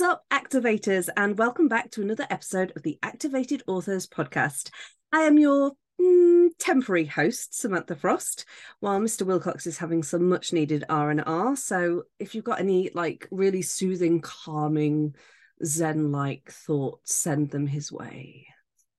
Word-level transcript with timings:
Is 0.00 0.04
up, 0.06 0.24
activators, 0.30 1.10
and 1.14 1.36
welcome 1.36 1.68
back 1.68 1.90
to 1.90 2.00
another 2.00 2.26
episode 2.30 2.72
of 2.74 2.82
the 2.82 2.98
Activated 3.02 3.62
Authors 3.66 4.06
podcast. 4.06 4.70
I 5.12 5.24
am 5.24 5.38
your 5.38 5.72
mm, 6.00 6.48
temporary 6.58 7.04
host, 7.04 7.54
Samantha 7.60 7.94
Frost, 7.94 8.46
while 8.78 8.98
Mr. 8.98 9.26
Willcocks 9.26 9.66
is 9.66 9.76
having 9.76 10.02
some 10.02 10.26
much 10.26 10.54
needed 10.54 10.84
R 10.88 11.10
and 11.10 11.22
R. 11.26 11.54
So, 11.54 12.04
if 12.18 12.34
you've 12.34 12.46
got 12.46 12.60
any 12.60 12.90
like 12.94 13.28
really 13.30 13.60
soothing, 13.60 14.22
calming, 14.22 15.16
zen-like 15.62 16.50
thoughts, 16.50 17.14
send 17.14 17.50
them 17.50 17.66
his 17.66 17.92
way. 17.92 18.46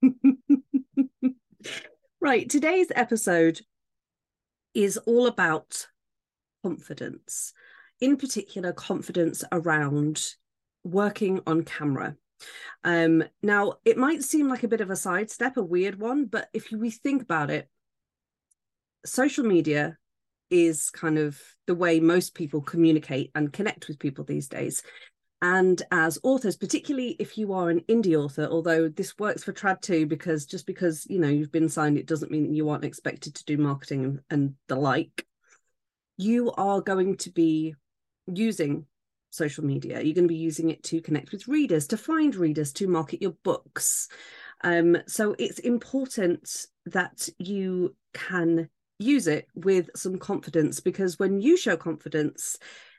right, 2.21 2.47
today's 2.47 2.91
episode 2.93 3.59
is 4.75 4.97
all 4.97 5.25
about 5.25 5.87
confidence, 6.61 7.53
in 7.99 8.17
particular, 8.17 8.71
confidence 8.71 9.43
around 9.51 10.35
working 10.83 11.41
on 11.45 11.63
camera. 11.63 12.15
Um, 12.83 13.23
now, 13.43 13.73
it 13.85 13.97
might 13.97 14.23
seem 14.23 14.47
like 14.47 14.63
a 14.63 14.67
bit 14.67 14.81
of 14.81 14.89
a 14.89 14.95
sidestep, 14.95 15.57
a 15.57 15.63
weird 15.63 15.99
one, 15.99 16.25
but 16.25 16.49
if 16.53 16.71
we 16.71 16.89
think 16.89 17.21
about 17.21 17.49
it, 17.49 17.69
social 19.05 19.45
media 19.45 19.97
is 20.49 20.89
kind 20.89 21.17
of 21.17 21.39
the 21.67 21.75
way 21.75 21.99
most 21.99 22.35
people 22.35 22.61
communicate 22.61 23.31
and 23.35 23.53
connect 23.53 23.87
with 23.87 23.99
people 23.99 24.23
these 24.23 24.47
days. 24.47 24.83
And 25.41 25.81
as 25.89 26.19
authors, 26.21 26.55
particularly 26.55 27.15
if 27.17 27.35
you 27.37 27.53
are 27.53 27.71
an 27.71 27.81
indie 27.89 28.15
author, 28.15 28.47
although 28.51 28.89
this 28.89 29.17
works 29.17 29.43
for 29.43 29.53
trad 29.53 29.81
too, 29.81 30.05
because 30.05 30.45
just 30.45 30.67
because 30.67 31.07
you 31.09 31.17
know 31.17 31.29
you've 31.29 31.51
been 31.51 31.69
signed, 31.69 31.97
it 31.97 32.05
doesn't 32.05 32.31
mean 32.31 32.43
that 32.43 32.55
you 32.55 32.69
aren't 32.69 32.85
expected 32.85 33.33
to 33.35 33.45
do 33.45 33.57
marketing 33.57 34.05
and, 34.05 34.19
and 34.29 34.53
the 34.67 34.75
like. 34.75 35.25
You 36.17 36.51
are 36.51 36.81
going 36.81 37.17
to 37.17 37.31
be 37.31 37.73
using 38.27 38.85
social 39.31 39.65
media. 39.65 40.01
You're 40.01 40.13
going 40.13 40.27
to 40.27 40.33
be 40.33 40.35
using 40.35 40.69
it 40.69 40.83
to 40.83 41.01
connect 41.01 41.31
with 41.31 41.47
readers, 41.47 41.87
to 41.87 41.97
find 41.97 42.35
readers, 42.35 42.71
to 42.73 42.87
market 42.87 43.21
your 43.21 43.35
books. 43.43 44.07
Um, 44.63 44.97
so 45.07 45.35
it's 45.39 45.59
important 45.59 46.67
that 46.85 47.27
you 47.39 47.95
can 48.13 48.69
use 48.99 49.27
it 49.27 49.47
with 49.55 49.89
some 49.95 50.17
confidence 50.19 50.79
because 50.79 51.17
when 51.17 51.41
you 51.41 51.57
show 51.57 51.75
confidence, 51.75 52.57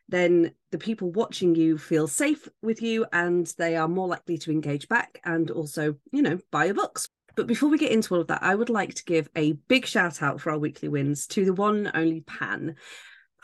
then 0.09 0.53
the 0.73 0.79
people 0.79 1.13
watching 1.13 1.55
you 1.55 1.79
feel 1.79 2.09
safe 2.09 2.49
with 2.61 2.83
you 2.83 3.07
and 3.13 3.53
they 3.57 3.77
are 3.77 3.89
more 3.89 4.09
likely 4.09 4.37
to 4.39 4.51
engage 4.51 4.89
back 4.89 5.21
and 5.25 5.51
also, 5.51 5.95
you 6.11 6.23
know, 6.23 6.39
buy 6.51 6.65
your 6.65 6.75
books. 6.75 7.09
But 7.35 7.47
before 7.47 7.71
we 7.71 7.79
get 7.79 7.93
into 7.93 8.15
all 8.15 8.21
of 8.21 8.27
that, 8.27 8.43
I 8.43 8.55
would 8.55 8.69
like 8.69 8.95
to 8.95 9.05
give 9.05 9.29
a 9.37 9.53
big 9.53 9.87
shout 9.87 10.23
out 10.23 10.41
for 10.41 10.51
our 10.51 10.59
weekly 10.59 10.89
wins 10.89 11.27
to 11.29 11.45
the 11.45 11.55
one 11.55 11.91
only 11.95 12.21
Pan. 12.21 12.77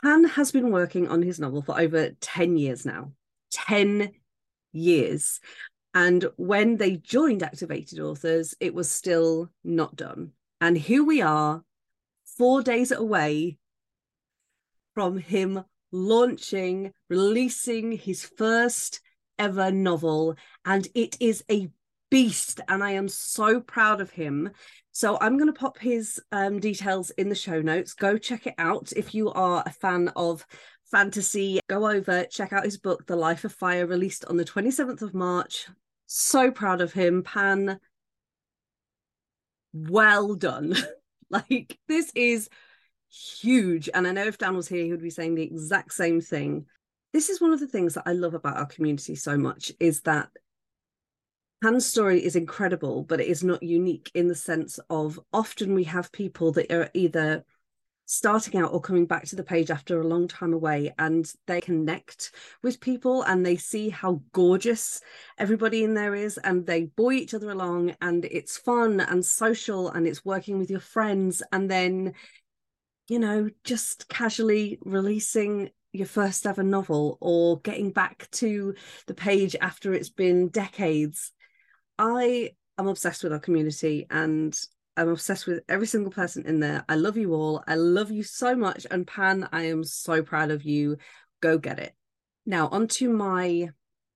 Pan 0.01 0.23
has 0.23 0.51
been 0.51 0.71
working 0.71 1.07
on 1.07 1.21
his 1.21 1.39
novel 1.39 1.61
for 1.61 1.79
over 1.79 2.11
10 2.21 2.57
years 2.57 2.85
now. 2.85 3.11
10 3.51 4.11
years. 4.71 5.39
And 5.93 6.25
when 6.37 6.77
they 6.77 6.97
joined 6.97 7.43
Activated 7.43 7.99
Authors, 7.99 8.55
it 8.59 8.73
was 8.73 8.89
still 8.89 9.49
not 9.63 9.95
done. 9.95 10.31
And 10.61 10.77
here 10.77 11.03
we 11.03 11.21
are, 11.21 11.63
four 12.37 12.61
days 12.61 12.91
away 12.91 13.57
from 14.93 15.17
him 15.17 15.63
launching, 15.91 16.93
releasing 17.09 17.91
his 17.91 18.23
first 18.23 19.01
ever 19.37 19.71
novel. 19.71 20.35
And 20.63 20.87
it 20.93 21.17
is 21.19 21.43
a 21.51 21.69
beast. 22.11 22.61
And 22.67 22.83
I 22.83 22.91
am 22.91 23.09
so 23.09 23.59
proud 23.59 23.99
of 23.99 24.11
him. 24.11 24.51
So 24.91 25.17
I'm 25.21 25.37
going 25.37 25.51
to 25.51 25.59
pop 25.59 25.77
his 25.77 26.19
um, 26.31 26.59
details 26.59 27.11
in 27.11 27.29
the 27.29 27.35
show 27.35 27.61
notes. 27.61 27.93
Go 27.93 28.17
check 28.17 28.47
it 28.47 28.55
out 28.57 28.91
if 28.95 29.13
you 29.13 29.31
are 29.31 29.63
a 29.65 29.71
fan 29.71 30.09
of 30.15 30.45
fantasy. 30.91 31.59
Go 31.69 31.89
over, 31.89 32.25
check 32.25 32.53
out 32.53 32.65
his 32.65 32.77
book, 32.77 33.05
The 33.05 33.15
Life 33.15 33.45
of 33.45 33.53
Fire, 33.53 33.85
released 33.85 34.25
on 34.25 34.37
the 34.37 34.45
27th 34.45 35.01
of 35.01 35.13
March. 35.13 35.67
So 36.07 36.51
proud 36.51 36.81
of 36.81 36.91
him, 36.91 37.23
Pan. 37.23 37.79
Well 39.73 40.35
done. 40.35 40.75
like, 41.29 41.77
this 41.87 42.11
is 42.15 42.49
huge. 43.09 43.89
And 43.93 44.07
I 44.07 44.11
know 44.11 44.25
if 44.25 44.37
Dan 44.37 44.55
was 44.55 44.67
here, 44.67 44.83
he 44.83 44.91
would 44.91 45.01
be 45.01 45.09
saying 45.09 45.35
the 45.35 45.43
exact 45.43 45.93
same 45.93 46.21
thing. 46.21 46.65
This 47.13 47.29
is 47.29 47.41
one 47.41 47.53
of 47.53 47.59
the 47.59 47.67
things 47.67 47.93
that 47.93 48.03
I 48.05 48.13
love 48.13 48.33
about 48.33 48.57
our 48.57 48.65
community 48.65 49.15
so 49.15 49.37
much 49.37 49.71
is 49.79 50.01
that 50.01 50.29
Pan's 51.61 51.85
story 51.85 52.23
is 52.23 52.37
incredible, 52.37 53.03
but 53.03 53.19
it 53.19 53.27
is 53.27 53.43
not 53.43 53.61
unique 53.61 54.09
in 54.13 54.29
the 54.29 54.35
sense 54.35 54.79
of 54.89 55.19
often 55.33 55.73
we 55.73 55.83
have 55.83 56.11
people 56.13 56.53
that 56.53 56.71
are 56.71 56.89
either 56.93 57.43
starting 58.05 58.59
out 58.59 58.71
or 58.71 58.79
coming 58.79 59.05
back 59.05 59.25
to 59.25 59.35
the 59.35 59.43
page 59.43 59.69
after 59.69 59.99
a 59.99 60.07
long 60.07 60.27
time 60.27 60.53
away 60.53 60.91
and 60.97 61.31
they 61.47 61.61
connect 61.61 62.31
with 62.63 62.79
people 62.79 63.21
and 63.23 63.45
they 63.45 63.55
see 63.55 63.89
how 63.89 64.21
gorgeous 64.31 65.01
everybody 65.37 65.83
in 65.83 65.93
there 65.93 66.15
is 66.15 66.39
and 66.39 66.65
they 66.65 66.85
buoy 66.85 67.17
each 67.17 67.35
other 67.35 67.51
along 67.51 67.93
and 68.01 68.25
it's 68.25 68.57
fun 68.57 68.99
and 68.99 69.23
social 69.23 69.89
and 69.89 70.07
it's 70.07 70.25
working 70.25 70.57
with 70.57 70.71
your 70.71 70.79
friends 70.79 71.43
and 71.51 71.69
then 71.69 72.13
you 73.09 73.19
know 73.19 73.47
just 73.63 74.09
casually 74.09 74.79
releasing 74.81 75.69
your 75.91 76.07
first 76.07 76.47
ever 76.47 76.63
novel 76.63 77.19
or 77.21 77.59
getting 77.59 77.91
back 77.91 78.27
to 78.31 78.73
the 79.05 79.13
page 79.13 79.55
after 79.61 79.93
it's 79.93 80.09
been 80.09 80.47
decades 80.47 81.31
I 81.99 82.51
am 82.77 82.87
obsessed 82.87 83.23
with 83.23 83.33
our 83.33 83.39
community 83.39 84.07
and 84.09 84.57
I'm 84.95 85.09
obsessed 85.09 85.45
with 85.45 85.63
every 85.67 85.85
single 85.85 86.11
person 86.11 86.45
in 86.45 86.61
there. 86.61 86.85
I 86.87 86.95
love 86.95 87.17
you 87.17 87.33
all. 87.33 87.61
I 87.67 87.75
love 87.75 88.09
you 88.09 88.23
so 88.23 88.55
much. 88.55 88.87
And 88.89 89.05
Pan, 89.05 89.49
I 89.51 89.63
am 89.63 89.83
so 89.83 90.23
proud 90.23 90.49
of 90.49 90.63
you. 90.63 90.97
Go 91.41 91.57
get 91.57 91.77
it. 91.77 91.93
Now, 92.45 92.69
on 92.69 92.87
to 92.87 93.09
my, 93.09 93.41
I 93.41 93.69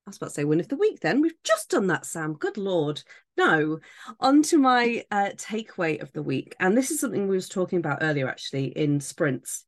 was 0.08 0.18
about 0.18 0.28
to 0.28 0.34
say 0.34 0.44
win 0.46 0.62
of 0.62 0.70
the 0.70 0.78
week 0.78 1.02
then. 1.02 1.22
We've 1.22 1.42
just 1.44 1.70
done 1.70 1.88
that, 1.88 2.06
Sam. 2.06 2.34
Good 2.34 2.58
Lord. 2.58 3.04
No, 3.36 3.80
on 4.20 4.44
to 4.44 4.58
my 4.58 5.04
uh, 5.12 5.32
takeaway 5.36 6.02
of 6.02 6.12
the 6.14 6.24
week. 6.24 6.56
And 6.60 6.78
this 6.78 6.90
is 6.90 7.02
something 7.02 7.28
we 7.28 7.36
was 7.36 7.50
talking 7.50 7.80
about 7.80 8.00
earlier, 8.02 8.30
actually, 8.30 8.68
in 8.68 9.02
sprints. 9.02 9.66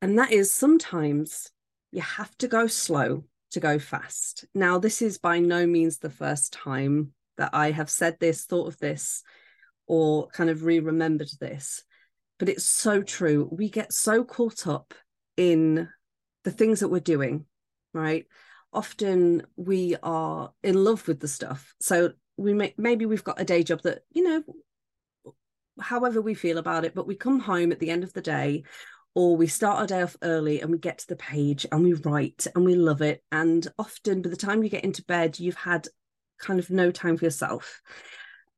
And 0.00 0.18
that 0.18 0.30
is 0.30 0.52
sometimes 0.52 1.50
you 1.90 2.02
have 2.02 2.36
to 2.38 2.48
go 2.48 2.68
slow 2.68 3.24
to 3.50 3.60
go 3.60 3.78
fast. 3.78 4.44
Now, 4.54 4.78
this 4.78 5.02
is 5.02 5.18
by 5.18 5.38
no 5.38 5.66
means 5.66 5.98
the 5.98 6.10
first 6.10 6.52
time 6.52 7.12
that 7.36 7.50
I 7.52 7.70
have 7.70 7.90
said 7.90 8.18
this, 8.18 8.44
thought 8.44 8.68
of 8.68 8.78
this, 8.78 9.22
or 9.86 10.28
kind 10.28 10.50
of 10.50 10.64
re 10.64 10.78
remembered 10.78 11.30
this, 11.40 11.82
but 12.38 12.48
it's 12.48 12.64
so 12.64 13.02
true. 13.02 13.48
We 13.50 13.68
get 13.68 13.92
so 13.92 14.24
caught 14.24 14.66
up 14.66 14.94
in 15.36 15.88
the 16.44 16.50
things 16.50 16.80
that 16.80 16.88
we're 16.88 17.00
doing, 17.00 17.46
right? 17.92 18.26
Often 18.72 19.46
we 19.56 19.96
are 20.02 20.52
in 20.62 20.84
love 20.84 21.08
with 21.08 21.20
the 21.20 21.28
stuff. 21.28 21.74
So 21.80 22.12
we 22.36 22.54
may, 22.54 22.74
maybe 22.78 23.04
we've 23.04 23.24
got 23.24 23.40
a 23.40 23.44
day 23.44 23.62
job 23.62 23.82
that, 23.82 24.00
you 24.10 24.22
know, 24.22 24.42
however 25.80 26.20
we 26.20 26.34
feel 26.34 26.58
about 26.58 26.84
it, 26.84 26.94
but 26.94 27.06
we 27.06 27.14
come 27.16 27.40
home 27.40 27.72
at 27.72 27.80
the 27.80 27.90
end 27.90 28.04
of 28.04 28.12
the 28.12 28.22
day 28.22 28.64
or 29.14 29.36
we 29.36 29.46
start 29.46 29.78
our 29.78 29.86
day 29.86 30.02
off 30.02 30.16
early 30.22 30.60
and 30.60 30.70
we 30.70 30.78
get 30.78 30.98
to 30.98 31.08
the 31.08 31.16
page 31.16 31.66
and 31.72 31.82
we 31.82 31.94
write 31.94 32.46
and 32.54 32.64
we 32.64 32.74
love 32.74 33.02
it. 33.02 33.22
And 33.32 33.66
often 33.78 34.22
by 34.22 34.30
the 34.30 34.36
time 34.36 34.62
you 34.62 34.70
get 34.70 34.84
into 34.84 35.04
bed, 35.04 35.40
you've 35.40 35.56
had 35.56 35.88
kind 36.38 36.60
of 36.60 36.70
no 36.70 36.90
time 36.90 37.16
for 37.16 37.24
yourself. 37.24 37.82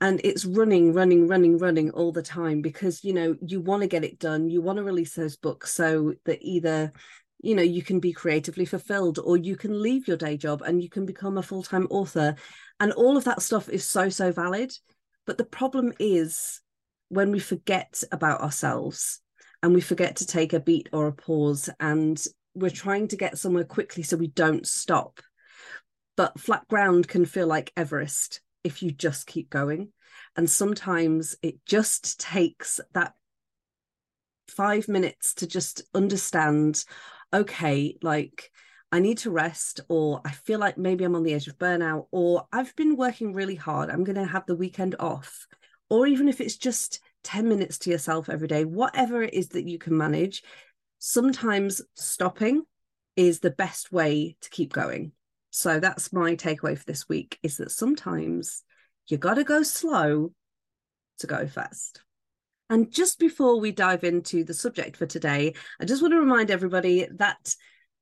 And 0.01 0.21
it's 0.25 0.45
running, 0.45 0.93
running, 0.93 1.29
running, 1.29 1.59
running 1.59 1.91
all 1.91 2.13
the 2.13 2.23
time 2.23 2.61
because, 2.61 3.05
you 3.05 3.13
know, 3.13 3.37
you 3.41 3.61
want 3.61 3.83
to 3.83 3.89
get 3.89 4.05
it 4.05 4.19
done. 4.19 4.51
You 4.51 4.61
want 4.61 4.79
to 4.79 4.85
release 4.85 5.15
those 5.15 5.37
books 5.37 5.73
so 5.73 6.15
that 6.25 6.41
either, 6.43 6.93
you 7.41 7.55
know, 7.55 7.63
you 7.63 7.83
can 7.83 8.01
be 8.01 8.13
creatively 8.13 8.65
fulfilled 8.65 9.21
or 9.23 9.37
you 9.37 9.57
can 9.57 9.81
leave 9.81 10.09
your 10.09 10.17
day 10.17 10.37
job 10.37 10.63
and 10.63 10.83
you 10.83 10.91
can 10.91 11.07
become 11.07 11.39
a 11.39 11.43
full 11.43 11.63
time 11.63 11.87
author. 11.89 12.35
And 12.81 12.93
all 12.93 13.17
of 13.17 13.25
that 13.25 13.43
stuff 13.43 13.69
is 13.69 13.89
so, 13.89 14.09
so 14.09 14.33
valid. 14.33 14.73
But 15.25 15.39
the 15.39 15.45
problem 15.45 15.93
is 15.99 16.61
when 17.09 17.31
we 17.31 17.39
forget 17.39 18.03
about 18.11 18.41
ourselves 18.41 19.22
and 19.63 19.75
we 19.75 19.81
forget 19.81 20.17
to 20.17 20.27
take 20.27 20.53
a 20.53 20.61
beat 20.61 20.89
or 20.93 21.07
a 21.07 21.13
pause 21.13 21.71
and 21.81 22.25
we're 22.55 22.71
trying 22.71 23.09
to 23.09 23.17
get 23.17 23.39
somewhere 23.39 23.65
quickly 23.65 24.03
so 24.03 24.17
we 24.17 24.29
don't 24.29 24.67
stop 24.67 25.21
but 26.17 26.39
flat 26.39 26.67
ground 26.69 27.09
can 27.09 27.25
feel 27.25 27.47
like 27.47 27.73
everest 27.77 28.41
if 28.65 28.83
you 28.83 28.91
just 28.91 29.27
keep 29.27 29.49
going 29.49 29.89
and 30.37 30.49
sometimes 30.49 31.37
it 31.43 31.57
just 31.67 32.21
takes 32.21 32.81
that 32.93 33.15
five 34.49 34.89
minutes 34.89 35.35
to 35.35 35.47
just 35.47 35.83
understand 35.95 36.85
okay, 37.33 37.97
like 38.03 38.51
I 38.91 39.01
need 39.01 39.19
to 39.19 39.31
rest, 39.31 39.81
or 39.89 40.21
I 40.25 40.33
feel 40.33 40.59
like 40.59 40.77
maybe 40.77 41.05
I'm 41.05 41.15
on 41.15 41.23
the 41.23 41.33
edge 41.33 41.49
of 41.49 41.59
burnout, 41.59 42.07
or 42.11 42.47
I've 42.53 42.77
been 42.77 42.97
working 42.97 43.33
really 43.33 43.55
hard. 43.55 43.89
I'm 43.89 44.05
going 44.05 44.17
to 44.17 44.25
have 44.25 44.45
the 44.47 44.57
weekend 44.57 44.97
off. 45.01 45.47
Or 45.89 46.07
even 46.07 46.29
if 46.29 46.41
it's 46.41 46.57
just 46.57 47.01
10 47.25 47.49
minutes 47.49 47.79
to 47.79 47.91
yourself 47.91 48.29
every 48.29 48.49
day, 48.49 48.65
whatever 48.65 49.23
it 49.23 49.35
is 49.35 49.49
that 49.51 49.67
you 49.67 49.79
can 49.79 49.97
manage, 49.97 50.43
sometimes 50.99 51.81
stopping 51.95 52.63
is 53.17 53.41
the 53.41 53.51
best 53.51 53.93
way 53.93 54.37
to 54.41 54.51
keep 54.51 54.73
going. 54.73 55.13
So 55.51 55.81
that's 55.81 56.13
my 56.13 56.35
takeaway 56.35 56.79
for 56.79 56.85
this 56.85 57.09
week 57.09 57.39
is 57.43 57.59
that 57.59 57.71
sometimes 57.71 58.63
you 59.09 59.19
got 59.19 59.35
to 59.35 59.45
go 59.45 59.63
slow 59.63 60.33
to 61.19 61.27
go 61.27 61.47
fast. 61.47 62.03
And 62.71 62.91
just 62.91 63.19
before 63.19 63.61
we 63.61 63.71
dive 63.71 64.03
into 64.03 64.45
the 64.45 64.55
subject 64.55 64.97
for 64.97 65.05
today, 65.05 65.55
I 65.79 65.85
just 65.85 66.01
want 66.01 66.13
to 66.13 66.21
remind 66.21 66.51
everybody 66.51 67.07
that 67.17 67.55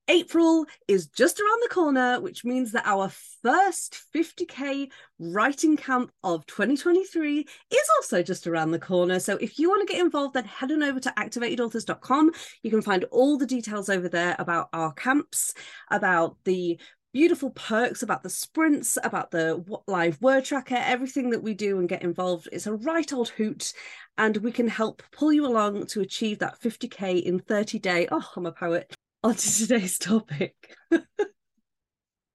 April 0.08 0.66
is 0.88 1.06
just 1.06 1.40
around 1.40 1.62
the 1.62 1.68
corner, 1.68 2.20
which 2.20 2.44
means 2.44 2.72
that 2.72 2.86
our 2.86 3.10
first 3.42 4.02
50k 4.14 4.90
writing 5.18 5.76
camp 5.76 6.10
of 6.24 6.44
2023 6.46 7.46
is 7.70 7.90
also 7.96 8.22
just 8.22 8.46
around 8.46 8.72
the 8.72 8.78
corner. 8.78 9.20
So 9.20 9.36
if 9.36 9.58
you 9.58 9.68
want 9.68 9.86
to 9.86 9.92
get 9.92 10.02
involved, 10.02 10.34
then 10.34 10.44
head 10.44 10.72
on 10.72 10.82
over 10.82 10.98
to 11.00 11.12
activatedauthors.com. 11.16 12.32
You 12.62 12.70
can 12.70 12.82
find 12.82 13.04
all 13.04 13.38
the 13.38 13.46
details 13.46 13.88
over 13.88 14.08
there 14.08 14.34
about 14.38 14.68
our 14.72 14.92
camps, 14.92 15.54
about 15.90 16.36
the 16.44 16.80
beautiful 17.12 17.50
perks 17.50 18.02
about 18.02 18.22
the 18.22 18.30
sprints, 18.30 18.96
about 19.02 19.30
the 19.30 19.64
live 19.86 20.20
word 20.20 20.44
tracker, 20.44 20.76
everything 20.76 21.30
that 21.30 21.42
we 21.42 21.54
do 21.54 21.78
and 21.78 21.88
get 21.88 22.02
involved. 22.02 22.48
It's 22.52 22.66
a 22.66 22.74
right 22.74 23.12
old 23.12 23.30
hoot, 23.30 23.72
and 24.18 24.36
we 24.38 24.52
can 24.52 24.68
help 24.68 25.02
pull 25.12 25.32
you 25.32 25.46
along 25.46 25.86
to 25.88 26.00
achieve 26.00 26.38
that 26.38 26.60
50k 26.60 27.22
in 27.22 27.40
30 27.40 27.78
day. 27.78 28.08
Oh, 28.10 28.28
I'm 28.36 28.46
a 28.46 28.52
poet. 28.52 28.94
On 29.22 29.34
to 29.34 29.52
today's 29.58 29.98
topic. 29.98 30.54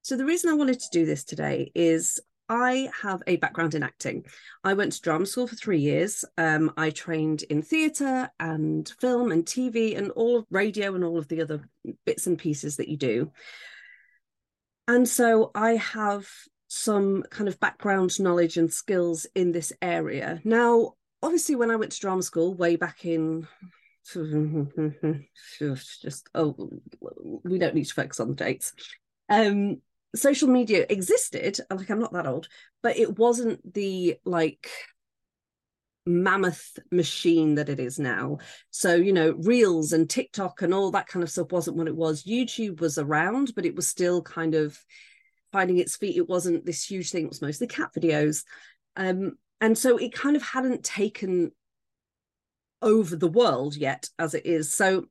so 0.02 0.16
the 0.16 0.24
reason 0.24 0.50
I 0.50 0.54
wanted 0.54 0.80
to 0.80 0.88
do 0.92 1.04
this 1.04 1.24
today 1.24 1.72
is 1.74 2.20
I 2.48 2.88
have 3.02 3.22
a 3.26 3.36
background 3.36 3.74
in 3.74 3.82
acting. 3.82 4.24
I 4.62 4.74
went 4.74 4.92
to 4.92 5.00
drama 5.00 5.26
school 5.26 5.48
for 5.48 5.56
three 5.56 5.80
years. 5.80 6.24
Um, 6.38 6.72
I 6.76 6.90
trained 6.90 7.42
in 7.44 7.62
theatre 7.62 8.30
and 8.38 8.88
film 9.00 9.32
and 9.32 9.44
TV 9.44 9.98
and 9.98 10.12
all 10.12 10.38
of 10.38 10.46
radio 10.50 10.94
and 10.94 11.02
all 11.02 11.18
of 11.18 11.26
the 11.26 11.42
other 11.42 11.68
bits 12.04 12.28
and 12.28 12.38
pieces 12.38 12.76
that 12.76 12.88
you 12.88 12.96
do. 12.96 13.32
And 14.86 15.08
so 15.08 15.50
I 15.56 15.72
have 15.72 16.28
some 16.68 17.24
kind 17.30 17.48
of 17.48 17.58
background 17.58 18.20
knowledge 18.20 18.56
and 18.58 18.72
skills 18.72 19.26
in 19.34 19.50
this 19.50 19.72
area. 19.82 20.40
Now, 20.44 20.94
obviously, 21.20 21.56
when 21.56 21.72
I 21.72 21.76
went 21.76 21.90
to 21.92 22.00
drama 22.00 22.22
school 22.22 22.54
way 22.54 22.76
back 22.76 23.04
in 23.04 23.48
just 25.58 26.28
oh 26.34 26.70
we 27.44 27.58
don't 27.58 27.74
need 27.74 27.84
to 27.84 27.94
focus 27.94 28.20
on 28.20 28.28
the 28.28 28.34
dates 28.34 28.72
um 29.28 29.80
social 30.14 30.48
media 30.48 30.86
existed 30.88 31.58
like 31.70 31.90
i'm 31.90 32.00
not 32.00 32.12
that 32.12 32.26
old 32.26 32.48
but 32.82 32.96
it 32.96 33.18
wasn't 33.18 33.60
the 33.74 34.16
like 34.24 34.70
mammoth 36.06 36.78
machine 36.90 37.56
that 37.56 37.68
it 37.68 37.80
is 37.80 37.98
now. 37.98 38.38
So, 38.70 38.94
you 38.94 39.12
know, 39.12 39.32
Reels 39.32 39.92
and 39.92 40.08
TikTok 40.08 40.62
and 40.62 40.72
all 40.72 40.92
that 40.92 41.08
kind 41.08 41.22
of 41.22 41.30
stuff 41.30 41.50
wasn't 41.50 41.76
what 41.76 41.88
it 41.88 41.96
was. 41.96 42.22
YouTube 42.22 42.80
was 42.80 42.96
around, 42.96 43.52
but 43.54 43.66
it 43.66 43.74
was 43.74 43.88
still 43.88 44.22
kind 44.22 44.54
of 44.54 44.78
finding 45.52 45.78
its 45.78 45.96
feet. 45.96 46.16
It 46.16 46.28
wasn't 46.28 46.64
this 46.64 46.84
huge 46.84 47.10
thing, 47.10 47.24
it 47.24 47.28
was 47.30 47.42
mostly 47.42 47.66
cat 47.66 47.90
videos. 47.96 48.44
Um, 48.94 49.32
and 49.60 49.76
so 49.76 49.96
it 49.96 50.12
kind 50.12 50.36
of 50.36 50.42
hadn't 50.42 50.84
taken 50.84 51.50
over 52.82 53.16
the 53.16 53.28
world 53.28 53.76
yet 53.76 54.08
as 54.18 54.34
it 54.34 54.46
is. 54.46 54.72
So 54.72 55.06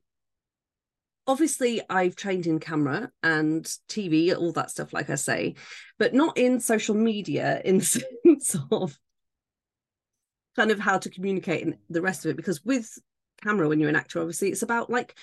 obviously 1.26 1.82
I've 1.88 2.16
trained 2.16 2.46
in 2.46 2.60
camera 2.60 3.10
and 3.22 3.64
TV, 3.88 4.36
all 4.36 4.52
that 4.52 4.70
stuff, 4.70 4.92
like 4.92 5.10
I 5.10 5.16
say, 5.16 5.54
but 5.98 6.14
not 6.14 6.38
in 6.38 6.60
social 6.60 6.94
media 6.94 7.60
in 7.64 7.78
the 7.78 7.84
sense 7.84 8.56
of 8.70 8.96
kind 10.56 10.70
of 10.70 10.80
how 10.80 10.98
to 10.98 11.10
communicate 11.10 11.64
and 11.64 11.76
the 11.90 12.02
rest 12.02 12.24
of 12.24 12.30
it 12.30 12.36
because 12.36 12.64
with 12.64 12.98
camera 13.42 13.68
when 13.68 13.78
you're 13.78 13.90
an 13.90 13.96
actor 13.96 14.18
obviously 14.18 14.48
it's 14.48 14.62
about 14.62 14.88
like 14.88 15.14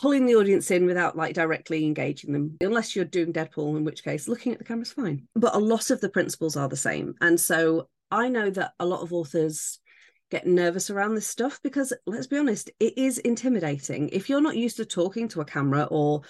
pulling 0.00 0.26
the 0.26 0.36
audience 0.36 0.70
in 0.70 0.86
without 0.86 1.16
like 1.16 1.34
directly 1.34 1.84
engaging 1.84 2.32
them 2.32 2.56
unless 2.60 2.94
you're 2.94 3.04
doing 3.04 3.32
deadpool 3.32 3.76
in 3.76 3.84
which 3.84 4.04
case 4.04 4.28
looking 4.28 4.52
at 4.52 4.58
the 4.58 4.64
camera 4.64 4.82
is 4.82 4.92
fine 4.92 5.26
but 5.34 5.54
a 5.56 5.58
lot 5.58 5.90
of 5.90 6.00
the 6.00 6.08
principles 6.08 6.56
are 6.56 6.68
the 6.68 6.76
same 6.76 7.14
and 7.20 7.38
so 7.38 7.88
i 8.12 8.28
know 8.28 8.48
that 8.48 8.72
a 8.78 8.86
lot 8.86 9.00
of 9.00 9.12
authors 9.12 9.80
get 10.30 10.46
nervous 10.46 10.90
around 10.90 11.14
this 11.14 11.26
stuff 11.26 11.60
because 11.62 11.92
let's 12.06 12.26
be 12.26 12.38
honest 12.38 12.70
it 12.80 12.96
is 12.96 13.18
intimidating 13.18 14.08
if 14.08 14.28
you're 14.28 14.40
not 14.40 14.56
used 14.56 14.76
to 14.76 14.84
talking 14.84 15.28
to 15.28 15.40
a 15.40 15.44
camera 15.44 15.86
or 15.90 16.22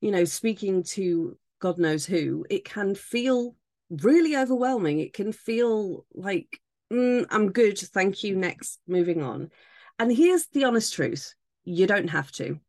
you 0.00 0.10
know 0.10 0.24
speaking 0.24 0.82
to 0.82 1.38
god 1.60 1.78
knows 1.78 2.04
who 2.04 2.44
it 2.50 2.64
can 2.64 2.94
feel 2.94 3.54
really 4.02 4.36
overwhelming 4.36 4.98
it 4.98 5.14
can 5.14 5.32
feel 5.32 6.04
like 6.12 6.60
mm, 6.92 7.26
I'm 7.30 7.52
good, 7.52 7.78
thank 7.78 8.22
you, 8.24 8.36
next, 8.36 8.80
moving 8.86 9.22
on. 9.22 9.50
And 9.98 10.14
here's 10.14 10.46
the 10.48 10.64
honest 10.64 10.94
truth 10.94 11.34
you 11.64 11.86
don't 11.86 12.08
have 12.08 12.30
to. 12.32 12.60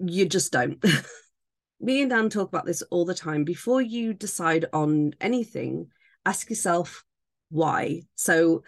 You 0.00 0.26
just 0.26 0.52
don't. 0.52 0.82
Me 1.80 2.02
and 2.02 2.10
Dan 2.10 2.28
talk 2.30 2.48
about 2.48 2.66
this 2.66 2.82
all 2.82 3.04
the 3.04 3.14
time. 3.14 3.44
Before 3.44 3.80
you 3.80 4.12
decide 4.12 4.66
on 4.72 5.12
anything, 5.20 5.88
ask 6.26 6.50
yourself 6.50 7.04
why. 7.50 8.02
So, 8.16 8.64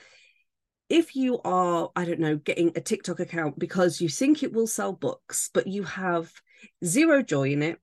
if 0.91 1.15
you 1.15 1.41
are, 1.45 1.91
I 1.95 2.05
don't 2.05 2.19
know, 2.19 2.37
getting 2.37 2.73
a 2.75 2.81
TikTok 2.81 3.21
account 3.21 3.59
because 3.59 4.01
you 4.01 4.09
think 4.09 4.43
it 4.43 4.53
will 4.53 4.67
sell 4.67 4.93
books, 4.93 5.49
but 5.55 5.69
you 5.69 5.85
have 5.85 6.31
zero 6.85 7.23
joy 7.23 7.53
in 7.53 7.63
it 7.63 7.79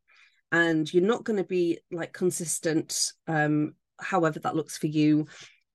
and 0.51 0.93
you're 0.93 1.03
not 1.03 1.23
going 1.23 1.37
to 1.37 1.45
be 1.45 1.79
like 1.89 2.11
consistent, 2.11 3.13
um, 3.27 3.73
however 3.99 4.39
that 4.39 4.55
looks 4.55 4.77
for 4.77 4.87
you, 4.87 5.25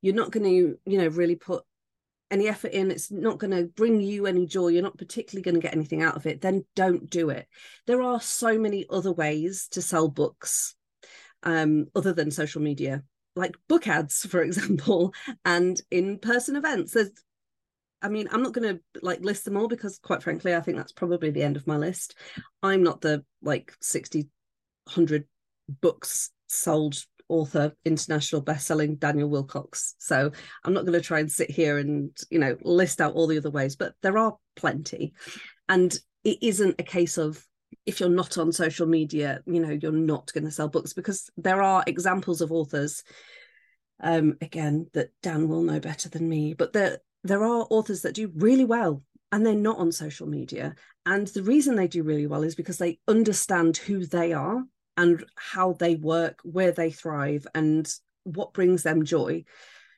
you're 0.02 0.14
not 0.14 0.30
going 0.30 0.44
to 0.44 0.78
you 0.84 0.98
know 0.98 1.08
really 1.08 1.36
put 1.36 1.64
any 2.30 2.48
effort 2.48 2.72
in 2.72 2.90
it's 2.90 3.10
not 3.10 3.38
going 3.38 3.50
to 3.50 3.64
bring 3.64 4.00
you 4.00 4.24
any 4.26 4.46
joy 4.46 4.68
you're 4.68 4.82
not 4.82 4.96
particularly 4.96 5.42
going 5.42 5.54
to 5.54 5.60
get 5.60 5.74
anything 5.74 6.02
out 6.02 6.16
of 6.16 6.24
it 6.26 6.40
then 6.40 6.64
don't 6.74 7.08
do 7.08 7.30
it. 7.30 7.46
There 7.86 8.02
are 8.02 8.20
so 8.20 8.58
many 8.58 8.86
other 8.90 9.12
ways 9.12 9.68
to 9.72 9.82
sell 9.82 10.08
books 10.08 10.74
um, 11.42 11.86
other 11.94 12.12
than 12.12 12.30
social 12.30 12.62
media 12.62 13.02
like 13.34 13.56
book 13.68 13.86
ads 13.88 14.26
for 14.26 14.42
example 14.42 15.12
and 15.44 15.80
in-person 15.90 16.56
events 16.56 16.92
there's 16.92 17.10
I 18.04 18.08
mean, 18.08 18.28
I'm 18.32 18.42
not 18.42 18.52
going 18.52 18.68
to 18.68 18.82
like 19.00 19.20
list 19.20 19.44
them 19.44 19.56
all 19.56 19.68
because, 19.68 19.98
quite 19.98 20.24
frankly, 20.24 20.56
I 20.56 20.60
think 20.60 20.76
that's 20.76 20.90
probably 20.90 21.30
the 21.30 21.44
end 21.44 21.56
of 21.56 21.68
my 21.68 21.76
list. 21.76 22.16
I'm 22.60 22.82
not 22.82 23.00
the 23.00 23.24
like 23.42 23.72
60, 23.80 24.22
100 24.86 25.24
books 25.80 26.30
sold 26.48 26.96
author, 27.28 27.72
international 27.84 28.42
best-selling 28.42 28.96
Daniel 28.96 29.30
Willcocks. 29.30 29.94
So 29.98 30.30
I'm 30.64 30.72
not 30.72 30.84
going 30.84 30.98
to 30.98 31.00
try 31.00 31.20
and 31.20 31.30
sit 31.30 31.50
here 31.50 31.78
and 31.78 32.10
you 32.30 32.38
know 32.38 32.56
list 32.62 33.00
out 33.00 33.14
all 33.14 33.26
the 33.26 33.38
other 33.38 33.50
ways, 33.50 33.76
but 33.76 33.94
there 34.02 34.18
are 34.18 34.36
plenty, 34.56 35.14
and 35.68 35.96
it 36.24 36.38
isn't 36.42 36.76
a 36.78 36.84
case 36.84 37.18
of 37.18 37.42
if 37.86 38.00
you're 38.00 38.08
not 38.08 38.38
on 38.38 38.52
social 38.52 38.86
media, 38.86 39.42
you 39.46 39.60
know 39.60 39.78
you're 39.80 39.92
not 39.92 40.32
going 40.32 40.44
to 40.44 40.50
sell 40.50 40.68
books 40.68 40.92
because 40.92 41.30
there 41.36 41.62
are 41.62 41.84
examples 41.86 42.40
of 42.40 42.52
authors. 42.52 43.02
Um, 44.00 44.36
again, 44.40 44.88
that 44.94 45.10
Dan 45.22 45.48
will 45.48 45.62
know 45.62 45.78
better 45.78 46.08
than 46.08 46.28
me, 46.28 46.54
but 46.54 46.72
there 46.72 46.98
there 47.24 47.44
are 47.44 47.66
authors 47.70 48.02
that 48.02 48.14
do 48.14 48.32
really 48.34 48.64
well 48.64 49.02
and 49.32 49.46
they're 49.46 49.54
not 49.54 49.78
on 49.78 49.90
social 49.90 50.26
media. 50.26 50.74
And 51.06 51.26
the 51.28 51.42
reason 51.42 51.74
they 51.74 51.88
do 51.88 52.02
really 52.02 52.26
well 52.26 52.42
is 52.42 52.54
because 52.54 52.78
they 52.78 52.98
understand 53.08 53.78
who 53.78 54.04
they 54.04 54.32
are 54.32 54.62
and 54.96 55.24
how 55.36 55.72
they 55.72 55.94
work, 55.96 56.40
where 56.44 56.72
they 56.72 56.90
thrive, 56.90 57.46
and 57.54 57.88
what 58.24 58.52
brings 58.52 58.82
them 58.82 59.04
joy. 59.04 59.44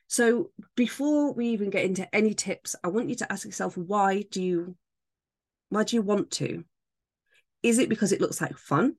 So 0.07 0.51
before 0.75 1.33
we 1.33 1.47
even 1.47 1.69
get 1.69 1.85
into 1.85 2.13
any 2.15 2.33
tips, 2.33 2.75
I 2.83 2.87
want 2.87 3.09
you 3.09 3.15
to 3.15 3.31
ask 3.31 3.45
yourself 3.45 3.77
why 3.77 4.23
do 4.31 4.41
you 4.41 4.77
why 5.69 5.83
do 5.83 5.95
you 5.95 6.01
want 6.01 6.31
to? 6.31 6.63
Is 7.65 7.79
it 7.79 7.89
because 7.89 8.11
it 8.11 8.21
looks 8.21 8.39
like 8.39 8.55
fun? 8.59 8.95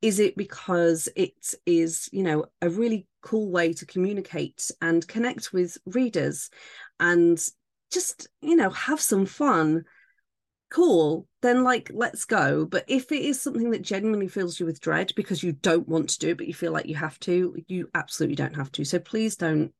Is 0.00 0.18
it 0.18 0.34
because 0.34 1.10
it 1.14 1.54
is, 1.66 2.08
you 2.10 2.22
know, 2.22 2.46
a 2.62 2.70
really 2.70 3.06
cool 3.20 3.50
way 3.50 3.74
to 3.74 3.84
communicate 3.84 4.70
and 4.80 5.06
connect 5.06 5.52
with 5.52 5.76
readers 5.84 6.48
and 6.98 7.38
just, 7.92 8.28
you 8.40 8.56
know, 8.56 8.70
have 8.70 8.98
some 8.98 9.26
fun? 9.26 9.84
Cool 10.70 11.26
then 11.42 11.64
like 11.64 11.90
let's 11.92 12.24
go. 12.24 12.64
But 12.64 12.86
if 12.88 13.12
it 13.12 13.20
is 13.20 13.42
something 13.42 13.72
that 13.72 13.82
genuinely 13.82 14.28
fills 14.28 14.58
you 14.58 14.64
with 14.64 14.80
dread 14.80 15.12
because 15.14 15.42
you 15.42 15.52
don't 15.52 15.86
want 15.86 16.08
to 16.10 16.18
do 16.18 16.28
it 16.30 16.38
but 16.38 16.46
you 16.46 16.54
feel 16.54 16.72
like 16.72 16.86
you 16.86 16.94
have 16.94 17.20
to 17.20 17.54
you 17.68 17.90
absolutely 17.94 18.36
don't 18.36 18.56
have 18.56 18.72
to. 18.72 18.86
So 18.86 18.98
please 18.98 19.36
don't 19.36 19.74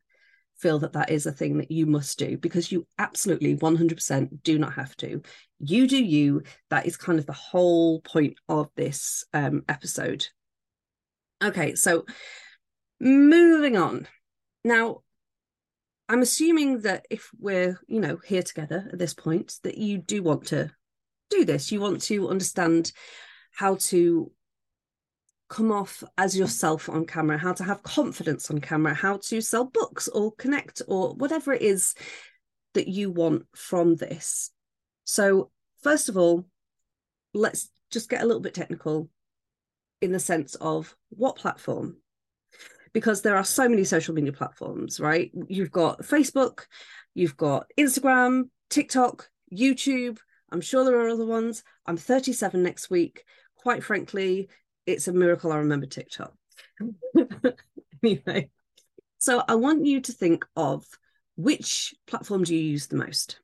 feel 0.58 0.78
that 0.80 0.92
that 0.92 1.10
is 1.10 1.26
a 1.26 1.32
thing 1.32 1.58
that 1.58 1.70
you 1.70 1.86
must 1.86 2.18
do 2.18 2.36
because 2.36 2.70
you 2.70 2.86
absolutely 2.98 3.56
100% 3.56 4.42
do 4.42 4.58
not 4.58 4.74
have 4.74 4.96
to. 4.96 5.22
You 5.60 5.86
do 5.86 6.02
you. 6.02 6.42
That 6.70 6.86
is 6.86 6.96
kind 6.96 7.18
of 7.18 7.26
the 7.26 7.32
whole 7.32 8.00
point 8.00 8.34
of 8.48 8.68
this 8.76 9.24
um, 9.32 9.62
episode. 9.68 10.26
Okay 11.42 11.74
so 11.74 12.04
moving 13.00 13.76
on. 13.76 14.08
Now 14.64 15.02
I'm 16.08 16.22
assuming 16.22 16.80
that 16.80 17.06
if 17.10 17.30
we're, 17.38 17.78
you 17.86 18.00
know, 18.00 18.18
here 18.24 18.42
together 18.42 18.88
at 18.92 18.98
this 18.98 19.12
point, 19.12 19.56
that 19.62 19.76
you 19.76 19.98
do 19.98 20.22
want 20.22 20.46
to 20.46 20.70
do 21.30 21.44
this. 21.44 21.70
You 21.70 21.80
want 21.80 22.00
to 22.02 22.30
understand 22.30 22.92
how 23.52 23.76
to 23.76 24.32
come 25.48 25.72
off 25.72 26.04
as 26.16 26.36
yourself 26.36 26.88
on 26.88 27.06
camera, 27.06 27.38
how 27.38 27.52
to 27.54 27.64
have 27.64 27.82
confidence 27.82 28.50
on 28.50 28.60
camera, 28.60 28.94
how 28.94 29.16
to 29.16 29.40
sell 29.40 29.64
books 29.64 30.08
or 30.08 30.32
connect 30.32 30.82
or 30.88 31.14
whatever 31.14 31.52
it 31.52 31.62
is 31.62 31.94
that 32.74 32.88
you 32.88 33.10
want 33.10 33.46
from 33.54 33.96
this. 33.96 34.50
So, 35.04 35.50
first 35.82 36.08
of 36.08 36.16
all, 36.16 36.44
let's 37.32 37.70
just 37.90 38.10
get 38.10 38.22
a 38.22 38.26
little 38.26 38.42
bit 38.42 38.54
technical 38.54 39.08
in 40.00 40.12
the 40.12 40.20
sense 40.20 40.54
of 40.56 40.94
what 41.08 41.36
platform 41.36 41.96
because 42.92 43.22
there 43.22 43.36
are 43.36 43.44
so 43.44 43.68
many 43.68 43.84
social 43.84 44.14
media 44.14 44.32
platforms, 44.32 45.00
right? 45.00 45.30
You've 45.48 45.70
got 45.70 46.00
Facebook, 46.00 46.66
you've 47.14 47.36
got 47.36 47.66
Instagram, 47.78 48.48
TikTok, 48.70 49.28
YouTube. 49.52 50.18
I'm 50.50 50.60
sure 50.60 50.84
there 50.84 50.98
are 50.98 51.08
other 51.08 51.26
ones. 51.26 51.62
I'm 51.86 51.96
37 51.96 52.62
next 52.62 52.90
week. 52.90 53.24
Quite 53.56 53.84
frankly, 53.84 54.48
it's 54.88 55.08
a 55.08 55.12
miracle 55.12 55.52
I 55.52 55.58
remember 55.58 55.86
TikTok. 55.86 56.32
Hmm. 56.78 57.22
anyway, 58.02 58.50
so 59.18 59.42
I 59.46 59.54
want 59.56 59.84
you 59.84 60.00
to 60.00 60.12
think 60.12 60.46
of 60.56 60.84
which 61.36 61.94
platform 62.06 62.44
do 62.44 62.54
you 62.54 62.62
use 62.62 62.86
the 62.86 62.96
most? 62.96 63.40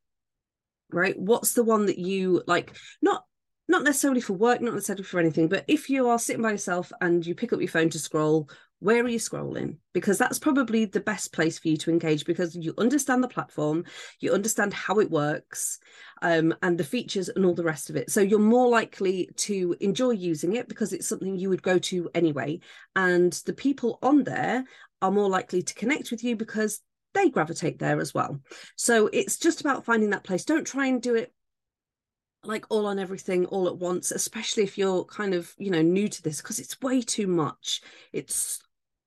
Right? 0.91 1.19
What's 1.19 1.53
the 1.53 1.65
one 1.65 1.87
that 1.87 1.99
you 1.99 2.43
like? 2.47 2.75
Not 3.03 3.25
not 3.69 3.83
necessarily 3.83 4.21
for 4.21 4.35
work, 4.35 4.61
not 4.61 4.75
necessarily 4.75 5.05
for 5.05 5.19
anything, 5.19 5.49
but 5.49 5.65
if 5.69 5.89
you 5.89 6.09
are 6.09 6.19
sitting 6.19 6.43
by 6.43 6.53
yourself 6.53 6.93
and 7.01 7.25
you 7.25 7.35
pick 7.35 7.53
up 7.53 7.61
your 7.61 7.69
phone 7.69 7.89
to 7.91 7.99
scroll, 7.99 8.49
where 8.81 9.02
are 9.02 9.09
you 9.09 9.19
scrolling? 9.19 9.78
Because 9.93 10.19
that's 10.19 10.38
probably 10.38 10.85
the 10.85 11.00
best 11.00 11.33
place 11.33 11.59
for 11.59 11.69
you 11.69 11.76
to 11.78 11.90
engage 11.90 12.25
because 12.25 12.54
you 12.54 12.75
understand 12.76 13.23
the 13.23 13.28
platform, 13.28 13.85
you 14.21 14.33
understand 14.33 14.75
how 14.75 14.99
it 14.99 15.11
works, 15.11 15.78
um, 16.23 16.54
and 16.62 16.76
the 16.76 16.85
features 16.85 17.28
and 17.28 17.47
all 17.47 17.54
the 17.54 17.64
rest 17.64 17.88
of 17.88 17.97
it. 17.97 18.11
So 18.11 18.21
you're 18.21 18.38
more 18.38 18.69
likely 18.69 19.31
to 19.37 19.75
enjoy 19.81 20.11
using 20.11 20.57
it 20.57 20.69
because 20.69 20.93
it's 20.93 21.09
something 21.09 21.38
you 21.38 21.49
would 21.49 21.62
go 21.62 21.78
to 21.78 22.11
anyway. 22.14 22.61
And 22.95 23.33
the 23.47 23.54
people 23.54 23.99
on 24.02 24.25
there 24.25 24.64
are 25.00 25.11
more 25.11 25.28
likely 25.28 25.62
to 25.62 25.75
connect 25.75 26.11
with 26.11 26.23
you 26.25 26.37
because 26.37 26.81
they 27.14 27.31
gravitate 27.31 27.78
there 27.78 28.00
as 28.00 28.12
well. 28.12 28.40
So 28.76 29.09
it's 29.12 29.38
just 29.38 29.61
about 29.61 29.85
finding 29.85 30.11
that 30.11 30.25
place. 30.25 30.45
Don't 30.45 30.66
try 30.66 30.87
and 30.87 31.00
do 31.00 31.14
it 31.14 31.33
like 32.47 32.65
all 32.71 32.87
on 32.87 32.99
everything 32.99 33.47
all 33.47 33.69
at 33.69 33.77
once 33.77 34.11
especially 34.11 34.63
if 34.63 34.77
you're 34.79 35.05
kind 35.05 35.35
of 35.35 35.53
you 35.59 35.71
know 35.71 35.83
new 35.83 36.09
to 36.09 36.23
this 36.23 36.41
because 36.41 36.59
it's 36.59 36.81
way 36.81 37.01
too 37.01 37.27
much. 37.27 37.81
It's 38.13 38.61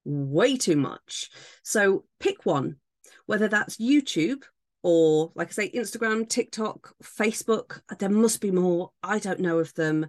way 0.05 0.57
too 0.57 0.77
much. 0.77 1.29
So 1.63 2.05
pick 2.19 2.45
one 2.45 2.77
whether 3.25 3.47
that's 3.49 3.77
youtube 3.77 4.43
or 4.83 5.31
like 5.35 5.49
i 5.49 5.51
say 5.51 5.71
instagram 5.71 6.27
tiktok 6.27 6.93
facebook 7.03 7.81
there 7.99 8.09
must 8.09 8.41
be 8.41 8.51
more. 8.51 8.91
I 9.03 9.19
don't 9.19 9.39
know 9.39 9.59
of 9.59 9.73
them. 9.73 10.07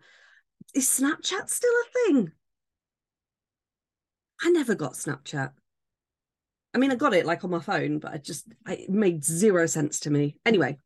Is 0.75 0.87
snapchat 0.89 1.49
still 1.49 1.73
a 1.73 2.13
thing? 2.13 2.33
I 4.43 4.51
never 4.51 4.75
got 4.75 4.93
snapchat. 4.93 5.53
I 6.75 6.79
mean 6.79 6.93
i 6.93 6.95
got 6.95 7.15
it 7.15 7.27
like 7.27 7.45
on 7.45 7.51
my 7.51 7.61
phone 7.61 7.99
but 7.99 8.13
i 8.13 8.19
just 8.19 8.47
it 8.69 8.91
made 8.91 9.25
zero 9.25 9.67
sense 9.67 10.01
to 10.01 10.11
me. 10.11 10.37
Anyway 10.47 10.79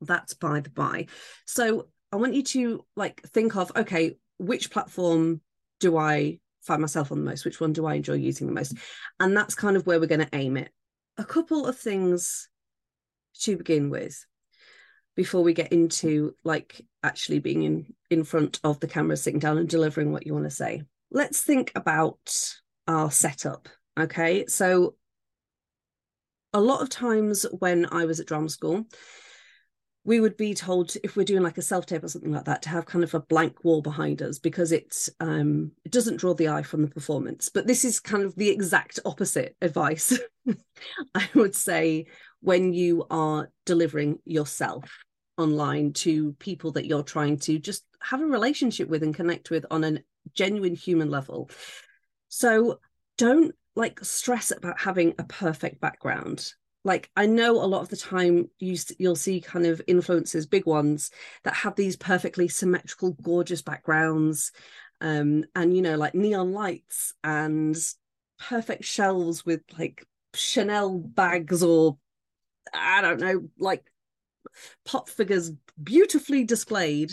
that's 0.00 0.34
by 0.34 0.60
the 0.60 0.70
by. 0.70 1.06
So 1.46 1.88
I 2.12 2.16
want 2.16 2.34
you 2.34 2.42
to 2.42 2.84
like 2.96 3.22
think 3.28 3.56
of 3.56 3.72
okay, 3.76 4.16
which 4.38 4.70
platform 4.70 5.40
do 5.80 5.96
I 5.96 6.40
find 6.62 6.80
myself 6.80 7.12
on 7.12 7.18
the 7.18 7.24
most? 7.24 7.44
Which 7.44 7.60
one 7.60 7.72
do 7.72 7.86
I 7.86 7.94
enjoy 7.94 8.14
using 8.14 8.46
the 8.46 8.52
most? 8.52 8.76
And 9.20 9.36
that's 9.36 9.54
kind 9.54 9.76
of 9.76 9.86
where 9.86 10.00
we're 10.00 10.06
going 10.06 10.20
to 10.20 10.34
aim 10.34 10.56
it. 10.56 10.70
A 11.18 11.24
couple 11.24 11.66
of 11.66 11.78
things 11.78 12.48
to 13.40 13.56
begin 13.56 13.90
with 13.90 14.24
before 15.16 15.42
we 15.42 15.54
get 15.54 15.72
into 15.72 16.34
like 16.44 16.80
actually 17.02 17.38
being 17.38 17.62
in 17.62 17.94
in 18.10 18.22
front 18.22 18.60
of 18.62 18.78
the 18.80 18.86
camera 18.86 19.16
sitting 19.16 19.40
down 19.40 19.58
and 19.58 19.68
delivering 19.68 20.12
what 20.12 20.26
you 20.26 20.32
want 20.32 20.44
to 20.44 20.50
say 20.50 20.82
let's 21.10 21.42
think 21.42 21.72
about 21.74 22.18
our 22.86 23.10
setup 23.10 23.68
okay 23.98 24.44
so 24.46 24.94
a 26.52 26.60
lot 26.60 26.82
of 26.82 26.88
times 26.88 27.46
when 27.58 27.86
i 27.90 28.04
was 28.04 28.20
at 28.20 28.26
drama 28.26 28.48
school 28.48 28.84
we 30.06 30.20
would 30.20 30.36
be 30.36 30.54
told 30.54 30.96
if 31.02 31.16
we're 31.16 31.24
doing 31.24 31.42
like 31.42 31.58
a 31.58 31.62
self 31.62 31.84
tape 31.84 32.04
or 32.04 32.08
something 32.08 32.32
like 32.32 32.44
that 32.44 32.62
to 32.62 32.68
have 32.68 32.86
kind 32.86 33.04
of 33.04 33.12
a 33.12 33.20
blank 33.20 33.64
wall 33.64 33.82
behind 33.82 34.22
us 34.22 34.38
because 34.38 34.72
it's 34.72 35.10
um 35.20 35.72
it 35.84 35.92
doesn't 35.92 36.16
draw 36.16 36.32
the 36.32 36.48
eye 36.48 36.62
from 36.62 36.82
the 36.82 36.88
performance. 36.88 37.50
But 37.50 37.66
this 37.66 37.84
is 37.84 38.00
kind 38.00 38.22
of 38.22 38.34
the 38.36 38.48
exact 38.48 39.00
opposite 39.04 39.56
advice 39.60 40.18
i 41.14 41.28
would 41.34 41.54
say 41.54 42.06
when 42.40 42.72
you 42.72 43.04
are 43.10 43.50
delivering 43.64 44.18
yourself 44.24 44.88
online 45.38 45.92
to 45.92 46.32
people 46.34 46.72
that 46.72 46.86
you're 46.86 47.02
trying 47.02 47.38
to 47.38 47.58
just 47.58 47.84
have 48.00 48.20
a 48.20 48.26
relationship 48.26 48.88
with 48.88 49.02
and 49.02 49.14
connect 49.14 49.50
with 49.50 49.66
on 49.70 49.84
a 49.84 49.98
genuine 50.32 50.74
human 50.74 51.10
level. 51.10 51.50
So 52.28 52.80
don't 53.18 53.54
like 53.74 54.04
stress 54.04 54.50
about 54.50 54.80
having 54.80 55.14
a 55.18 55.24
perfect 55.24 55.80
background 55.80 56.52
like 56.86 57.10
i 57.16 57.26
know 57.26 57.52
a 57.52 57.66
lot 57.66 57.82
of 57.82 57.88
the 57.88 57.96
time 57.96 58.48
you 58.58 58.76
you'll 58.98 59.16
see 59.16 59.40
kind 59.40 59.66
of 59.66 59.82
influences 59.86 60.46
big 60.46 60.66
ones 60.66 61.10
that 61.44 61.54
have 61.54 61.74
these 61.74 61.96
perfectly 61.96 62.48
symmetrical 62.48 63.12
gorgeous 63.22 63.60
backgrounds 63.60 64.52
um 65.00 65.44
and 65.54 65.76
you 65.76 65.82
know 65.82 65.96
like 65.96 66.14
neon 66.14 66.52
lights 66.52 67.12
and 67.22 67.76
perfect 68.38 68.84
shelves 68.84 69.44
with 69.44 69.60
like 69.78 70.06
chanel 70.34 70.98
bags 70.98 71.62
or 71.62 71.98
i 72.72 73.00
don't 73.02 73.20
know 73.20 73.48
like 73.58 73.84
pop 74.84 75.08
figures 75.08 75.52
beautifully 75.82 76.44
displayed. 76.44 77.12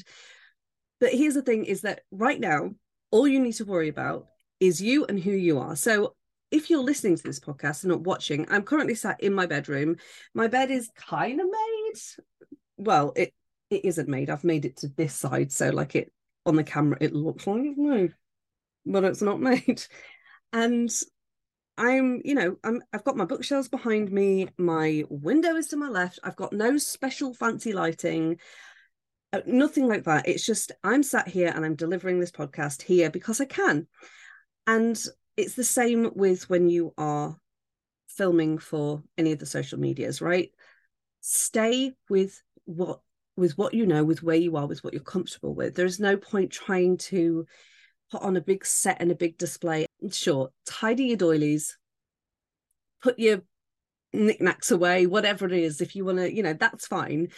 But 0.99 1.13
here's 1.13 1.33
the 1.33 1.41
thing 1.41 1.65
is 1.65 1.81
that 1.81 2.01
right 2.11 2.39
now 2.39 2.71
all 3.11 3.27
you 3.27 3.39
need 3.39 3.53
to 3.53 3.65
worry 3.65 3.89
about 3.89 4.27
is 4.59 4.81
you 4.81 5.05
and 5.05 5.19
who 5.19 5.31
you 5.31 5.59
are. 5.59 5.75
So 5.75 6.15
if 6.53 6.69
you're 6.69 6.83
listening 6.83 7.17
to 7.17 7.23
this 7.23 7.39
podcast 7.39 7.83
and 7.83 7.91
not 7.91 8.01
watching, 8.01 8.45
I'm 8.49 8.61
currently 8.61 8.93
sat 8.93 9.21
in 9.21 9.33
my 9.33 9.47
bedroom. 9.47 9.97
My 10.35 10.47
bed 10.47 10.69
is 10.69 10.91
kind 10.95 11.41
of 11.41 11.47
made. 11.47 11.99
Well, 12.77 13.11
it 13.15 13.33
it 13.71 13.85
isn't 13.85 14.07
made. 14.07 14.29
I've 14.29 14.43
made 14.43 14.65
it 14.65 14.77
to 14.77 14.87
this 14.87 15.15
side, 15.15 15.51
so 15.51 15.71
like 15.71 15.95
it 15.95 16.13
on 16.45 16.55
the 16.55 16.63
camera, 16.63 16.97
it 17.01 17.11
looks 17.11 17.47
like 17.47 17.63
it's 17.63 17.77
made, 17.77 18.13
but 18.85 19.03
it's 19.03 19.23
not 19.23 19.41
made. 19.41 19.83
And 20.53 20.91
I'm, 21.75 22.21
you 22.23 22.35
know, 22.35 22.57
I'm 22.63 22.83
I've 22.93 23.03
got 23.03 23.17
my 23.17 23.25
bookshelves 23.25 23.67
behind 23.67 24.11
me. 24.11 24.47
My 24.55 25.03
window 25.09 25.55
is 25.55 25.69
to 25.69 25.75
my 25.75 25.89
left. 25.89 26.19
I've 26.23 26.35
got 26.35 26.53
no 26.53 26.77
special 26.77 27.33
fancy 27.33 27.73
lighting. 27.73 28.39
Uh, 29.31 29.41
nothing 29.47 29.87
like 29.87 30.03
that. 30.03 30.27
It's 30.27 30.45
just 30.45 30.71
I'm 30.83 31.01
sat 31.01 31.27
here 31.27 31.51
and 31.53 31.65
I'm 31.65 31.75
delivering 31.75 32.19
this 32.19 32.31
podcast 32.31 32.83
here 32.83 33.09
because 33.09 33.41
I 33.41 33.45
can. 33.45 33.87
And 34.67 35.03
it's 35.37 35.55
the 35.55 35.63
same 35.63 36.11
with 36.15 36.49
when 36.49 36.69
you 36.69 36.93
are 36.97 37.37
filming 38.07 38.57
for 38.57 39.03
any 39.17 39.31
of 39.31 39.39
the 39.39 39.45
social 39.45 39.79
medias, 39.79 40.21
right? 40.21 40.51
Stay 41.21 41.93
with 42.09 42.41
what 42.65 42.99
with 43.35 43.57
what 43.57 43.73
you 43.73 43.85
know, 43.85 44.03
with 44.03 44.21
where 44.21 44.35
you 44.35 44.55
are, 44.57 44.67
with 44.67 44.83
what 44.83 44.93
you're 44.93 45.01
comfortable 45.01 45.55
with. 45.55 45.75
There's 45.75 45.99
no 45.99 46.17
point 46.17 46.51
trying 46.51 46.97
to 46.97 47.47
put 48.11 48.21
on 48.21 48.37
a 48.37 48.41
big 48.41 48.63
set 48.65 48.97
and 48.99 49.11
a 49.11 49.15
big 49.15 49.37
display. 49.37 49.87
Sure, 50.11 50.49
tidy 50.65 51.05
your 51.05 51.17
doilies, 51.17 51.77
put 53.01 53.17
your 53.17 53.41
knickknacks 54.13 54.69
away, 54.69 55.07
whatever 55.07 55.45
it 55.47 55.53
is. 55.53 55.81
If 55.81 55.95
you 55.95 56.05
want 56.05 56.19
to, 56.19 56.33
you 56.33 56.43
know, 56.43 56.53
that's 56.53 56.85
fine. 56.85 57.29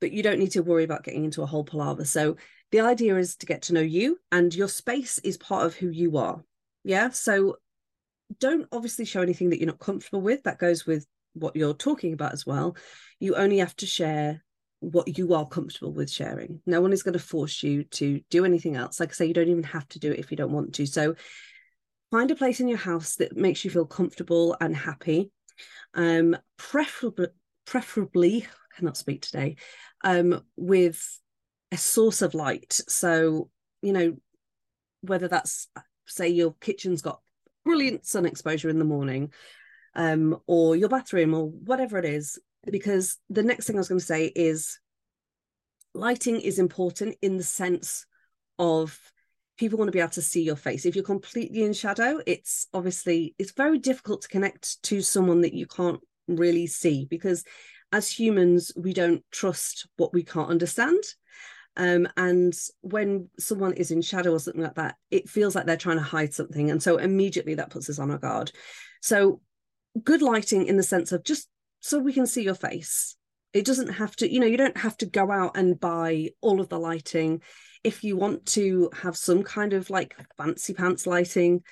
But 0.00 0.12
you 0.12 0.22
don't 0.22 0.38
need 0.38 0.52
to 0.52 0.62
worry 0.62 0.84
about 0.84 1.04
getting 1.04 1.24
into 1.24 1.42
a 1.42 1.46
whole 1.46 1.64
palaver. 1.64 2.04
So 2.04 2.36
the 2.72 2.80
idea 2.80 3.16
is 3.16 3.36
to 3.36 3.46
get 3.46 3.62
to 3.62 3.74
know 3.74 3.80
you, 3.80 4.18
and 4.30 4.54
your 4.54 4.68
space 4.68 5.18
is 5.18 5.36
part 5.36 5.66
of 5.66 5.74
who 5.74 5.90
you 5.90 6.16
are. 6.16 6.42
Yeah. 6.84 7.10
So 7.10 7.56
don't 8.38 8.66
obviously 8.72 9.04
show 9.04 9.22
anything 9.22 9.50
that 9.50 9.58
you're 9.58 9.66
not 9.66 9.78
comfortable 9.78 10.20
with. 10.20 10.42
That 10.44 10.58
goes 10.58 10.86
with 10.86 11.06
what 11.34 11.56
you're 11.56 11.74
talking 11.74 12.12
about 12.12 12.32
as 12.32 12.46
well. 12.46 12.76
You 13.20 13.36
only 13.36 13.58
have 13.58 13.76
to 13.76 13.86
share 13.86 14.42
what 14.80 15.16
you 15.16 15.32
are 15.34 15.46
comfortable 15.46 15.92
with 15.92 16.10
sharing. 16.10 16.60
No 16.66 16.80
one 16.80 16.92
is 16.92 17.02
going 17.02 17.12
to 17.12 17.18
force 17.18 17.62
you 17.62 17.84
to 17.84 18.20
do 18.30 18.44
anything 18.44 18.74
else. 18.74 18.98
Like 18.98 19.10
I 19.10 19.12
say, 19.12 19.26
you 19.26 19.34
don't 19.34 19.48
even 19.48 19.62
have 19.64 19.86
to 19.90 20.00
do 20.00 20.10
it 20.10 20.18
if 20.18 20.30
you 20.30 20.36
don't 20.36 20.52
want 20.52 20.74
to. 20.74 20.86
So 20.86 21.14
find 22.10 22.30
a 22.30 22.36
place 22.36 22.60
in 22.60 22.68
your 22.68 22.78
house 22.78 23.16
that 23.16 23.36
makes 23.36 23.64
you 23.64 23.70
feel 23.70 23.86
comfortable 23.86 24.56
and 24.60 24.76
happy. 24.76 25.30
Um, 25.94 26.36
preferably, 26.56 27.28
preferably, 27.64 28.44
I 28.44 28.76
cannot 28.76 28.96
speak 28.96 29.22
today, 29.22 29.56
um, 30.02 30.42
with 30.56 31.00
a 31.70 31.76
source 31.76 32.20
of 32.20 32.34
light. 32.34 32.80
So, 32.88 33.50
you 33.82 33.92
know, 33.92 34.16
whether 35.02 35.28
that's 35.28 35.68
say 36.06 36.28
your 36.28 36.54
kitchen's 36.60 37.02
got 37.02 37.20
brilliant 37.64 38.06
sun 38.06 38.26
exposure 38.26 38.68
in 38.68 38.78
the 38.78 38.84
morning 38.84 39.32
um, 39.94 40.38
or 40.46 40.74
your 40.76 40.88
bathroom 40.88 41.34
or 41.34 41.48
whatever 41.48 41.98
it 41.98 42.04
is 42.04 42.38
because 42.70 43.18
the 43.30 43.42
next 43.42 43.66
thing 43.66 43.76
i 43.76 43.78
was 43.78 43.88
going 43.88 43.98
to 43.98 44.04
say 44.04 44.26
is 44.26 44.78
lighting 45.94 46.40
is 46.40 46.58
important 46.58 47.16
in 47.22 47.36
the 47.36 47.44
sense 47.44 48.06
of 48.58 48.98
people 49.58 49.78
want 49.78 49.88
to 49.88 49.92
be 49.92 50.00
able 50.00 50.10
to 50.10 50.22
see 50.22 50.42
your 50.42 50.56
face. 50.56 50.86
If 50.86 50.96
you're 50.96 51.04
completely 51.04 51.62
in 51.62 51.72
shadow 51.72 52.20
it's 52.26 52.66
obviously 52.72 53.34
it's 53.38 53.52
very 53.52 53.78
difficult 53.78 54.22
to 54.22 54.28
connect 54.28 54.82
to 54.84 55.02
someone 55.02 55.42
that 55.42 55.54
you 55.54 55.66
can't 55.66 56.00
really 56.28 56.66
see 56.66 57.06
because 57.08 57.44
as 57.92 58.10
humans 58.10 58.72
we 58.76 58.92
don't 58.92 59.22
trust 59.30 59.86
what 59.96 60.14
we 60.14 60.22
can't 60.22 60.50
understand 60.50 61.02
um, 61.76 62.08
and 62.16 62.54
when 62.80 63.28
someone 63.38 63.72
is 63.74 63.90
in 63.90 64.02
shadow 64.02 64.32
or 64.32 64.40
something 64.40 64.62
like 64.62 64.74
that 64.74 64.96
it 65.10 65.28
feels 65.28 65.54
like 65.54 65.66
they're 65.66 65.76
trying 65.76 65.98
to 65.98 66.02
hide 66.02 66.34
something. 66.34 66.70
And 66.70 66.82
so 66.82 66.96
immediately 66.96 67.54
that 67.54 67.70
puts 67.70 67.88
us 67.88 67.98
on 67.98 68.10
our 68.10 68.18
guard. 68.18 68.52
So 69.00 69.40
good 70.02 70.22
lighting 70.22 70.66
in 70.66 70.76
the 70.76 70.82
sense 70.82 71.12
of 71.12 71.24
just 71.24 71.48
so 71.80 71.98
we 71.98 72.12
can 72.12 72.26
see 72.26 72.42
your 72.42 72.54
face. 72.54 73.16
It 73.52 73.64
doesn't 73.64 73.88
have 73.88 74.16
to 74.16 74.32
you 74.32 74.40
know 74.40 74.46
you 74.46 74.56
don't 74.56 74.76
have 74.76 74.96
to 74.98 75.06
go 75.06 75.30
out 75.30 75.56
and 75.56 75.78
buy 75.78 76.30
all 76.40 76.60
of 76.60 76.68
the 76.68 76.78
lighting. 76.78 77.42
If 77.84 78.04
you 78.04 78.16
want 78.16 78.46
to 78.46 78.90
have 79.02 79.16
some 79.16 79.42
kind 79.42 79.72
of 79.72 79.90
like 79.90 80.14
fancy 80.36 80.74
pants 80.74 81.06
lighting 81.06 81.62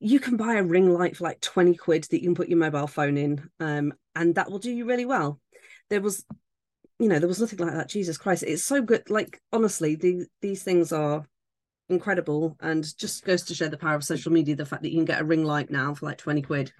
you 0.00 0.18
can 0.18 0.36
buy 0.36 0.54
a 0.54 0.62
ring 0.62 0.90
light 0.90 1.16
for 1.16 1.24
like 1.24 1.40
20 1.42 1.74
quid 1.74 2.04
that 2.04 2.22
you 2.22 2.28
can 2.28 2.34
put 2.34 2.48
your 2.48 2.58
mobile 2.58 2.86
phone 2.86 3.18
in 3.18 3.48
um, 3.60 3.92
and 4.16 4.34
that 4.34 4.50
will 4.50 4.58
do 4.58 4.70
you 4.70 4.86
really 4.86 5.04
well. 5.04 5.38
There 5.90 6.00
was 6.00 6.24
you 7.00 7.08
know 7.08 7.18
there 7.18 7.28
was 7.28 7.40
nothing 7.40 7.58
like 7.58 7.74
that 7.74 7.88
jesus 7.88 8.18
christ. 8.18 8.44
It's 8.46 8.62
so 8.62 8.82
good. 8.82 9.08
Like 9.10 9.40
honestly 9.52 9.96
the, 9.96 10.26
these 10.42 10.62
things 10.62 10.92
are 10.92 11.26
incredible 11.88 12.56
and 12.60 12.86
just 12.96 13.24
goes 13.24 13.42
to 13.44 13.54
show 13.54 13.68
the 13.68 13.78
power 13.78 13.96
of 13.96 14.04
social 14.04 14.30
media 14.30 14.54
the 14.54 14.66
fact 14.66 14.82
that 14.82 14.90
you 14.90 14.98
can 14.98 15.06
get 15.06 15.20
a 15.20 15.24
ring 15.24 15.42
light 15.42 15.70
now 15.70 15.94
for 15.94 16.06
like 16.06 16.18
20 16.18 16.42
quid. 16.42 16.72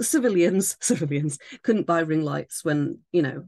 Civilians 0.00 0.76
civilians 0.80 1.38
couldn't 1.62 1.86
buy 1.86 2.00
ring 2.00 2.24
lights 2.24 2.64
when 2.64 2.98
you 3.12 3.22
know 3.22 3.44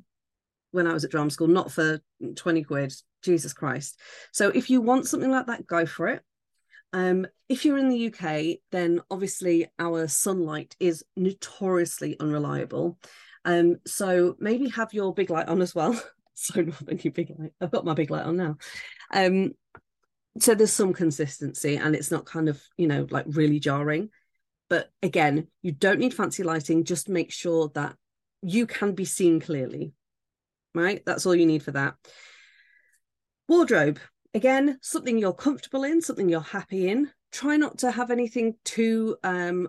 when 0.71 0.87
i 0.87 0.93
was 0.93 1.03
at 1.05 1.11
drama 1.11 1.31
school 1.31 1.49
not 1.49 1.73
for 1.73 2.01
20 2.37 2.63
quid. 2.65 2.93
Jesus 3.23 3.53
christ. 3.53 3.99
So 4.33 4.51
if 4.51 4.71
you 4.71 4.81
want 4.83 5.09
something 5.09 5.31
like 5.31 5.47
that 5.47 5.67
go 5.67 5.87
for 5.87 6.09
it. 6.09 6.23
Um, 6.93 7.27
if 7.51 7.67
you're 7.67 7.77
in 7.77 7.91
the 7.91 8.07
uk 8.07 8.59
then 8.73 9.03
obviously 9.11 9.67
our 9.79 10.09
sunlight 10.09 10.75
is 10.81 11.05
notoriously 11.17 12.17
unreliable 12.19 12.99
um, 13.45 13.77
so 13.87 14.37
maybe 14.39 14.69
have 14.69 14.93
your 14.93 15.15
big 15.15 15.31
light 15.31 15.49
on 15.49 15.63
as 15.63 15.75
well 15.75 16.01
so 16.35 16.61
not 16.61 16.83
any 16.89 17.11
big 17.11 17.35
light 17.39 17.53
i've 17.61 17.71
got 17.71 17.85
my 17.85 17.95
big 17.95 18.11
light 18.11 18.25
on 18.25 18.37
now 18.37 18.57
um, 19.13 19.53
so 20.39 20.55
there's 20.55 20.73
some 20.73 20.93
consistency 20.93 21.77
and 21.77 21.95
it's 21.97 22.11
not 22.11 22.25
kind 22.25 22.49
of 22.49 22.63
you 22.77 22.87
know 22.87 23.07
like 23.11 23.25
really 23.29 23.59
jarring 23.59 24.11
but 24.69 24.91
again, 25.03 25.49
you 25.63 25.73
don't 25.73 25.99
need 25.99 26.15
fancy 26.15 26.43
lighting. 26.43 26.85
Just 26.85 27.09
make 27.09 27.33
sure 27.33 27.71
that 27.75 27.97
you 28.43 28.67
can 28.67 28.93
be 28.93 29.05
seen 29.05 29.41
clearly. 29.41 29.93
Right? 30.75 31.03
That's 31.05 31.27
all 31.27 31.35
you 31.35 31.47
need 31.47 31.63
for 31.63 31.73
that. 31.73 31.95
Wardrobe. 33.49 33.99
Again, 34.35 34.79
something 34.83 35.19
you're 35.19 35.33
comfortable 35.33 35.85
in, 35.85 36.03
something 36.03 36.29
you're 36.29 36.41
happy 36.41 36.89
in. 36.89 37.11
Try 37.33 37.57
not 37.57 37.79
to 37.79 37.91
have 37.91 38.11
anything 38.11 38.55
too 38.65 39.17
um 39.23 39.69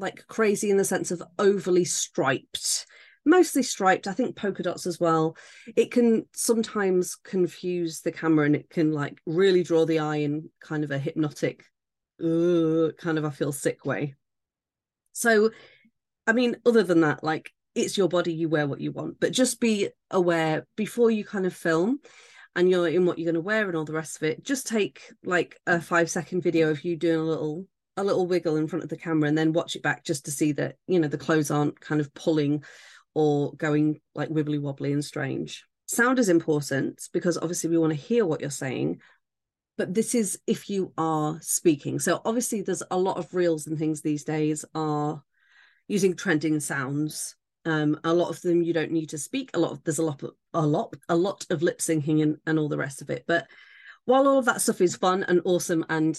like 0.00 0.26
crazy 0.26 0.70
in 0.70 0.76
the 0.76 0.84
sense 0.84 1.10
of 1.10 1.22
overly 1.38 1.84
striped 1.84 2.86
mostly 3.26 3.62
striped 3.62 4.06
i 4.06 4.12
think 4.12 4.34
polka 4.34 4.62
dots 4.62 4.86
as 4.86 4.98
well 4.98 5.36
it 5.76 5.90
can 5.90 6.24
sometimes 6.32 7.16
confuse 7.16 8.00
the 8.00 8.10
camera 8.10 8.46
and 8.46 8.56
it 8.56 8.70
can 8.70 8.92
like 8.92 9.20
really 9.26 9.62
draw 9.62 9.84
the 9.84 9.98
eye 9.98 10.16
in 10.16 10.48
kind 10.60 10.84
of 10.84 10.90
a 10.90 10.98
hypnotic 10.98 11.64
kind 12.20 13.18
of 13.18 13.24
I 13.24 13.30
feel 13.30 13.52
sick 13.52 13.84
way. 13.84 14.14
So, 15.12 15.50
I 16.26 16.32
mean, 16.32 16.56
other 16.66 16.82
than 16.82 17.00
that, 17.00 17.24
like 17.24 17.52
it's 17.74 17.96
your 17.96 18.08
body, 18.08 18.32
you 18.32 18.48
wear 18.48 18.66
what 18.66 18.80
you 18.80 18.92
want, 18.92 19.20
but 19.20 19.32
just 19.32 19.60
be 19.60 19.88
aware 20.10 20.66
before 20.76 21.10
you 21.10 21.24
kind 21.24 21.46
of 21.46 21.54
film 21.54 22.00
and 22.56 22.68
you're 22.68 22.88
in 22.88 23.06
what 23.06 23.18
you're 23.18 23.32
going 23.32 23.34
to 23.34 23.40
wear 23.40 23.68
and 23.68 23.76
all 23.76 23.84
the 23.84 23.92
rest 23.92 24.16
of 24.16 24.24
it. 24.24 24.44
Just 24.44 24.66
take 24.66 25.00
like 25.24 25.58
a 25.66 25.80
five 25.80 26.10
second 26.10 26.42
video 26.42 26.70
of 26.70 26.84
you 26.84 26.96
doing 26.96 27.20
a 27.20 27.24
little 27.24 27.66
a 28.00 28.04
little 28.04 28.26
wiggle 28.26 28.56
in 28.56 28.66
front 28.66 28.82
of 28.82 28.88
the 28.88 28.96
camera 28.96 29.28
and 29.28 29.36
then 29.36 29.52
watch 29.52 29.76
it 29.76 29.82
back 29.82 30.04
just 30.04 30.24
to 30.24 30.30
see 30.30 30.52
that 30.52 30.76
you 30.86 30.98
know 30.98 31.08
the 31.08 31.18
clothes 31.18 31.50
aren't 31.50 31.80
kind 31.80 32.00
of 32.00 32.12
pulling 32.14 32.64
or 33.14 33.52
going 33.54 34.00
like 34.14 34.28
wibbly 34.28 34.60
wobbly 34.60 34.92
and 34.92 35.04
strange. 35.04 35.64
Sound 35.86 36.18
is 36.18 36.28
important 36.28 37.08
because 37.12 37.36
obviously 37.36 37.70
we 37.70 37.78
want 37.78 37.92
to 37.92 37.98
hear 37.98 38.24
what 38.24 38.40
you're 38.40 38.50
saying, 38.50 39.00
but 39.76 39.92
this 39.92 40.14
is 40.14 40.38
if 40.46 40.70
you 40.70 40.92
are 40.96 41.38
speaking. 41.42 41.98
So 41.98 42.20
obviously 42.24 42.62
there's 42.62 42.82
a 42.90 42.98
lot 42.98 43.16
of 43.16 43.34
reels 43.34 43.66
and 43.66 43.78
things 43.78 44.00
these 44.00 44.24
days 44.24 44.64
are 44.74 45.22
using 45.88 46.14
trending 46.14 46.60
sounds. 46.60 47.34
Um, 47.64 47.98
a 48.04 48.14
lot 48.14 48.30
of 48.30 48.40
them 48.40 48.62
you 48.62 48.72
don't 48.72 48.92
need 48.92 49.10
to 49.10 49.18
speak. 49.18 49.50
A 49.52 49.58
lot 49.58 49.72
of 49.72 49.84
there's 49.84 49.98
a 49.98 50.04
lot 50.04 50.22
of, 50.22 50.30
a 50.54 50.64
lot 50.66 50.94
a 51.08 51.16
lot 51.16 51.44
of 51.50 51.62
lip 51.62 51.78
syncing 51.80 52.22
and, 52.22 52.36
and 52.46 52.58
all 52.58 52.68
the 52.68 52.78
rest 52.78 53.02
of 53.02 53.10
it. 53.10 53.24
But 53.26 53.46
while 54.04 54.26
all 54.26 54.38
of 54.38 54.44
that 54.46 54.60
stuff 54.60 54.80
is 54.80 54.96
fun 54.96 55.24
and 55.24 55.42
awesome 55.44 55.84
and 55.88 56.18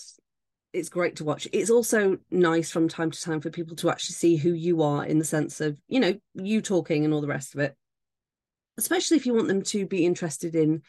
it's 0.73 0.89
great 0.89 1.17
to 1.17 1.23
watch, 1.23 1.47
it's 1.51 1.69
also 1.69 2.17
nice 2.29 2.71
from 2.71 2.87
time 2.87 3.11
to 3.11 3.21
time 3.21 3.41
for 3.41 3.49
people 3.49 3.75
to 3.77 3.89
actually 3.89 4.13
see 4.13 4.35
who 4.37 4.53
you 4.53 4.81
are 4.83 5.05
in 5.05 5.19
the 5.19 5.25
sense 5.25 5.61
of, 5.61 5.77
you 5.87 5.99
know, 5.99 6.13
you 6.33 6.61
talking 6.61 7.03
and 7.03 7.13
all 7.13 7.21
the 7.21 7.27
rest 7.27 7.53
of 7.53 7.59
it. 7.59 7.75
Especially 8.77 9.17
if 9.17 9.25
you 9.25 9.33
want 9.33 9.47
them 9.47 9.63
to 9.63 9.85
be 9.85 10.05
interested 10.05 10.55
in 10.55 10.81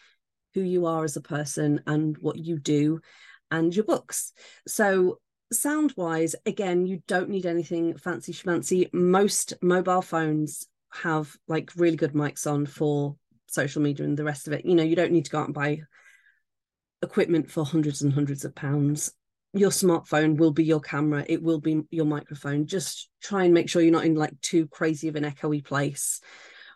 who 0.55 0.61
you 0.61 0.87
are 0.87 1.05
as 1.05 1.17
a 1.17 1.21
person 1.21 1.83
and 1.87 2.17
what 2.19 2.37
you 2.37 2.59
do 2.59 3.01
and 3.51 3.75
your 3.75 3.85
books. 3.85 4.33
So 4.69 5.19
sound 5.53 5.95
wise, 5.97 6.37
again, 6.47 6.87
you 6.87 7.03
don't 7.09 7.29
need 7.29 7.47
anything 7.47 7.97
fancy 7.97 8.33
schmancy. 8.33 8.93
Most 8.93 9.55
mobile 9.63 10.03
phones 10.03 10.67
have 10.93 11.35
like 11.49 11.73
really 11.77 11.97
good 11.97 12.13
mics 12.13 12.51
on 12.51 12.67
for 12.67 13.17
social 13.47 13.83
media 13.83 14.07
and 14.07 14.17
the 14.17 14.25
rest 14.25 14.47
of 14.47 14.53
it. 14.53 14.65
You 14.65 14.75
know, 14.75 14.83
you 14.83 14.97
don't 14.97 15.13
need 15.13 15.25
to 15.25 15.31
go 15.31 15.41
out 15.41 15.47
and 15.47 15.55
buy 15.55 15.81
equipment 17.03 17.51
for 17.51 17.65
hundreds 17.65 18.03
and 18.03 18.13
hundreds 18.13 18.45
of 18.45 18.55
pounds. 18.55 19.13
Your 19.53 19.71
smartphone 19.71 20.39
will 20.39 20.53
be 20.53 20.65
your 20.65 20.81
camera, 20.81 21.25
it 21.29 21.43
will 21.43 21.61
be 21.61 21.83
your 21.91 22.07
microphone. 22.07 22.67
Just 22.67 23.11
try 23.23 23.45
and 23.45 23.55
make 23.55 23.69
sure 23.69 23.83
you're 23.83 23.93
not 23.93 24.05
in 24.05 24.15
like 24.15 24.41
too 24.41 24.67
crazy 24.69 25.09
of 25.09 25.17
an 25.17 25.25
echoey 25.25 25.65
place 25.65 26.21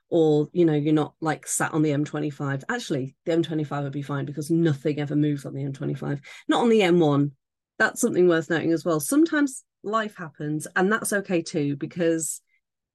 or 0.08 0.48
you 0.52 0.64
know 0.64 0.74
you're 0.74 0.94
not 0.94 1.14
like 1.20 1.48
sat 1.48 1.74
on 1.74 1.82
the 1.82 1.90
m25 1.90 2.62
actually 2.68 3.16
the 3.24 3.32
m25 3.32 3.82
would 3.82 3.92
be 3.92 4.02
fine 4.02 4.24
because 4.24 4.52
nothing 4.52 5.00
ever 5.00 5.16
moves 5.16 5.44
on 5.44 5.52
the 5.52 5.64
m25 5.64 6.20
not 6.46 6.62
on 6.62 6.68
the 6.68 6.78
m1 6.78 7.32
that's 7.78 8.00
something 8.00 8.28
worth 8.28 8.50
noting 8.50 8.72
as 8.72 8.84
well. 8.84 9.00
Sometimes 9.00 9.64
life 9.82 10.16
happens 10.16 10.66
and 10.74 10.90
that's 10.90 11.12
okay 11.12 11.42
too 11.42 11.76
because 11.76 12.40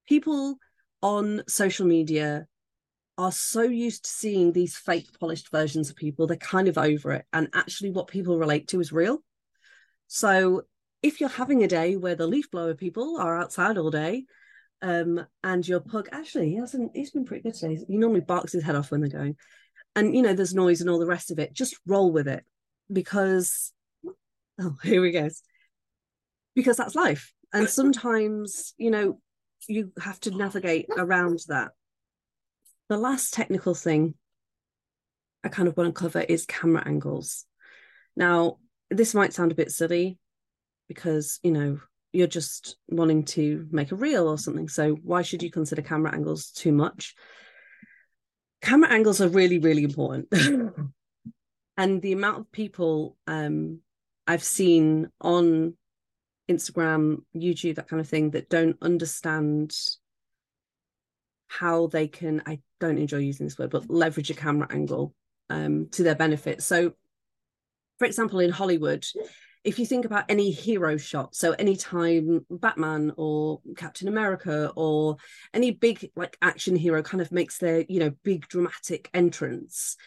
people 0.08 0.58
on 1.02 1.44
social 1.48 1.86
media 1.86 2.46
are 3.18 3.32
so 3.32 3.62
used 3.62 4.06
to 4.06 4.10
seeing 4.10 4.52
these 4.52 4.76
fake 4.76 5.08
polished 5.20 5.52
versions 5.52 5.90
of 5.90 5.96
people 5.96 6.28
they're 6.28 6.38
kind 6.38 6.68
of 6.68 6.78
over 6.78 7.12
it 7.14 7.26
and 7.34 7.48
actually 7.54 7.92
what 7.92 8.08
people 8.08 8.38
relate 8.38 8.68
to 8.68 8.80
is 8.80 8.92
real 8.92 9.24
so 10.14 10.64
if 11.02 11.22
you're 11.22 11.30
having 11.30 11.64
a 11.64 11.70
day 11.70 11.96
where 11.96 12.16
the 12.16 12.28
leaf 12.28 12.52
blower 12.52 12.74
people 12.74 13.18
are 13.18 13.38
outside 13.38 13.78
all 13.78 13.90
day 13.90 14.26
um, 14.82 15.26
and 15.42 15.66
your 15.66 15.80
pug 15.80 16.10
actually 16.12 16.50
he 16.50 16.58
hasn't 16.58 16.92
he's 16.94 17.12
been 17.12 17.24
pretty 17.24 17.44
good 17.44 17.54
today. 17.54 17.80
He 17.88 17.96
normally 17.96 18.20
barks 18.20 18.52
his 18.52 18.62
head 18.62 18.76
off 18.76 18.92
when 18.92 19.00
they're 19.00 19.10
going. 19.10 19.38
And 19.96 20.14
you 20.14 20.22
know 20.22 20.34
there's 20.34 20.54
noise 20.54 20.82
and 20.82 20.90
all 20.90 21.00
the 21.00 21.08
rest 21.08 21.32
of 21.32 21.40
it. 21.40 21.54
Just 21.54 21.80
roll 21.88 22.12
with 22.12 22.28
it 22.28 22.44
because 22.92 23.72
oh 24.60 24.76
here 24.84 25.02
we 25.02 25.12
go. 25.12 25.30
Because 26.56 26.76
that's 26.76 26.94
life. 26.94 27.32
And 27.54 27.70
sometimes 27.70 28.74
you 28.78 28.92
know 28.92 29.22
you 29.70 29.94
have 29.98 30.20
to 30.22 30.32
navigate 30.32 30.88
around 30.98 31.40
that. 31.48 31.72
The 32.90 32.98
last 32.98 33.34
technical 33.34 33.76
thing 33.76 34.16
i 35.44 35.48
kind 35.48 35.70
of 35.70 35.78
want 35.78 35.96
to 35.96 35.98
cover 35.98 36.20
is 36.20 36.46
camera 36.46 36.84
angles. 36.86 37.46
Now 38.18 38.58
this 38.92 39.16
might 39.16 39.34
sound 39.34 39.52
a 39.52 39.56
bit 39.56 39.72
silly 39.72 40.18
because 40.88 41.40
you 41.42 41.52
know 41.52 41.80
you're 42.14 42.28
just 42.28 42.76
wanting 42.90 43.24
to 43.24 43.68
make 43.72 43.92
a 43.92 43.96
reel 43.96 44.28
or 44.28 44.38
something. 44.38 44.68
So 44.68 44.94
why 44.96 45.22
should 45.22 45.42
you 45.42 45.50
consider 45.50 45.82
camera 45.82 46.14
angles 46.14 46.52
too 46.52 46.72
much? 46.72 47.16
Camera 48.62 48.92
angles 48.92 49.22
are 49.22 49.30
really, 49.30 49.60
really 49.60 49.84
important. 49.84 50.28
and 51.78 52.02
the 52.02 52.12
amount 52.12 52.40
of 52.40 52.52
people 52.52 53.18
um, 53.28 53.80
I've 54.28 54.44
seen 54.44 55.10
on 55.22 55.76
Instagram, 56.50 57.24
YouTube, 57.36 57.76
that 57.76 57.88
kind 57.88 58.02
of 58.02 58.10
thing, 58.10 58.32
that 58.32 58.50
don't 58.50 58.78
understand 58.82 59.74
how 61.48 61.88
they 61.88 62.08
can, 62.08 62.44
I 62.46 62.60
don't 62.80 62.98
enjoy 62.98 63.18
using 63.18 63.46
this 63.46 63.58
word, 63.58 63.72
but 63.72 63.90
leverage 63.90 64.30
a 64.30 64.34
camera 64.34 64.68
angle 64.70 65.14
um, 65.50 65.88
to 65.92 66.04
their 66.04 66.16
benefit. 66.16 66.62
So, 66.62 66.94
for 68.02 68.06
example, 68.06 68.40
in 68.40 68.50
Hollywood, 68.50 69.06
if 69.64 69.78
you 69.78 69.86
think 69.86 70.06
about 70.06 70.26
any 70.28 70.50
hero 70.50 70.98
shot, 70.98 71.36
so 71.36 71.52
anytime 71.52 72.44
Batman 72.50 73.14
or 73.16 73.62
Captain 73.78 74.08
America 74.08 74.74
or 74.76 75.18
any 75.54 75.70
big 75.70 76.10
like 76.16 76.36
action 76.42 76.76
hero 76.76 77.04
kind 77.04 77.22
of 77.22 77.32
makes 77.32 77.60
their, 77.60 77.86
you 77.88 78.00
know, 78.00 78.10
big 78.24 78.48
dramatic 78.48 79.08
entrance, 79.14 79.98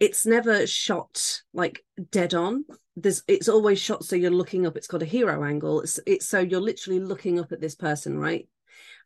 it's 0.00 0.24
never 0.24 0.66
shot 0.66 1.42
like 1.52 1.84
dead 2.10 2.32
on. 2.32 2.64
There's 2.96 3.22
it's 3.28 3.50
always 3.50 3.78
shot 3.78 4.02
so 4.02 4.16
you're 4.16 4.30
looking 4.30 4.66
up, 4.66 4.78
it's 4.78 4.86
got 4.86 5.02
a 5.02 5.04
hero 5.04 5.44
angle. 5.44 5.82
It's 5.82 6.00
it's 6.06 6.26
so 6.26 6.38
you're 6.38 6.58
literally 6.58 7.00
looking 7.00 7.38
up 7.38 7.52
at 7.52 7.60
this 7.60 7.74
person, 7.74 8.18
right? 8.18 8.48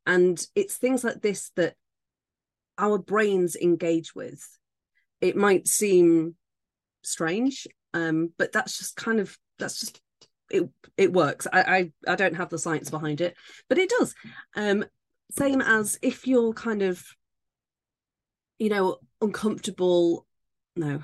And 0.07 0.41
it's 0.55 0.77
things 0.77 1.03
like 1.03 1.21
this 1.21 1.51
that 1.57 1.75
our 2.79 2.97
brains 2.97 3.57
engage 3.57 4.15
with. 4.15 4.41
It 5.21 5.35
might 5.35 5.67
seem 5.67 6.37
strange 7.03 7.67
um, 7.97 8.31
but 8.37 8.53
that's 8.53 8.79
just 8.79 8.95
kind 8.97 9.21
of 9.21 9.37
that's 9.59 9.81
just 9.81 10.01
it 10.51 10.69
it 10.97 11.13
works. 11.13 11.47
I, 11.53 11.63
I 11.63 12.13
i 12.13 12.15
don't 12.15 12.37
have 12.37 12.51
the 12.51 12.59
science 12.59 12.91
behind 12.91 13.21
it 13.21 13.37
but 13.69 13.79
it 13.79 13.91
does. 13.99 14.15
Um 14.55 14.85
same 15.31 15.61
as 15.61 15.99
if 16.03 16.27
you're 16.27 16.53
kind 16.53 16.83
of 16.83 17.03
you 18.59 18.69
know 18.69 18.99
uncomfortable 19.21 20.27
no 20.77 21.03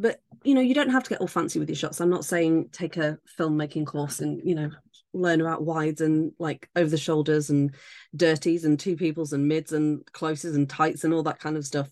but 0.00 0.20
you 0.42 0.54
know 0.54 0.60
you 0.60 0.74
don't 0.74 0.90
have 0.90 1.04
to 1.04 1.10
get 1.10 1.20
all 1.20 1.26
fancy 1.26 1.58
with 1.58 1.68
your 1.68 1.76
shots. 1.76 2.00
I'm 2.00 2.10
not 2.10 2.24
saying 2.24 2.70
take 2.72 2.96
a 2.96 3.18
filmmaking 3.38 3.86
course 3.86 4.20
and 4.20 4.40
you 4.44 4.54
know 4.54 4.70
learn 5.12 5.40
about 5.40 5.64
wides 5.64 6.00
and 6.00 6.32
like 6.38 6.68
over 6.74 6.88
the 6.88 6.96
shoulders 6.96 7.50
and 7.50 7.74
dirties 8.16 8.64
and 8.64 8.78
two 8.78 8.96
peoples 8.96 9.32
and 9.32 9.46
mids 9.46 9.72
and 9.72 10.04
closes 10.12 10.56
and 10.56 10.68
tights 10.68 11.04
and 11.04 11.12
all 11.12 11.24
that 11.24 11.40
kind 11.40 11.56
of 11.56 11.66
stuff. 11.66 11.90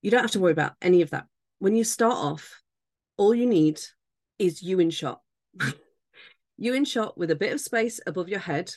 You 0.00 0.10
don't 0.10 0.22
have 0.22 0.30
to 0.32 0.40
worry 0.40 0.52
about 0.52 0.72
any 0.80 1.02
of 1.02 1.10
that. 1.10 1.26
When 1.58 1.76
you 1.76 1.84
start 1.84 2.14
off 2.14 2.62
all 3.18 3.34
you 3.34 3.46
need 3.46 3.80
is 4.38 4.62
you 4.62 4.80
in 4.80 4.90
shot. 4.90 5.20
You 6.62 6.74
in 6.74 6.84
shot 6.84 7.16
with 7.16 7.30
a 7.30 7.36
bit 7.36 7.54
of 7.54 7.60
space 7.62 8.00
above 8.06 8.28
your 8.28 8.38
head. 8.38 8.70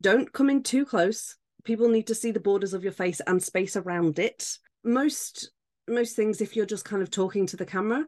Don't 0.00 0.32
come 0.32 0.50
in 0.50 0.64
too 0.64 0.84
close. 0.84 1.36
People 1.62 1.88
need 1.88 2.08
to 2.08 2.14
see 2.16 2.32
the 2.32 2.40
borders 2.40 2.74
of 2.74 2.82
your 2.82 2.92
face 2.92 3.20
and 3.24 3.40
space 3.40 3.76
around 3.76 4.18
it. 4.18 4.58
Most 4.82 5.52
most 5.90 6.16
things 6.16 6.40
if 6.40 6.56
you're 6.56 6.66
just 6.66 6.84
kind 6.84 7.02
of 7.02 7.10
talking 7.10 7.46
to 7.46 7.56
the 7.56 7.66
camera 7.66 8.06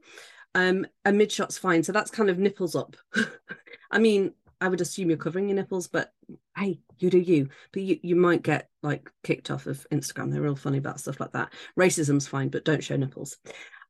um 0.54 0.86
a 1.04 1.12
mid 1.12 1.32
shot's 1.32 1.58
fine. 1.58 1.82
So 1.82 1.92
that's 1.92 2.10
kind 2.10 2.30
of 2.30 2.38
nipples 2.38 2.76
up. 2.76 2.96
I 3.90 3.98
mean 3.98 4.32
i 4.60 4.68
would 4.68 4.80
assume 4.80 5.08
you're 5.08 5.18
covering 5.18 5.48
your 5.48 5.56
nipples 5.56 5.88
but 5.88 6.12
hey 6.56 6.80
you 6.98 7.10
do 7.10 7.18
you. 7.18 7.48
But 7.72 7.82
you, 7.82 7.98
you 8.02 8.16
might 8.16 8.42
get 8.42 8.68
like 8.82 9.10
kicked 9.24 9.50
off 9.50 9.66
of 9.66 9.86
instagram. 9.90 10.30
They're 10.30 10.42
real 10.42 10.56
funny 10.56 10.78
about 10.78 11.00
stuff 11.00 11.20
like 11.20 11.32
that. 11.32 11.52
Racism's 11.78 12.28
fine 12.28 12.48
but 12.48 12.64
don't 12.64 12.84
show 12.84 12.96
nipples. 12.96 13.36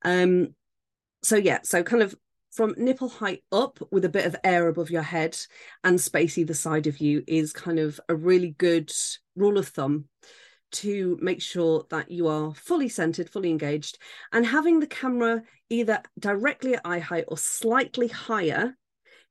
Um 0.05 0.55
so 1.23 1.37
yeah 1.37 1.59
so 1.63 1.83
kind 1.83 2.03
of 2.03 2.15
from 2.53 2.75
nipple 2.77 3.09
height 3.09 3.43
up 3.51 3.79
with 3.91 4.05
a 4.05 4.11
bit 4.11 4.27
of 4.27 4.37
air 4.45 4.69
above 4.69 4.91
your 4.91 5.03
head 5.03 5.37
and 5.85 6.01
space 6.01 6.37
either 6.37 6.55
side 6.55 6.87
of 6.87 6.99
you 6.99 7.25
is 7.27 7.53
kind 7.53 7.79
of 7.79 7.99
a 8.09 8.15
really 8.15 8.51
good 8.59 8.91
rule 9.37 9.59
of 9.59 9.69
thumb 9.69 10.07
to 10.73 11.19
make 11.21 11.41
sure 11.41 11.87
that 11.91 12.11
you 12.11 12.29
are 12.29 12.55
fully 12.55 12.89
centered, 12.89 13.31
fully 13.31 13.51
engaged, 13.51 13.99
and 14.33 14.45
having 14.45 14.81
the 14.81 14.87
camera 14.87 15.43
either 15.71 16.03
directly 16.19 16.75
at 16.75 16.83
eye 16.85 16.99
height 16.99 17.25
or 17.29 17.39
slightly 17.39 18.09
higher 18.09 18.77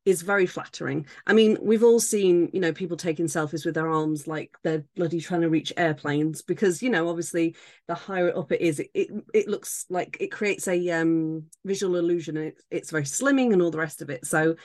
is 0.03 0.23
very 0.23 0.47
flattering. 0.47 1.05
I 1.27 1.33
mean, 1.33 1.57
we've 1.61 1.83
all 1.83 1.99
seen, 1.99 2.49
you 2.53 2.59
know, 2.59 2.73
people 2.73 2.97
taking 2.97 3.27
selfies 3.27 3.65
with 3.65 3.75
their 3.75 3.89
arms 3.89 4.27
like 4.27 4.55
they're 4.63 4.83
bloody 4.95 5.21
trying 5.21 5.41
to 5.41 5.49
reach 5.49 5.71
airplanes 5.77 6.41
because, 6.41 6.81
you 6.81 6.89
know, 6.89 7.07
obviously 7.07 7.55
the 7.87 7.93
higher 7.93 8.35
up 8.35 8.51
it 8.51 8.61
is, 8.61 8.79
it 8.79 8.89
it, 8.95 9.09
it 9.33 9.47
looks 9.47 9.85
like 9.89 10.17
it 10.19 10.31
creates 10.31 10.67
a 10.67 10.89
um, 10.89 11.43
visual 11.65 11.97
illusion 11.97 12.35
it, 12.35 12.59
it's 12.71 12.89
very 12.89 13.03
slimming 13.03 13.53
and 13.53 13.61
all 13.61 13.69
the 13.69 13.77
rest 13.77 14.01
of 14.01 14.09
it. 14.09 14.25
So 14.25 14.55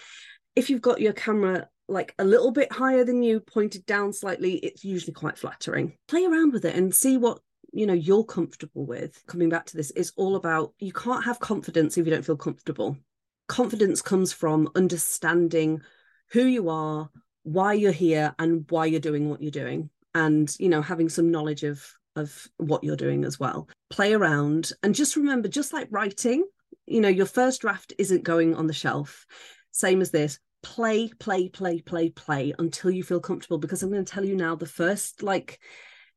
if 0.55 0.71
you've 0.71 0.81
got 0.81 1.03
your 1.03 1.12
camera 1.12 1.69
like 1.88 2.14
a 2.18 2.25
little 2.25 2.51
bit 2.51 2.72
higher 2.72 3.05
than 3.05 3.22
you, 3.22 3.40
pointed 3.40 3.87
down 3.87 4.12
slightly, 4.12 4.55
it's 4.57 4.85
usually 4.85 5.12
quite 5.12 5.38
flattering. 5.38 5.96
Play 6.09 6.25
around 6.25 6.53
with 6.53 6.64
it 6.64 6.75
and 6.75 6.94
see 6.94 7.16
what 7.16 7.40
you 7.72 7.87
know 7.87 7.94
you're 7.94 8.25
comfortable 8.25 8.85
with. 8.87 9.22
Coming 9.27 9.49
back 9.49 9.66
to 9.66 9.77
this, 9.77 9.92
it's 9.94 10.12
all 10.16 10.37
about 10.37 10.72
you 10.79 10.92
can't 10.92 11.25
have 11.25 11.40
confidence 11.40 11.96
if 11.96 12.07
you 12.07 12.12
don't 12.12 12.25
feel 12.25 12.37
comfortable. 12.37 12.96
Confidence 13.49 14.03
comes 14.03 14.33
from 14.33 14.68
understanding 14.75 15.81
who 16.31 16.42
you 16.42 16.68
are, 16.68 17.11
why 17.44 17.72
you're 17.75 17.92
here, 17.92 18.35
and 18.38 18.66
why 18.70 18.87
you're 18.87 19.01
doing 19.01 19.29
what 19.29 19.40
you're 19.40 19.51
doing, 19.51 19.90
and 20.14 20.55
you 20.59 20.68
know 20.68 20.83
having 20.83 21.09
some 21.09 21.31
knowledge 21.31 21.62
of 21.62 21.85
of 22.16 22.49
what 22.57 22.83
you're 22.83 22.96
doing 22.96 23.25
as 23.25 23.38
well. 23.38 23.68
Play 23.90 24.14
around 24.14 24.72
and 24.83 24.94
just 24.94 25.16
remember, 25.16 25.49
just 25.49 25.72
like 25.72 25.88
writing, 25.90 26.44
you 26.87 27.01
know, 27.01 27.09
your 27.09 27.27
first 27.27 27.61
draft 27.61 27.92
isn't 27.99 28.25
going 28.25 28.55
on 28.55 28.66
the 28.66 28.72
shelf. 28.72 29.27
Same 29.70 30.01
as 30.01 30.11
this, 30.11 30.38
play, 30.66 31.09
play, 31.20 31.48
play, 31.48 31.81
play, 31.81 32.11
play 32.11 32.52
until 32.59 32.90
you 32.90 33.05
feel 33.05 33.20
comfortable. 33.20 33.57
Because 33.57 33.83
I'm 33.83 33.90
going 33.90 34.05
to 34.05 34.12
tell 34.12 34.24
you 34.24 34.35
now, 34.35 34.57
the 34.57 34.66
first 34.66 35.22
like 35.22 35.61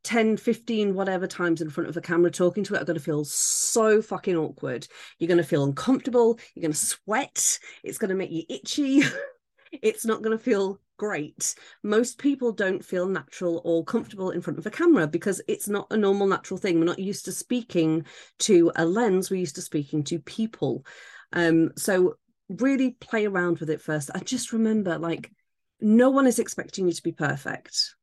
10, 0.03 0.38
15, 0.38 0.95
whatever 0.95 1.27
times 1.27 1.62
in 1.62 1.69
front 1.69 1.88
of 1.88 1.95
a 1.95 2.01
camera 2.01 2.31
talking 2.31 2.63
to 2.63 2.73
it 2.73 2.81
are 2.81 2.85
going 2.85 2.97
to 2.97 3.03
feel 3.03 3.23
so 3.23 4.01
fucking 4.01 4.35
awkward. 4.35 4.88
You're 5.19 5.27
going 5.27 5.38
to 5.38 5.43
feel 5.43 5.63
uncomfortable. 5.63 6.39
You're 6.55 6.63
going 6.63 6.71
to 6.71 6.77
sweat. 6.77 7.59
It's 7.83 7.99
going 7.99 8.09
to 8.09 8.15
make 8.15 8.31
you 8.31 8.43
itchy. 8.49 9.03
it's 9.71 10.03
not 10.03 10.23
going 10.23 10.35
to 10.35 10.43
feel 10.43 10.79
great. 10.97 11.53
Most 11.83 12.17
people 12.17 12.51
don't 12.51 12.83
feel 12.83 13.07
natural 13.07 13.62
or 13.63 13.85
comfortable 13.85 14.31
in 14.31 14.41
front 14.41 14.57
of 14.57 14.65
a 14.65 14.71
camera 14.71 15.05
because 15.05 15.43
it's 15.47 15.69
not 15.69 15.85
a 15.91 15.97
normal, 15.97 16.25
natural 16.25 16.57
thing. 16.57 16.79
We're 16.79 16.85
not 16.85 16.97
used 16.97 17.25
to 17.25 17.31
speaking 17.31 18.03
to 18.39 18.71
a 18.75 18.83
lens, 18.83 19.29
we're 19.29 19.39
used 19.39 19.55
to 19.55 19.62
speaking 19.62 20.03
to 20.05 20.17
people. 20.17 20.85
Um, 21.33 21.71
so 21.77 22.15
really 22.49 22.91
play 22.91 23.25
around 23.25 23.59
with 23.59 23.69
it 23.69 23.81
first. 23.81 24.09
I 24.13 24.19
just 24.19 24.51
remember 24.51 24.97
like 24.97 25.31
no 25.79 26.09
one 26.09 26.27
is 26.27 26.39
expecting 26.39 26.88
you 26.88 26.93
to 26.93 27.03
be 27.03 27.12
perfect. 27.12 27.95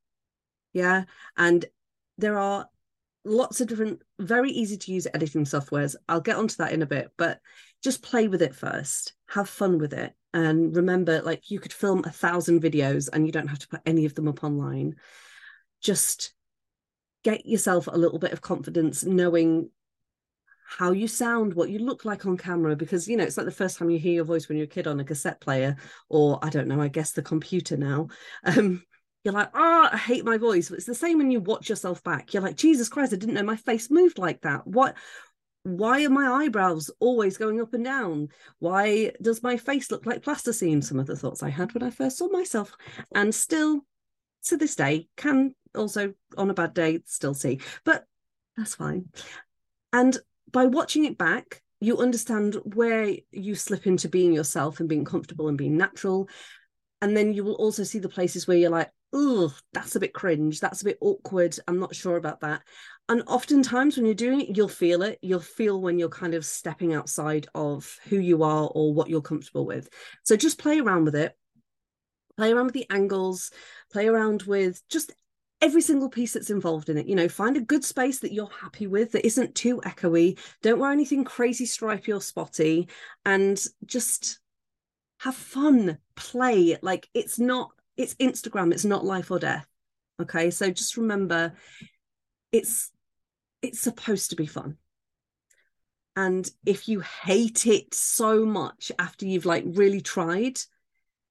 Yeah. 0.73 1.05
And 1.37 1.65
there 2.17 2.39
are 2.39 2.69
lots 3.25 3.61
of 3.61 3.67
different, 3.67 4.03
very 4.19 4.51
easy 4.51 4.77
to 4.79 4.93
use 4.93 5.07
editing 5.13 5.45
softwares. 5.45 5.97
I'll 6.09 6.21
get 6.21 6.37
onto 6.37 6.57
that 6.57 6.73
in 6.73 6.83
a 6.83 6.87
bit, 6.87 7.11
but 7.17 7.41
just 7.83 8.03
play 8.03 8.29
with 8.29 8.41
it 8.41 8.55
first, 8.55 9.13
have 9.29 9.49
fun 9.49 9.79
with 9.79 9.93
it. 9.93 10.15
And 10.33 10.75
remember, 10.77 11.23
like 11.23 11.51
you 11.51 11.59
could 11.59 11.73
film 11.73 12.03
a 12.05 12.11
thousand 12.11 12.63
videos 12.63 13.09
and 13.13 13.27
you 13.27 13.33
don't 13.33 13.49
have 13.49 13.59
to 13.61 13.69
put 13.69 13.81
any 13.85 14.05
of 14.05 14.15
them 14.15 14.29
up 14.29 14.45
online. 14.45 14.97
Just 15.83 16.35
get 17.25 17.47
yourself 17.47 17.89
a 17.89 17.97
little 17.97 18.19
bit 18.19 18.33
of 18.33 18.41
confidence 18.41 19.03
knowing 19.05 19.71
how 20.67 20.93
you 20.93 21.07
sound, 21.07 21.55
what 21.55 21.71
you 21.71 21.79
look 21.79 22.05
like 22.05 22.27
on 22.27 22.37
camera, 22.37 22.77
because 22.77 23.09
you 23.09 23.17
know 23.17 23.25
it's 23.25 23.37
like 23.37 23.47
the 23.47 23.53
first 23.53 23.79
time 23.79 23.91
you 23.91 23.99
hear 23.99 24.15
your 24.15 24.25
voice 24.25 24.49
when 24.49 24.59
you're 24.59 24.65
a 24.65 24.69
kid 24.69 24.87
on 24.87 25.01
a 25.01 25.05
cassette 25.05 25.41
player, 25.41 25.77
or 26.09 26.39
I 26.43 26.51
don't 26.51 26.69
know, 26.69 26.81
I 26.81 26.89
guess 26.89 27.13
the 27.13 27.23
computer 27.23 27.77
now. 27.77 28.09
Um, 28.45 28.83
you're 29.25 29.35
like, 29.35 29.51
oh, 29.55 29.89
I 29.93 29.97
hate 29.97 30.25
my 30.25 30.39
voice. 30.39 30.69
But 30.69 30.79
it's 30.79 30.87
the 30.87 30.95
same 30.95 31.19
when 31.19 31.33
you 31.33 31.41
watch 31.41 31.69
yourself 31.69 32.01
back. 32.05 32.33
You're 32.33 32.45
like, 32.45 32.55
Jesus 32.55 32.89
Christ, 32.89 33.13
I 33.13 33.17
didn't 33.17 33.35
know 33.35 33.43
my 33.43 33.57
face 33.57 33.91
moved 33.91 34.19
like 34.19 34.43
that. 34.43 34.65
What? 34.69 34.95
Why 35.65 36.05
are 36.05 36.11
my 36.11 36.45
eyebrows 36.45 36.93
always 37.01 37.37
going 37.37 37.61
up 37.61 37.75
and 37.75 37.85
down? 37.85 38.29
Why 38.61 39.11
does 39.21 39.43
my 39.43 39.57
face 39.57 39.91
look 39.91 40.07
like 40.07 40.23
plasticine? 40.23 40.81
Some 40.81 41.01
of 41.01 41.07
the 41.09 41.17
thoughts 41.17 41.43
I 41.43 41.49
had 41.49 41.75
when 41.75 41.83
I 41.83 41.91
first 41.91 42.19
saw 42.19 42.29
myself, 42.29 42.73
and 43.17 43.35
still 43.35 43.81
to 44.45 44.57
this 44.57 44.77
day 44.77 45.09
can 45.17 45.57
also 45.75 46.15
on 46.37 46.51
a 46.51 46.55
bad 46.55 46.73
day 46.73 47.01
still 47.05 47.35
see, 47.35 47.61
but 47.85 48.05
that's 48.57 48.77
fine. 48.77 49.07
And 49.93 50.17
by 50.53 50.67
watching 50.67 51.05
it 51.05 51.19
back, 51.19 51.63
you 51.81 51.99
understand 51.99 52.57
where 52.75 53.15
you 53.31 53.55
slip 53.55 53.87
into 53.87 54.09
being 54.09 54.33
yourself 54.33 54.81
and 54.81 54.89
being 54.89 55.05
comfortable 55.05 55.49
and 55.49 55.59
being 55.59 55.77
natural. 55.77 56.29
And 57.03 57.17
then 57.17 57.35
you 57.35 57.45
will 57.45 57.55
also 57.55 57.85
see 57.85 57.99
the 57.99 58.09
places 58.09 58.47
where 58.47 58.57
you're 58.57 58.71
like, 58.71 58.91
oh, 59.13 59.55
that's 59.73 59.97
a 59.97 60.01
bit 60.01 60.15
cringe. 60.15 60.61
That's 60.61 60.83
a 60.83 60.85
bit 60.87 60.99
awkward. 61.01 61.59
I'm 61.69 61.79
not 61.79 61.95
sure 61.95 62.17
about 62.17 62.41
that. 62.41 62.63
And 63.09 63.23
oftentimes 63.27 63.97
when 63.97 64.07
you're 64.07 64.15
doing 64.15 64.41
it, 64.41 64.57
you'll 64.57 64.69
feel 64.69 65.03
it. 65.03 65.19
You'll 65.23 65.41
feel 65.41 65.81
when 65.81 65.99
you're 65.99 66.09
kind 66.09 66.35
of 66.35 66.45
stepping 66.45 66.95
outside 66.95 67.47
of 67.55 67.99
who 68.09 68.17
you 68.17 68.43
are 68.43 68.69
or 68.75 68.93
what 68.93 69.09
you're 69.09 69.21
comfortable 69.21 69.67
with. 69.67 69.89
So 70.25 70.37
just 70.37 70.59
play 70.59 70.81
around 70.81 71.05
with 71.05 71.15
it. 71.15 71.37
Play 72.37 72.53
around 72.53 72.67
with 72.67 72.75
the 72.75 72.91
angles, 72.91 73.51
play 73.91 74.09
around 74.09 74.43
with 74.43 74.83
just 74.91 75.11
every 75.61 75.81
single 75.81 76.09
piece 76.09 76.35
that's 76.35 76.51
involved 76.51 76.89
in 76.89 76.99
it. 76.99 77.07
You 77.07 77.15
know, 77.15 77.29
find 77.29 77.57
a 77.57 77.61
good 77.61 77.85
space 77.85 78.21
that 78.21 78.33
you're 78.33 78.51
happy 78.61 78.87
with 78.87 79.13
that 79.13 79.27
isn't 79.27 79.55
too 79.55 79.81
echoey. 79.85 80.39
Don't 80.63 80.79
wear 80.79 80.93
anything 80.93 81.25
crazy 81.25 81.67
stripy 81.67 82.13
or 82.13 82.21
spotty, 82.21 82.89
and 83.25 83.63
just 83.85 84.41
have 85.21 85.35
fun, 85.35 85.99
play. 86.15 86.77
Like 86.83 87.09
it's 87.15 87.39
not, 87.39 87.71
it's 87.97 88.15
Instagram, 88.15 88.73
it's 88.73 88.85
not 88.85 89.05
life 89.05 89.31
or 89.31 89.39
death. 89.39 89.67
Okay. 90.21 90.51
So 90.51 90.71
just 90.71 90.97
remember 90.97 91.55
it's 92.53 92.91
it's 93.63 93.81
supposed 93.81 94.31
to 94.31 94.37
be 94.37 94.47
fun. 94.47 94.77
And 96.15 96.49
if 96.65 96.89
you 96.89 97.01
hate 97.01 97.67
it 97.67 97.93
so 97.93 98.47
much 98.47 98.91
after 98.99 99.27
you've 99.27 99.45
like 99.45 99.65
really 99.67 100.01
tried, 100.01 100.59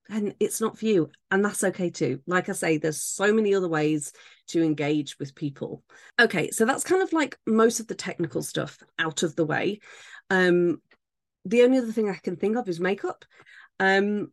then 0.09 0.33
it's 0.39 0.61
not 0.61 0.77
for 0.77 0.85
you. 0.85 1.09
And 1.31 1.43
that's 1.43 1.63
okay 1.63 1.89
too. 1.89 2.21
Like 2.27 2.49
i 2.49 2.53
say 2.53 2.77
there's 2.77 3.01
so 3.01 3.33
many 3.33 3.55
other 3.55 3.67
ways 3.67 4.13
to 4.47 4.63
engage 4.63 5.17
with 5.19 5.35
people. 5.35 5.83
Okay 6.19 6.51
so 6.51 6.65
that's 6.65 6.83
kind 6.83 7.01
of 7.01 7.13
like 7.13 7.37
most 7.45 7.79
of 7.79 7.87
the 7.87 7.95
technical 7.95 8.43
stuff 8.43 8.77
out 8.99 9.23
of 9.23 9.35
the 9.35 9.45
way. 9.45 9.79
Um 10.29 10.81
the 11.45 11.63
only 11.63 11.77
other 11.77 11.91
thing 11.91 12.09
i 12.09 12.15
can 12.15 12.35
think 12.35 12.57
of 12.57 12.69
is 12.69 12.79
makeup. 12.79 13.25
Um 13.79 14.31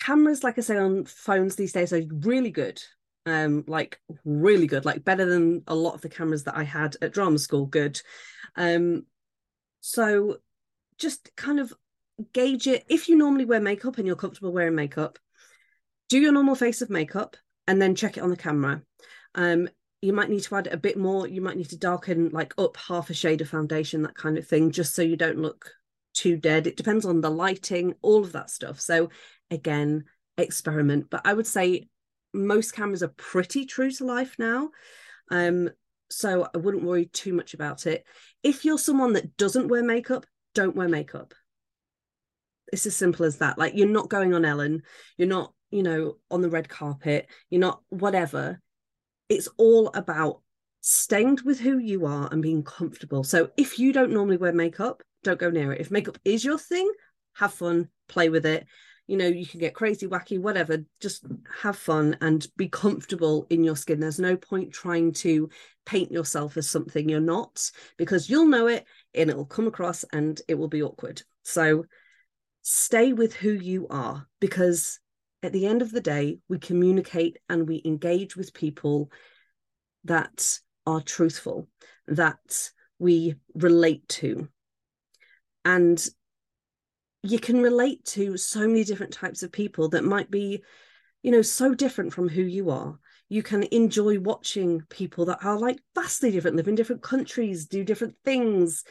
cameras 0.00 0.42
like 0.42 0.58
i 0.58 0.60
say 0.60 0.76
on 0.76 1.04
phones 1.04 1.56
these 1.56 1.72
days 1.72 1.92
are 1.92 2.02
really 2.08 2.50
good. 2.50 2.80
Um 3.26 3.64
like 3.66 4.00
really 4.24 4.66
good 4.66 4.84
like 4.84 5.04
better 5.04 5.24
than 5.24 5.62
a 5.66 5.74
lot 5.74 5.94
of 5.94 6.00
the 6.02 6.08
cameras 6.10 6.44
that 6.44 6.56
i 6.56 6.62
had 6.62 6.96
at 7.02 7.12
drama 7.12 7.38
school 7.38 7.66
good. 7.66 8.00
Um 8.56 9.06
so 9.80 10.38
just 10.98 11.34
kind 11.36 11.60
of 11.60 11.74
gauge 12.32 12.66
it 12.66 12.84
if 12.88 13.08
you 13.08 13.16
normally 13.16 13.44
wear 13.44 13.60
makeup 13.60 13.98
and 13.98 14.06
you're 14.06 14.16
comfortable 14.16 14.52
wearing 14.52 14.74
makeup 14.74 15.18
do 16.08 16.18
your 16.18 16.32
normal 16.32 16.54
face 16.54 16.80
of 16.82 16.90
makeup 16.90 17.36
and 17.66 17.80
then 17.80 17.94
check 17.94 18.16
it 18.16 18.22
on 18.22 18.30
the 18.30 18.36
camera 18.36 18.82
um 19.34 19.68
you 20.00 20.12
might 20.12 20.30
need 20.30 20.42
to 20.42 20.54
add 20.54 20.66
a 20.68 20.76
bit 20.76 20.96
more 20.96 21.26
you 21.26 21.40
might 21.40 21.56
need 21.56 21.68
to 21.70 21.78
darken 21.78 22.28
like 22.30 22.54
up 22.58 22.76
half 22.76 23.10
a 23.10 23.14
shade 23.14 23.40
of 23.40 23.48
foundation 23.48 24.02
that 24.02 24.14
kind 24.14 24.38
of 24.38 24.46
thing 24.46 24.70
just 24.70 24.94
so 24.94 25.02
you 25.02 25.16
don't 25.16 25.38
look 25.38 25.72
too 26.14 26.36
dead 26.36 26.66
it 26.66 26.76
depends 26.76 27.04
on 27.04 27.20
the 27.20 27.30
lighting 27.30 27.94
all 28.02 28.22
of 28.22 28.32
that 28.32 28.48
stuff 28.48 28.80
so 28.80 29.08
again 29.50 30.04
experiment. 30.36 31.10
But 31.10 31.22
I 31.24 31.32
would 31.32 31.46
say 31.46 31.88
most 32.32 32.72
cameras 32.72 33.02
are 33.02 33.08
pretty 33.08 33.66
true 33.66 33.90
to 33.92 34.04
life 34.04 34.36
now. 34.38 34.70
Um, 35.30 35.70
so 36.10 36.48
I 36.54 36.58
wouldn't 36.58 36.84
worry 36.84 37.06
too 37.06 37.32
much 37.32 37.54
about 37.54 37.86
it. 37.86 38.04
If 38.42 38.64
you're 38.64 38.78
someone 38.78 39.14
that 39.14 39.36
doesn't 39.36 39.68
wear 39.68 39.82
makeup, 39.82 40.26
don't 40.54 40.76
wear 40.76 40.88
makeup. 40.88 41.34
It's 42.74 42.86
as 42.86 42.96
simple 42.96 43.24
as 43.24 43.36
that. 43.36 43.56
Like 43.56 43.74
you're 43.76 43.86
not 43.86 44.08
going 44.08 44.34
on 44.34 44.44
Ellen, 44.44 44.82
you're 45.16 45.28
not, 45.28 45.54
you 45.70 45.84
know, 45.84 46.16
on 46.28 46.42
the 46.42 46.50
red 46.50 46.68
carpet, 46.68 47.28
you're 47.48 47.60
not 47.60 47.80
whatever. 47.88 48.60
It's 49.28 49.48
all 49.58 49.92
about 49.94 50.40
staying 50.80 51.38
with 51.44 51.60
who 51.60 51.78
you 51.78 52.04
are 52.04 52.28
and 52.32 52.42
being 52.42 52.64
comfortable. 52.64 53.22
So 53.22 53.50
if 53.56 53.78
you 53.78 53.92
don't 53.92 54.10
normally 54.10 54.38
wear 54.38 54.52
makeup, 54.52 55.04
don't 55.22 55.38
go 55.38 55.50
near 55.50 55.72
it. 55.72 55.80
If 55.80 55.92
makeup 55.92 56.18
is 56.24 56.44
your 56.44 56.58
thing, 56.58 56.90
have 57.34 57.54
fun, 57.54 57.90
play 58.08 58.28
with 58.28 58.44
it. 58.44 58.66
You 59.06 59.18
know, 59.18 59.28
you 59.28 59.46
can 59.46 59.60
get 59.60 59.74
crazy, 59.74 60.08
wacky, 60.08 60.40
whatever. 60.40 60.84
Just 60.98 61.24
have 61.62 61.76
fun 61.76 62.16
and 62.20 62.44
be 62.56 62.68
comfortable 62.68 63.46
in 63.50 63.62
your 63.62 63.76
skin. 63.76 64.00
There's 64.00 64.18
no 64.18 64.36
point 64.36 64.72
trying 64.72 65.12
to 65.12 65.48
paint 65.86 66.10
yourself 66.10 66.56
as 66.56 66.68
something 66.68 67.08
you're 67.08 67.20
not 67.20 67.70
because 67.98 68.28
you'll 68.28 68.48
know 68.48 68.66
it 68.66 68.84
and 69.14 69.30
it 69.30 69.36
will 69.36 69.46
come 69.46 69.68
across 69.68 70.04
and 70.12 70.40
it 70.48 70.54
will 70.54 70.68
be 70.68 70.82
awkward. 70.82 71.22
So 71.44 71.84
stay 72.66 73.12
with 73.12 73.34
who 73.34 73.52
you 73.52 73.86
are 73.88 74.26
because 74.40 74.98
at 75.42 75.52
the 75.52 75.66
end 75.66 75.82
of 75.82 75.92
the 75.92 76.00
day, 76.00 76.38
we 76.48 76.58
communicate 76.58 77.38
and 77.50 77.68
we 77.68 77.82
engage 77.84 78.34
with 78.34 78.54
people 78.54 79.10
that 80.04 80.58
are 80.86 81.02
truthful, 81.02 81.68
that 82.08 82.70
we 82.98 83.34
relate 83.54 84.08
to. 84.08 84.48
And 85.66 86.02
you 87.22 87.38
can 87.38 87.60
relate 87.60 88.02
to 88.06 88.38
so 88.38 88.60
many 88.60 88.82
different 88.82 89.12
types 89.12 89.42
of 89.42 89.52
people 89.52 89.90
that 89.90 90.04
might 90.04 90.30
be, 90.30 90.62
you 91.22 91.30
know, 91.30 91.42
so 91.42 91.74
different 91.74 92.14
from 92.14 92.30
who 92.30 92.42
you 92.42 92.70
are. 92.70 92.98
You 93.28 93.42
can 93.42 93.64
enjoy 93.64 94.18
watching 94.20 94.82
people 94.88 95.26
that 95.26 95.44
are 95.44 95.58
like 95.58 95.80
vastly 95.94 96.30
different, 96.30 96.56
live 96.56 96.68
in 96.68 96.74
different 96.74 97.02
countries, 97.02 97.66
do 97.66 97.84
different 97.84 98.14
things. 98.24 98.84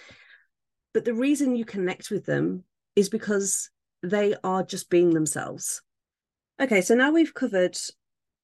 But 0.94 1.06
the 1.06 1.14
reason 1.16 1.56
you 1.56 1.66
connect 1.66 2.12
with 2.12 2.26
them 2.26 2.66
is 2.96 3.10
because 3.10 3.70
they 4.02 4.36
are 4.44 4.64
just 4.64 4.90
being 4.90 5.14
themselves. 5.14 5.82
Okay, 6.62 6.82
so 6.82 6.96
now 6.96 7.12
we've 7.12 7.34
covered 7.34 7.78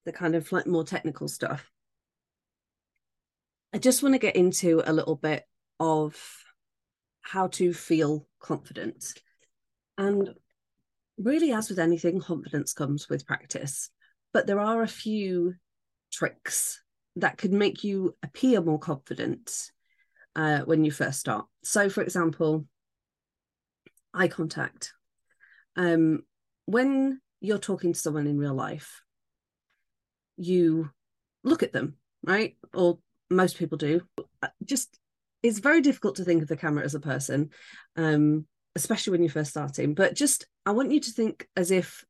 the 0.05 0.11
kind 0.11 0.35
of 0.35 0.51
like 0.51 0.65
more 0.65 0.83
technical 0.83 1.27
stuff. 1.27 1.69
I 3.73 3.77
just 3.77 4.01
want 4.01 4.15
to 4.15 4.19
get 4.19 4.35
into 4.35 4.81
a 4.85 4.93
little 4.93 5.15
bit 5.15 5.43
of 5.79 6.15
how 7.21 7.47
to 7.47 7.73
feel 7.73 8.27
confident. 8.39 9.13
And 9.97 10.33
really, 11.17 11.51
as 11.51 11.69
with 11.69 11.77
anything, 11.77 12.19
confidence 12.19 12.73
comes 12.73 13.07
with 13.09 13.27
practice. 13.27 13.89
But 14.33 14.47
there 14.47 14.59
are 14.59 14.81
a 14.81 14.87
few 14.87 15.53
tricks 16.11 16.81
that 17.17 17.37
could 17.37 17.53
make 17.53 17.83
you 17.83 18.15
appear 18.23 18.61
more 18.61 18.79
confident 18.79 19.71
uh, 20.35 20.59
when 20.61 20.83
you 20.83 20.91
first 20.91 21.19
start. 21.19 21.45
So, 21.63 21.89
for 21.89 22.01
example, 22.01 22.65
eye 24.13 24.27
contact. 24.27 24.93
Um, 25.75 26.23
when 26.65 27.19
you're 27.41 27.57
talking 27.57 27.93
to 27.93 27.99
someone 27.99 28.27
in 28.27 28.37
real 28.37 28.53
life, 28.53 29.01
you 30.37 30.89
look 31.43 31.63
at 31.63 31.73
them, 31.73 31.95
right? 32.23 32.57
Or 32.73 32.99
most 33.29 33.57
people 33.57 33.77
do. 33.77 34.01
Uh, 34.41 34.47
just 34.63 34.99
it's 35.41 35.59
very 35.59 35.81
difficult 35.81 36.15
to 36.17 36.23
think 36.23 36.41
of 36.41 36.47
the 36.47 36.57
camera 36.57 36.83
as 36.83 36.95
a 36.95 36.99
person, 36.99 37.49
um, 37.95 38.45
especially 38.75 39.11
when 39.11 39.23
you're 39.23 39.31
first 39.31 39.51
starting. 39.51 39.93
But 39.93 40.15
just 40.15 40.47
I 40.65 40.71
want 40.71 40.91
you 40.91 40.99
to 40.99 41.11
think 41.11 41.47
as 41.55 41.71
if 41.71 42.03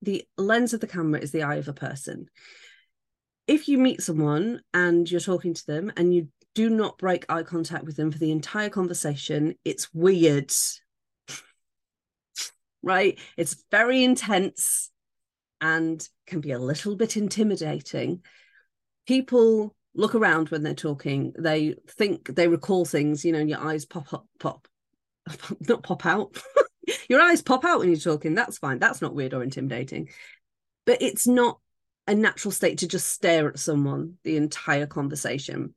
the 0.00 0.24
lens 0.36 0.74
of 0.74 0.80
the 0.80 0.86
camera 0.86 1.20
is 1.20 1.30
the 1.30 1.44
eye 1.44 1.56
of 1.56 1.68
a 1.68 1.72
person. 1.72 2.26
If 3.46 3.68
you 3.68 3.78
meet 3.78 4.02
someone 4.02 4.60
and 4.72 5.10
you're 5.10 5.20
talking 5.20 5.54
to 5.54 5.66
them 5.66 5.92
and 5.96 6.14
you 6.14 6.28
do 6.54 6.68
not 6.68 6.98
break 6.98 7.24
eye 7.28 7.42
contact 7.42 7.84
with 7.84 7.96
them 7.96 8.10
for 8.10 8.18
the 8.18 8.30
entire 8.30 8.68
conversation, 8.68 9.54
it's 9.64 9.92
weird. 9.94 10.52
Right? 12.82 13.18
It's 13.36 13.62
very 13.70 14.02
intense 14.02 14.90
and 15.60 16.06
can 16.26 16.40
be 16.40 16.52
a 16.52 16.58
little 16.58 16.96
bit 16.96 17.16
intimidating. 17.16 18.22
People 19.06 19.74
look 19.94 20.14
around 20.14 20.48
when 20.48 20.62
they're 20.62 20.74
talking. 20.74 21.32
They 21.38 21.76
think 21.88 22.34
they 22.34 22.48
recall 22.48 22.84
things, 22.84 23.24
you 23.24 23.32
know, 23.32 23.38
your 23.38 23.60
eyes 23.60 23.84
pop 23.84 24.12
up, 24.12 24.26
pop, 24.40 24.66
not 25.68 25.82
pop 25.82 26.04
out. 26.06 26.36
your 27.08 27.20
eyes 27.20 27.42
pop 27.42 27.64
out 27.64 27.78
when 27.78 27.88
you're 27.88 27.98
talking. 27.98 28.34
That's 28.34 28.58
fine. 28.58 28.78
That's 28.78 29.02
not 29.02 29.14
weird 29.14 29.34
or 29.34 29.42
intimidating. 29.42 30.08
But 30.84 31.00
it's 31.00 31.26
not 31.26 31.60
a 32.08 32.14
natural 32.14 32.50
state 32.50 32.78
to 32.78 32.88
just 32.88 33.08
stare 33.08 33.48
at 33.48 33.58
someone 33.58 34.14
the 34.24 34.36
entire 34.36 34.86
conversation. 34.86 35.74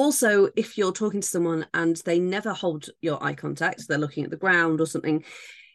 Also, 0.00 0.48
if 0.56 0.78
you're 0.78 0.92
talking 0.92 1.20
to 1.20 1.28
someone 1.28 1.66
and 1.74 1.98
they 2.06 2.18
never 2.18 2.54
hold 2.54 2.88
your 3.02 3.22
eye 3.22 3.34
contact, 3.34 3.86
they're 3.86 3.98
looking 3.98 4.24
at 4.24 4.30
the 4.30 4.36
ground 4.38 4.80
or 4.80 4.86
something, 4.86 5.22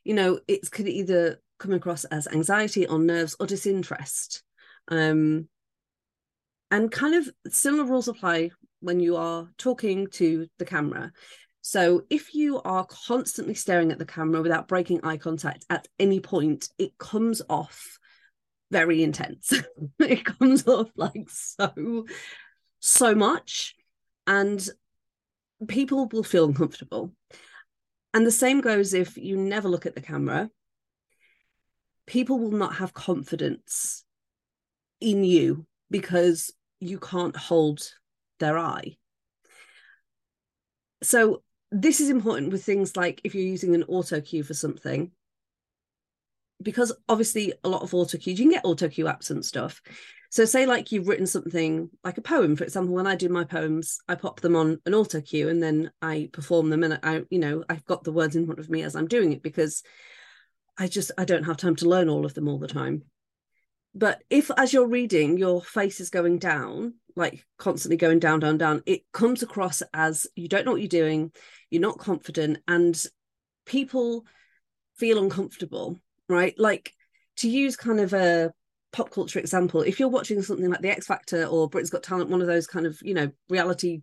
you 0.04 0.16
know, 0.16 0.40
it 0.48 0.72
could 0.72 0.88
either 0.88 1.40
come 1.60 1.74
across 1.74 2.06
as 2.06 2.28
anxiety 2.30 2.88
or 2.88 2.98
nerves 2.98 3.36
or 3.40 3.46
disinterest. 3.46 4.42
Um, 4.88 5.48
and 6.72 6.92
kind 6.92 7.14
of 7.14 7.30
similar 7.50 7.84
rules 7.84 8.08
apply 8.08 8.50
when 8.80 9.00
you 9.00 9.16
are 9.16 9.48
talking 9.60 10.08
to 10.14 10.48
the 10.58 10.66
camera. 10.66 11.12
So 11.62 12.02
if 12.10 12.34
you 12.34 12.60
are 12.64 12.88
constantly 12.88 13.54
staring 13.54 13.92
at 13.92 14.00
the 14.00 14.08
camera 14.08 14.42
without 14.42 14.68
breaking 14.68 15.02
eye 15.04 15.18
contact 15.18 15.66
at 15.70 15.88
any 16.00 16.20
point, 16.20 16.68
it 16.80 16.98
comes 16.98 17.44
off 17.48 18.00
very 18.72 19.04
intense. 19.04 19.54
it 20.00 20.26
comes 20.26 20.68
off 20.68 20.90
like 20.96 21.30
so, 21.30 22.08
so 22.80 23.14
much. 23.14 23.76
And 24.28 24.68
people 25.68 26.08
will 26.08 26.24
feel 26.24 26.46
uncomfortable. 26.46 27.14
And 28.14 28.26
the 28.26 28.32
same 28.32 28.62
goes 28.62 28.94
if 28.94 29.18
you 29.18 29.38
never 29.38 29.68
look 29.68 29.86
at 29.86 29.96
the 29.96 30.02
camera, 30.02 30.50
people 32.08 32.40
will 32.40 32.52
not 32.52 32.76
have 32.76 32.94
confidence 32.94 34.04
in 35.02 35.24
you 35.24 35.66
because 35.92 36.52
you 36.80 37.00
can't 37.00 37.36
hold 37.36 37.82
their 38.40 38.58
eye. 38.58 38.98
So 41.04 41.44
this 41.72 42.00
is 42.00 42.10
important 42.10 42.52
with 42.52 42.64
things 42.64 42.96
like 42.96 43.22
if 43.24 43.36
you're 43.36 43.44
using 43.44 43.76
an 43.76 43.84
auto 43.88 44.22
cue 44.22 44.44
for 44.44 44.54
something, 44.54 45.12
because 46.62 46.94
obviously 47.10 47.54
a 47.64 47.70
lot 47.70 47.82
of 47.82 47.94
auto 47.94 48.18
cues, 48.18 48.40
you 48.40 48.46
can 48.46 48.54
get 48.54 48.66
auto 48.66 48.88
cue 48.88 49.06
apps 49.06 49.30
and 49.30 49.44
stuff. 49.46 49.82
So 50.36 50.44
say 50.44 50.66
like 50.66 50.92
you've 50.92 51.08
written 51.08 51.28
something 51.28 51.90
like 52.04 52.18
a 52.18 52.22
poem, 52.22 52.58
for 52.58 52.66
example, 52.66 52.94
when 52.94 53.08
I 53.08 53.16
do 53.16 53.30
my 53.30 53.46
poems, 53.46 54.00
I 54.10 54.16
pop 54.16 54.42
them 54.42 54.58
on 54.58 54.82
an 54.86 54.94
auto 54.94 55.22
cue 55.22 55.48
and 55.48 55.64
then 55.64 55.92
I 56.02 56.28
perform 56.34 56.70
them 56.70 56.84
and 56.84 57.00
I, 57.02 57.22
you 57.30 57.40
know, 57.40 57.64
I've 57.70 57.86
got 57.86 58.04
the 58.04 58.12
words 58.12 58.36
in 58.36 58.46
front 58.46 58.60
of 58.60 58.70
me 58.70 58.84
as 58.84 58.98
I'm 58.98 59.08
doing 59.08 59.32
it 59.32 59.42
because 59.42 59.82
I 60.78 60.88
just 60.88 61.10
I 61.18 61.24
don't 61.24 61.46
have 61.46 61.56
time 61.56 61.78
to 61.78 61.88
learn 61.88 62.10
all 62.10 62.26
of 62.26 62.34
them 62.34 62.50
all 62.50 62.60
the 62.60 62.68
time. 62.68 63.04
But 63.94 64.24
if 64.30 64.52
as 64.58 64.74
you're 64.74 64.90
reading 64.90 65.38
your 65.38 65.62
face 65.62 66.02
is 66.02 66.10
going 66.10 66.40
down 66.40 66.96
like 67.16 67.46
constantly 67.58 67.96
going 67.96 68.20
down 68.20 68.42
down 68.42 68.58
down 68.58 68.84
it 68.86 69.10
comes 69.14 69.42
across 69.42 69.82
as 69.94 70.28
you 70.36 70.50
don't 70.50 70.66
know 70.66 70.74
what 70.74 70.82
you're 70.82 70.90
doing 70.90 71.32
you're 71.70 71.82
not 71.82 71.98
confident 71.98 72.58
and 72.68 73.02
people 73.66 74.26
feel 74.98 75.24
uncomfortable 75.24 75.98
right? 76.28 76.60
Like 76.60 76.92
to 77.38 77.50
use 77.50 77.78
kind 77.78 78.02
of 78.02 78.12
a 78.12 78.52
pop 78.96 79.12
culture 79.12 79.40
example 79.40 79.82
if 79.82 80.00
you're 80.00 80.08
watching 80.08 80.42
something 80.42 80.70
like 80.70 80.82
the 80.82 80.90
x 80.90 81.06
factor 81.06 81.46
or 81.46 81.70
britain's 81.70 81.90
got 81.90 82.02
talent 82.02 82.30
one 82.30 82.42
of 82.42 82.48
those 82.48 82.66
kind 82.66 82.86
of 82.86 82.98
you 83.02 83.14
know 83.14 83.30
reality 83.50 84.02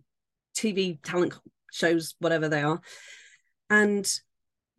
tv 0.55 0.99
talent 1.01 1.33
shows 1.71 2.15
whatever 2.19 2.47
they 2.47 2.61
are 2.61 2.79
and 3.69 4.19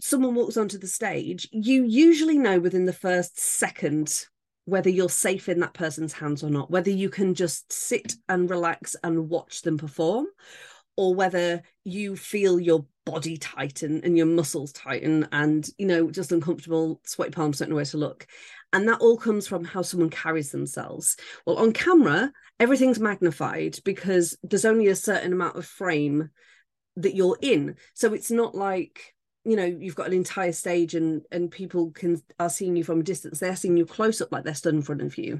someone 0.01 0.35
walks 0.35 0.57
onto 0.57 0.79
the 0.79 0.87
stage 0.87 1.49
you 1.51 1.85
usually 1.85 2.39
know 2.39 2.61
within 2.61 2.85
the 2.85 2.93
first 2.93 3.39
second 3.41 4.27
whether 4.67 4.89
you're 4.89 5.09
safe 5.09 5.49
in 5.49 5.61
that 5.61 5.75
person's 5.75 6.13
hands 6.13 6.43
or 6.43 6.51
not, 6.51 6.71
whether 6.71 6.91
you 6.91 7.11
can 7.11 7.35
just 7.35 7.71
sit 7.73 8.15
and 8.29 8.49
relax 8.49 8.97
and 9.05 9.29
watch 9.29 9.63
them 9.63 9.77
perform, 9.77 10.27
or 10.97 11.15
whether 11.15 11.63
you 11.85 12.17
feel 12.17 12.59
your 12.59 12.87
body 13.05 13.37
tighten 13.37 14.01
and 14.05 14.17
your 14.17 14.27
muscles 14.27 14.73
tighten 14.73 15.29
and, 15.33 15.69
you 15.77 15.87
know, 15.87 16.11
just 16.11 16.33
uncomfortable, 16.33 17.01
sweaty 17.05 17.33
palms, 17.33 17.59
don't 17.59 17.69
know 17.69 17.77
where 17.77 17.85
to 17.85 17.99
look. 17.99 18.27
And 18.75 18.89
that 18.89 19.01
all 19.01 19.17
comes 19.17 19.47
from 19.47 19.65
how 19.65 19.83
someone 19.83 20.11
carries 20.11 20.51
themselves. 20.51 21.17
Well, 21.47 21.59
on 21.59 21.73
camera, 21.73 22.33
everything's 22.59 22.99
magnified 22.99 23.79
because 23.85 24.37
there's 24.43 24.65
only 24.65 24.89
a 24.89 24.97
certain 24.97 25.33
amount 25.33 25.57
of 25.57 25.65
frame 25.65 26.31
that 26.97 27.15
you're 27.15 27.39
in. 27.41 27.77
So 27.95 28.13
it's 28.13 28.33
not 28.33 28.57
like 28.57 29.15
you 29.45 29.57
know 29.57 29.65
you've 29.65 29.95
got 29.95 30.09
an 30.09 30.13
entire 30.13 30.53
stage 30.53 30.95
and 30.95 31.23
and 31.31 31.51
people 31.51 31.93
can 31.93 32.21
are 32.41 32.51
seeing 32.51 32.77
you 32.77 32.83
from 32.83 33.01
a 33.01 33.03
distance 33.03 33.39
they're 33.39 33.55
seeing 33.55 33.77
you 33.77 33.85
close 33.85 34.23
up 34.23 34.33
like 34.33 34.43
they're 34.43 34.55
stood 34.55 34.73
in 34.73 34.81
front 34.81 35.03
of 35.03 35.19
you 35.19 35.39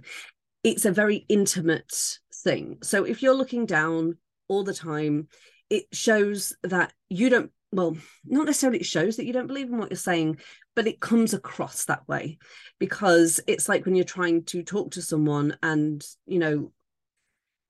it's 0.63 0.85
a 0.85 0.93
very 0.93 1.25
intimate 1.31 2.19
thing 2.43 2.77
so 2.83 3.05
if 3.05 3.23
you're 3.23 3.35
looking 3.35 3.65
down 3.65 4.19
all 4.47 4.63
the 4.63 4.75
time 4.75 5.27
it 5.71 5.85
shows 5.93 6.55
that 6.63 6.93
you 7.09 7.31
don't 7.31 7.51
well 7.75 7.97
not 8.25 8.47
necessarily 8.47 8.79
it 8.79 8.87
shows 8.87 9.17
that 9.17 9.27
you 9.27 9.33
don't 9.33 9.47
believe 9.47 9.69
in 9.69 9.79
what 9.79 9.91
you're 9.91 9.97
saying 9.97 10.39
but 10.77 10.87
it 10.87 11.01
comes 11.01 11.35
across 11.35 11.85
that 11.85 12.07
way 12.09 12.39
because 12.79 13.41
it's 13.47 13.69
like 13.69 13.85
when 13.85 13.95
you're 13.95 14.05
trying 14.05 14.45
to 14.45 14.63
talk 14.63 14.93
to 14.93 15.03
someone 15.03 15.57
and 15.63 16.05
you 16.27 16.39
know 16.39 16.73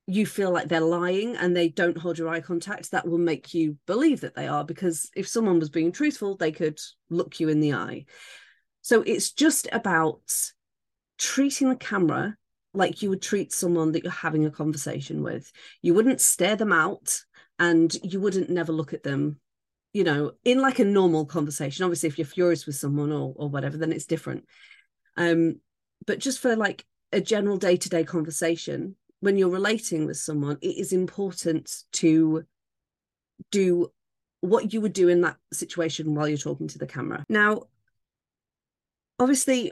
you 0.07 0.25
feel 0.25 0.51
like 0.51 0.67
they're 0.67 0.81
lying 0.81 1.35
and 1.35 1.55
they 1.55 1.67
don't 1.67 1.97
hold 1.97 2.17
your 2.17 2.29
eye 2.29 2.39
contact 2.39 2.91
that 2.91 3.07
will 3.07 3.17
make 3.17 3.53
you 3.53 3.77
believe 3.87 4.21
that 4.21 4.35
they 4.35 4.47
are 4.47 4.63
because 4.63 5.09
if 5.15 5.27
someone 5.27 5.59
was 5.59 5.69
being 5.69 5.91
truthful 5.91 6.37
they 6.37 6.51
could 6.51 6.79
look 7.09 7.39
you 7.39 7.49
in 7.49 7.59
the 7.59 7.73
eye. 7.73 8.05
So 8.81 9.01
it's 9.01 9.31
just 9.31 9.67
about 9.71 10.21
treating 11.17 11.69
the 11.69 11.75
camera 11.75 12.35
like 12.73 13.01
you 13.01 13.09
would 13.09 13.21
treat 13.21 13.51
someone 13.51 13.93
that 13.93 14.03
you're 14.03 14.11
having 14.11 14.45
a 14.45 14.51
conversation 14.51 15.23
with. 15.23 15.51
You 15.81 15.95
wouldn't 15.95 16.21
stare 16.21 16.55
them 16.55 16.71
out 16.73 17.21
and 17.57 17.91
you 18.03 18.19
wouldn't 18.19 18.49
never 18.49 18.73
look 18.73 18.93
at 18.93 19.01
them 19.01 19.39
you 19.95 20.03
know 20.03 20.33
in 20.43 20.61
like 20.61 20.79
a 20.79 20.83
normal 20.83 21.25
conversation 21.25 21.85
obviously 21.85 22.09
if 22.09 22.17
you're 22.17 22.27
furious 22.27 22.65
with 22.65 22.75
someone 22.75 23.13
or 23.13 23.33
or 23.37 23.47
whatever 23.47 23.77
then 23.77 23.93
it's 23.93 24.05
different. 24.05 24.43
Um 25.15 25.61
but 26.05 26.19
just 26.19 26.39
for 26.41 26.57
like 26.57 26.85
a 27.13 27.21
general 27.21 27.55
day-to-day 27.55 28.03
conversation 28.03 28.97
when 29.21 29.37
you're 29.37 29.49
relating 29.49 30.05
with 30.05 30.17
someone 30.17 30.57
it 30.61 30.77
is 30.77 30.91
important 30.91 31.71
to 31.93 32.43
do 33.51 33.89
what 34.41 34.73
you 34.73 34.81
would 34.81 34.91
do 34.91 35.07
in 35.07 35.21
that 35.21 35.37
situation 35.53 36.13
while 36.13 36.27
you're 36.27 36.37
talking 36.37 36.67
to 36.67 36.77
the 36.77 36.87
camera. 36.87 37.23
Now 37.29 37.63
obviously 39.17 39.71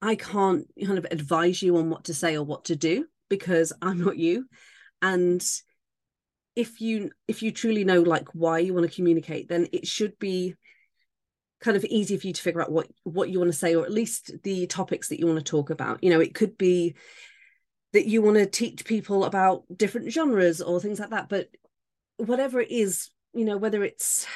i 0.00 0.14
can't 0.14 0.66
kind 0.86 0.96
of 0.96 1.06
advise 1.10 1.60
you 1.60 1.76
on 1.76 1.90
what 1.90 2.04
to 2.04 2.14
say 2.14 2.34
or 2.34 2.42
what 2.42 2.64
to 2.64 2.74
do 2.74 3.04
because 3.28 3.74
i'm 3.82 4.02
not 4.02 4.16
you. 4.16 4.46
And 5.02 5.44
if 6.60 6.80
you 6.80 7.10
if 7.26 7.42
you 7.42 7.50
truly 7.50 7.84
know 7.84 8.02
like 8.02 8.28
why 8.34 8.58
you 8.58 8.74
want 8.74 8.86
to 8.86 8.94
communicate 8.94 9.48
then 9.48 9.66
it 9.72 9.86
should 9.86 10.18
be 10.18 10.54
kind 11.60 11.76
of 11.76 11.84
easy 11.84 12.16
for 12.16 12.26
you 12.26 12.32
to 12.32 12.42
figure 12.42 12.62
out 12.62 12.70
what 12.70 12.88
what 13.04 13.30
you 13.30 13.38
want 13.38 13.50
to 13.50 13.56
say 13.56 13.74
or 13.74 13.84
at 13.84 13.92
least 13.92 14.32
the 14.42 14.66
topics 14.66 15.08
that 15.08 15.18
you 15.18 15.26
want 15.26 15.38
to 15.38 15.44
talk 15.44 15.70
about. 15.70 16.02
You 16.02 16.10
know 16.10 16.20
it 16.20 16.34
could 16.34 16.56
be 16.58 16.94
that 17.92 18.06
you 18.06 18.22
want 18.22 18.36
to 18.36 18.46
teach 18.46 18.84
people 18.84 19.24
about 19.24 19.64
different 19.74 20.12
genres 20.12 20.60
or 20.60 20.80
things 20.80 21.00
like 21.00 21.10
that 21.10 21.28
but 21.28 21.48
whatever 22.18 22.60
it 22.60 22.70
is 22.70 23.10
you 23.34 23.44
know 23.44 23.56
whether 23.56 23.82
it's 23.82 24.26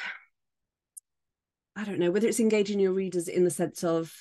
i 1.75 1.85
don't 1.85 1.99
know 1.99 2.11
whether 2.11 2.27
it's 2.27 2.39
engaging 2.39 2.79
your 2.79 2.91
readers 2.91 3.27
in 3.27 3.43
the 3.43 3.51
sense 3.51 3.83
of 3.83 4.11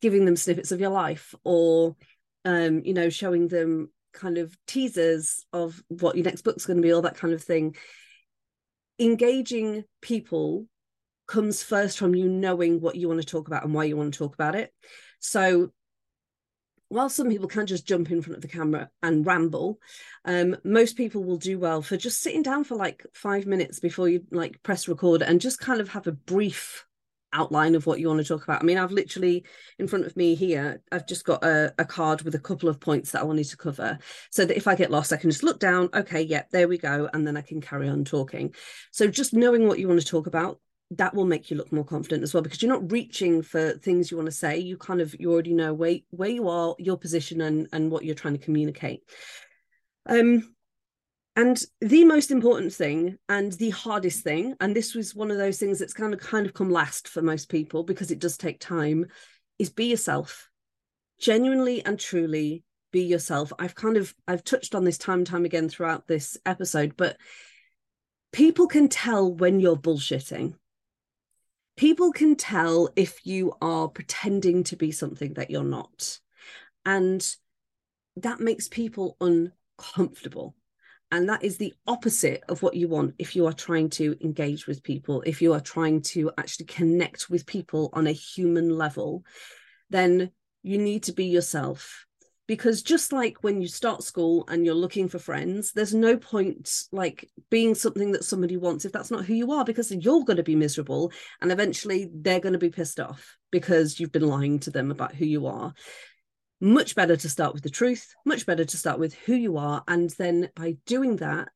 giving 0.00 0.24
them 0.24 0.36
snippets 0.36 0.72
of 0.72 0.80
your 0.80 0.90
life 0.90 1.34
or 1.44 1.94
um 2.44 2.82
you 2.84 2.94
know 2.94 3.10
showing 3.10 3.46
them 3.46 3.90
kind 4.18 4.38
of 4.38 4.56
teasers 4.66 5.44
of 5.52 5.82
what 5.88 6.16
your 6.16 6.24
next 6.24 6.42
book's 6.42 6.66
going 6.66 6.76
to 6.76 6.82
be, 6.82 6.92
all 6.92 7.02
that 7.02 7.16
kind 7.16 7.32
of 7.32 7.42
thing. 7.42 7.76
Engaging 8.98 9.84
people 10.02 10.66
comes 11.26 11.62
first 11.62 11.98
from 11.98 12.14
you 12.14 12.28
knowing 12.28 12.80
what 12.80 12.96
you 12.96 13.08
want 13.08 13.20
to 13.20 13.26
talk 13.26 13.46
about 13.46 13.64
and 13.64 13.72
why 13.72 13.84
you 13.84 13.96
want 13.96 14.12
to 14.12 14.18
talk 14.18 14.34
about 14.34 14.54
it. 14.54 14.72
So 15.20 15.72
while 16.88 17.10
some 17.10 17.28
people 17.28 17.48
can 17.48 17.66
just 17.66 17.86
jump 17.86 18.10
in 18.10 18.22
front 18.22 18.36
of 18.36 18.42
the 18.42 18.48
camera 18.48 18.88
and 19.02 19.26
ramble, 19.26 19.78
um, 20.24 20.56
most 20.64 20.96
people 20.96 21.22
will 21.22 21.36
do 21.36 21.58
well 21.58 21.82
for 21.82 21.96
just 21.96 22.22
sitting 22.22 22.42
down 22.42 22.64
for 22.64 22.76
like 22.76 23.04
five 23.12 23.46
minutes 23.46 23.78
before 23.78 24.08
you 24.08 24.24
like 24.30 24.62
press 24.62 24.88
record 24.88 25.22
and 25.22 25.40
just 25.40 25.60
kind 25.60 25.80
of 25.80 25.90
have 25.90 26.06
a 26.06 26.12
brief 26.12 26.86
outline 27.32 27.74
of 27.74 27.86
what 27.86 28.00
you 28.00 28.08
want 28.08 28.18
to 28.18 28.24
talk 28.24 28.44
about. 28.44 28.62
I 28.62 28.64
mean, 28.64 28.78
I've 28.78 28.92
literally 28.92 29.44
in 29.78 29.88
front 29.88 30.06
of 30.06 30.16
me 30.16 30.34
here, 30.34 30.82
I've 30.90 31.06
just 31.06 31.24
got 31.24 31.44
a, 31.44 31.74
a, 31.78 31.84
card 31.84 32.22
with 32.22 32.34
a 32.34 32.38
couple 32.38 32.68
of 32.68 32.80
points 32.80 33.12
that 33.12 33.20
I 33.20 33.24
wanted 33.24 33.48
to 33.48 33.56
cover 33.56 33.98
so 34.30 34.44
that 34.44 34.56
if 34.56 34.66
I 34.66 34.74
get 34.74 34.90
lost, 34.90 35.12
I 35.12 35.16
can 35.16 35.30
just 35.30 35.42
look 35.42 35.60
down, 35.60 35.88
okay, 35.94 36.22
yep, 36.22 36.50
there 36.50 36.68
we 36.68 36.78
go. 36.78 37.08
And 37.12 37.26
then 37.26 37.36
I 37.36 37.42
can 37.42 37.60
carry 37.60 37.88
on 37.88 38.04
talking. 38.04 38.54
So 38.90 39.06
just 39.08 39.34
knowing 39.34 39.66
what 39.66 39.78
you 39.78 39.88
want 39.88 40.00
to 40.00 40.06
talk 40.06 40.26
about, 40.26 40.60
that 40.92 41.14
will 41.14 41.26
make 41.26 41.50
you 41.50 41.56
look 41.56 41.70
more 41.70 41.84
confident 41.84 42.22
as 42.22 42.32
well 42.32 42.42
because 42.42 42.62
you're 42.62 42.72
not 42.72 42.90
reaching 42.90 43.42
for 43.42 43.72
things 43.72 44.10
you 44.10 44.16
want 44.16 44.26
to 44.26 44.32
say. 44.32 44.58
You 44.58 44.78
kind 44.78 45.02
of 45.02 45.14
you 45.18 45.30
already 45.30 45.52
know 45.52 45.74
where 45.74 45.98
where 46.10 46.30
you 46.30 46.48
are, 46.48 46.74
your 46.78 46.96
position 46.96 47.42
and 47.42 47.68
and 47.74 47.90
what 47.90 48.04
you're 48.06 48.14
trying 48.14 48.38
to 48.38 48.44
communicate. 48.44 49.02
Um 50.06 50.54
and 51.38 51.62
the 51.80 52.04
most 52.04 52.32
important 52.32 52.72
thing 52.72 53.16
and 53.28 53.52
the 53.52 53.70
hardest 53.70 54.24
thing, 54.24 54.56
and 54.58 54.74
this 54.74 54.92
was 54.92 55.14
one 55.14 55.30
of 55.30 55.38
those 55.38 55.56
things 55.56 55.78
that's 55.78 55.92
kind 55.92 56.12
of 56.12 56.18
kind 56.18 56.44
of 56.44 56.52
come 56.52 56.68
last 56.68 57.06
for 57.06 57.22
most 57.22 57.48
people 57.48 57.84
because 57.84 58.10
it 58.10 58.18
does 58.18 58.36
take 58.36 58.58
time, 58.58 59.06
is 59.56 59.70
be 59.70 59.84
yourself. 59.84 60.50
Genuinely 61.20 61.84
and 61.84 61.96
truly 61.96 62.64
be 62.90 63.02
yourself. 63.02 63.52
I've 63.56 63.76
kind 63.76 63.96
of 63.96 64.12
I've 64.26 64.42
touched 64.42 64.74
on 64.74 64.82
this 64.82 64.98
time 64.98 65.18
and 65.18 65.26
time 65.28 65.44
again 65.44 65.68
throughout 65.68 66.08
this 66.08 66.36
episode, 66.44 66.96
but 66.96 67.16
people 68.32 68.66
can 68.66 68.88
tell 68.88 69.32
when 69.32 69.60
you're 69.60 69.76
bullshitting. 69.76 70.54
People 71.76 72.10
can 72.10 72.34
tell 72.34 72.88
if 72.96 73.24
you 73.24 73.52
are 73.62 73.86
pretending 73.86 74.64
to 74.64 74.74
be 74.74 74.90
something 74.90 75.34
that 75.34 75.52
you're 75.52 75.62
not. 75.62 76.18
And 76.84 77.24
that 78.16 78.40
makes 78.40 78.66
people 78.66 79.16
uncomfortable 79.20 80.56
and 81.10 81.28
that 81.28 81.42
is 81.42 81.56
the 81.56 81.74
opposite 81.86 82.42
of 82.48 82.62
what 82.62 82.74
you 82.74 82.88
want 82.88 83.14
if 83.18 83.34
you 83.34 83.46
are 83.46 83.52
trying 83.52 83.88
to 83.90 84.16
engage 84.20 84.66
with 84.66 84.82
people. 84.82 85.22
If 85.24 85.40
you 85.40 85.54
are 85.54 85.60
trying 85.60 86.02
to 86.02 86.30
actually 86.36 86.66
connect 86.66 87.30
with 87.30 87.46
people 87.46 87.90
on 87.92 88.06
a 88.06 88.12
human 88.12 88.76
level 88.76 89.24
then 89.90 90.30
you 90.62 90.78
need 90.78 91.04
to 91.04 91.12
be 91.12 91.26
yourself. 91.26 92.04
Because 92.46 92.82
just 92.82 93.12
like 93.12 93.42
when 93.42 93.60
you 93.60 93.68
start 93.68 94.02
school 94.02 94.44
and 94.48 94.64
you're 94.64 94.74
looking 94.74 95.08
for 95.08 95.18
friends 95.18 95.72
there's 95.72 95.94
no 95.94 96.16
point 96.16 96.84
like 96.92 97.28
being 97.50 97.74
something 97.74 98.12
that 98.12 98.24
somebody 98.24 98.56
wants 98.56 98.86
if 98.86 98.92
that's 98.92 99.10
not 99.10 99.26
who 99.26 99.34
you 99.34 99.52
are 99.52 99.64
because 99.64 99.92
you're 99.92 100.24
going 100.24 100.38
to 100.38 100.42
be 100.42 100.56
miserable 100.56 101.12
and 101.42 101.52
eventually 101.52 102.10
they're 102.12 102.40
going 102.40 102.54
to 102.54 102.58
be 102.58 102.70
pissed 102.70 103.00
off 103.00 103.36
because 103.50 104.00
you've 104.00 104.12
been 104.12 104.26
lying 104.26 104.58
to 104.60 104.70
them 104.70 104.90
about 104.90 105.14
who 105.14 105.26
you 105.26 105.46
are 105.46 105.74
much 106.60 106.94
better 106.94 107.16
to 107.16 107.28
start 107.28 107.54
with 107.54 107.62
the 107.62 107.70
truth, 107.70 108.14
much 108.24 108.46
better 108.46 108.64
to 108.64 108.76
start 108.76 108.98
with 108.98 109.14
who 109.14 109.34
you 109.34 109.56
are. 109.56 109.82
And 109.86 110.10
then 110.18 110.50
by 110.56 110.76
doing 110.86 111.16
that, 111.16 111.48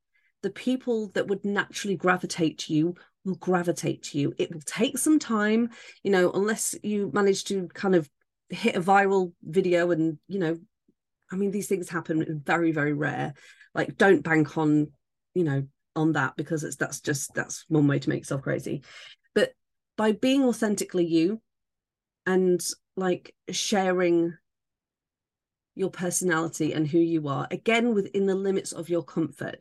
the 0.42 0.50
people 0.50 1.08
that 1.14 1.28
would 1.28 1.44
naturally 1.44 1.96
gravitate 1.96 2.58
to 2.58 2.74
you 2.74 2.94
will 3.24 3.36
gravitate 3.36 4.02
to 4.02 4.18
you. 4.18 4.34
It 4.38 4.52
will 4.52 4.62
take 4.64 4.98
some 4.98 5.18
time, 5.18 5.70
you 6.02 6.10
know, 6.10 6.30
unless 6.32 6.74
you 6.82 7.10
manage 7.12 7.44
to 7.44 7.68
kind 7.68 7.94
of 7.94 8.08
hit 8.48 8.76
a 8.76 8.80
viral 8.80 9.32
video 9.42 9.90
and, 9.90 10.18
you 10.26 10.38
know, 10.38 10.58
I 11.30 11.36
mean, 11.36 11.50
these 11.50 11.68
things 11.68 11.88
happen 11.88 12.42
very, 12.44 12.72
very 12.72 12.92
rare. 12.92 13.34
Like, 13.74 13.96
don't 13.96 14.22
bank 14.22 14.58
on, 14.58 14.88
you 15.34 15.44
know, 15.44 15.66
on 15.94 16.12
that 16.12 16.36
because 16.36 16.64
it's 16.64 16.76
that's 16.76 17.00
just 17.00 17.34
that's 17.34 17.64
one 17.68 17.86
way 17.86 17.98
to 17.98 18.08
make 18.08 18.20
yourself 18.20 18.42
crazy. 18.42 18.82
But 19.34 19.52
by 19.96 20.12
being 20.12 20.44
authentically 20.44 21.06
you 21.06 21.40
and 22.26 22.60
like 22.96 23.34
sharing 23.50 24.34
your 25.74 25.90
personality 25.90 26.72
and 26.72 26.86
who 26.86 26.98
you 26.98 27.28
are, 27.28 27.46
again, 27.50 27.94
within 27.94 28.26
the 28.26 28.34
limits 28.34 28.72
of 28.72 28.88
your 28.88 29.02
comfort. 29.02 29.56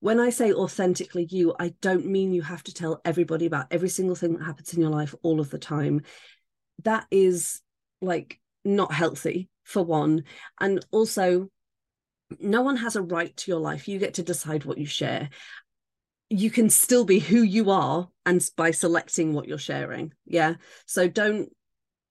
When 0.00 0.20
I 0.20 0.30
say 0.30 0.52
authentically 0.52 1.26
you, 1.30 1.54
I 1.58 1.74
don't 1.80 2.06
mean 2.06 2.32
you 2.32 2.42
have 2.42 2.62
to 2.64 2.74
tell 2.74 3.00
everybody 3.04 3.46
about 3.46 3.66
every 3.70 3.88
single 3.88 4.14
thing 4.14 4.34
that 4.34 4.44
happens 4.44 4.74
in 4.74 4.80
your 4.80 4.90
life 4.90 5.14
all 5.22 5.40
of 5.40 5.50
the 5.50 5.58
time. 5.58 6.02
That 6.84 7.06
is 7.10 7.62
like 8.02 8.38
not 8.64 8.92
healthy, 8.92 9.48
for 9.66 9.82
one. 9.82 10.24
And 10.60 10.84
also, 10.90 11.48
no 12.40 12.62
one 12.62 12.76
has 12.76 12.96
a 12.96 13.02
right 13.02 13.36
to 13.36 13.50
your 13.50 13.60
life. 13.60 13.88
You 13.88 13.98
get 13.98 14.14
to 14.14 14.22
decide 14.22 14.64
what 14.64 14.78
you 14.78 14.86
share. 14.86 15.28
You 16.30 16.50
can 16.50 16.70
still 16.70 17.04
be 17.04 17.18
who 17.18 17.42
you 17.42 17.70
are 17.70 18.08
and 18.24 18.48
by 18.56 18.70
selecting 18.70 19.32
what 19.32 19.46
you're 19.46 19.58
sharing. 19.58 20.12
Yeah. 20.24 20.54
So 20.86 21.08
don't 21.08 21.50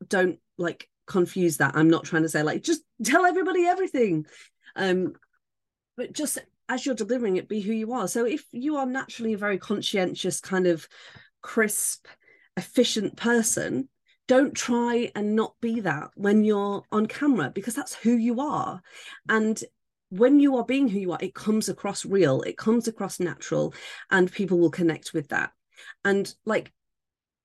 don't 0.07 0.39
like 0.57 0.89
confuse 1.05 1.57
that 1.57 1.75
i'm 1.75 1.89
not 1.89 2.03
trying 2.03 2.23
to 2.23 2.29
say 2.29 2.41
like 2.43 2.63
just 2.63 2.81
tell 3.03 3.25
everybody 3.25 3.65
everything. 3.65 4.25
Um 4.75 5.13
but 5.97 6.11
just 6.13 6.37
as 6.67 6.85
you're 6.85 6.95
delivering 6.95 7.37
it 7.37 7.47
be 7.47 7.61
who 7.61 7.71
you 7.71 7.93
are. 7.93 8.07
So 8.07 8.25
if 8.25 8.43
you 8.51 8.77
are 8.77 8.85
naturally 8.85 9.33
a 9.33 9.37
very 9.37 9.57
conscientious 9.57 10.39
kind 10.39 10.67
of 10.67 10.87
crisp 11.41 12.07
efficient 12.57 13.15
person 13.15 13.89
don't 14.27 14.55
try 14.55 15.11
and 15.13 15.35
not 15.35 15.53
be 15.61 15.81
that 15.81 16.09
when 16.15 16.43
you're 16.43 16.83
on 16.91 17.05
camera 17.05 17.51
because 17.53 17.75
that's 17.75 17.93
who 17.93 18.17
you 18.17 18.41
are. 18.41 18.81
And 19.29 19.61
when 20.09 20.39
you 20.39 20.57
are 20.57 20.65
being 20.65 20.87
who 20.87 20.99
you 20.99 21.11
are 21.11 21.19
it 21.21 21.35
comes 21.35 21.69
across 21.69 22.05
real 22.05 22.41
it 22.41 22.57
comes 22.57 22.87
across 22.87 23.19
natural 23.19 23.73
and 24.09 24.31
people 24.31 24.57
will 24.57 24.71
connect 24.71 25.13
with 25.13 25.29
that. 25.29 25.51
And 26.03 26.33
like 26.45 26.71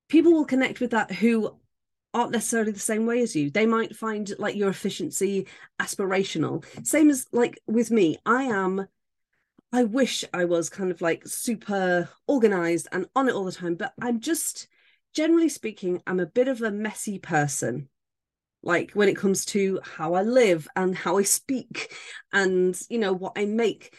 people 0.08 0.32
will 0.32 0.46
connect 0.46 0.80
with 0.80 0.92
that 0.92 1.12
who 1.12 1.56
aren't 2.12 2.32
necessarily 2.32 2.72
the 2.72 2.78
same 2.78 3.06
way 3.06 3.22
as 3.22 3.36
you. 3.36 3.50
They 3.50 3.66
might 3.66 3.96
find 3.96 4.30
like 4.38 4.56
your 4.56 4.68
efficiency 4.68 5.46
aspirational. 5.80 6.64
Same 6.86 7.10
as 7.10 7.26
like 7.32 7.60
with 7.66 7.90
me, 7.90 8.18
I 8.26 8.44
am 8.44 8.86
I 9.72 9.84
wish 9.84 10.24
I 10.34 10.46
was 10.46 10.68
kind 10.68 10.90
of 10.90 11.00
like 11.00 11.26
super 11.26 12.08
organized 12.26 12.88
and 12.90 13.06
on 13.14 13.28
it 13.28 13.34
all 13.34 13.44
the 13.44 13.52
time, 13.52 13.76
but 13.76 13.92
I'm 14.00 14.20
just 14.20 14.66
generally 15.14 15.48
speaking, 15.48 16.02
I'm 16.06 16.18
a 16.18 16.26
bit 16.26 16.48
of 16.48 16.60
a 16.60 16.72
messy 16.72 17.18
person. 17.18 17.88
Like 18.62 18.90
when 18.92 19.08
it 19.08 19.16
comes 19.16 19.44
to 19.46 19.80
how 19.82 20.14
I 20.14 20.22
live 20.22 20.68
and 20.74 20.94
how 20.94 21.18
I 21.18 21.22
speak 21.22 21.94
and 22.32 22.78
you 22.90 22.98
know 22.98 23.12
what 23.12 23.32
I 23.36 23.46
make 23.46 23.94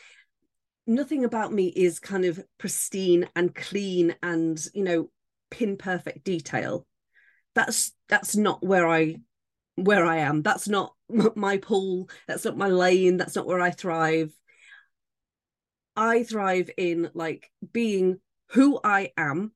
nothing 0.86 1.24
about 1.24 1.54
me 1.54 1.68
is 1.68 2.00
kind 2.00 2.26
of 2.26 2.44
pristine 2.58 3.28
and 3.36 3.56
clean 3.56 4.16
and 4.22 4.64
you 4.74 4.84
know 4.84 5.10
pin 5.50 5.78
perfect 5.78 6.24
detail 6.24 6.86
that's 7.56 7.92
that's 8.10 8.36
not 8.36 8.64
where 8.64 8.88
i 8.88 9.16
where 9.76 10.06
i 10.06 10.18
am. 10.18 10.42
That's 10.42 10.68
not 10.68 10.94
my 11.36 11.58
pool. 11.58 12.10
That's 12.28 12.46
not 12.46 12.58
my 12.58 12.68
lane. 12.68 13.18
That's 13.18 13.36
not 13.36 13.48
where 13.48 13.62
i 13.62 13.72
thrive. 13.72 14.34
I 15.96 16.24
thrive 16.24 16.70
in 16.78 17.10
like 17.14 17.52
being 17.74 18.20
who 18.52 18.80
i 18.84 19.12
am 19.18 19.52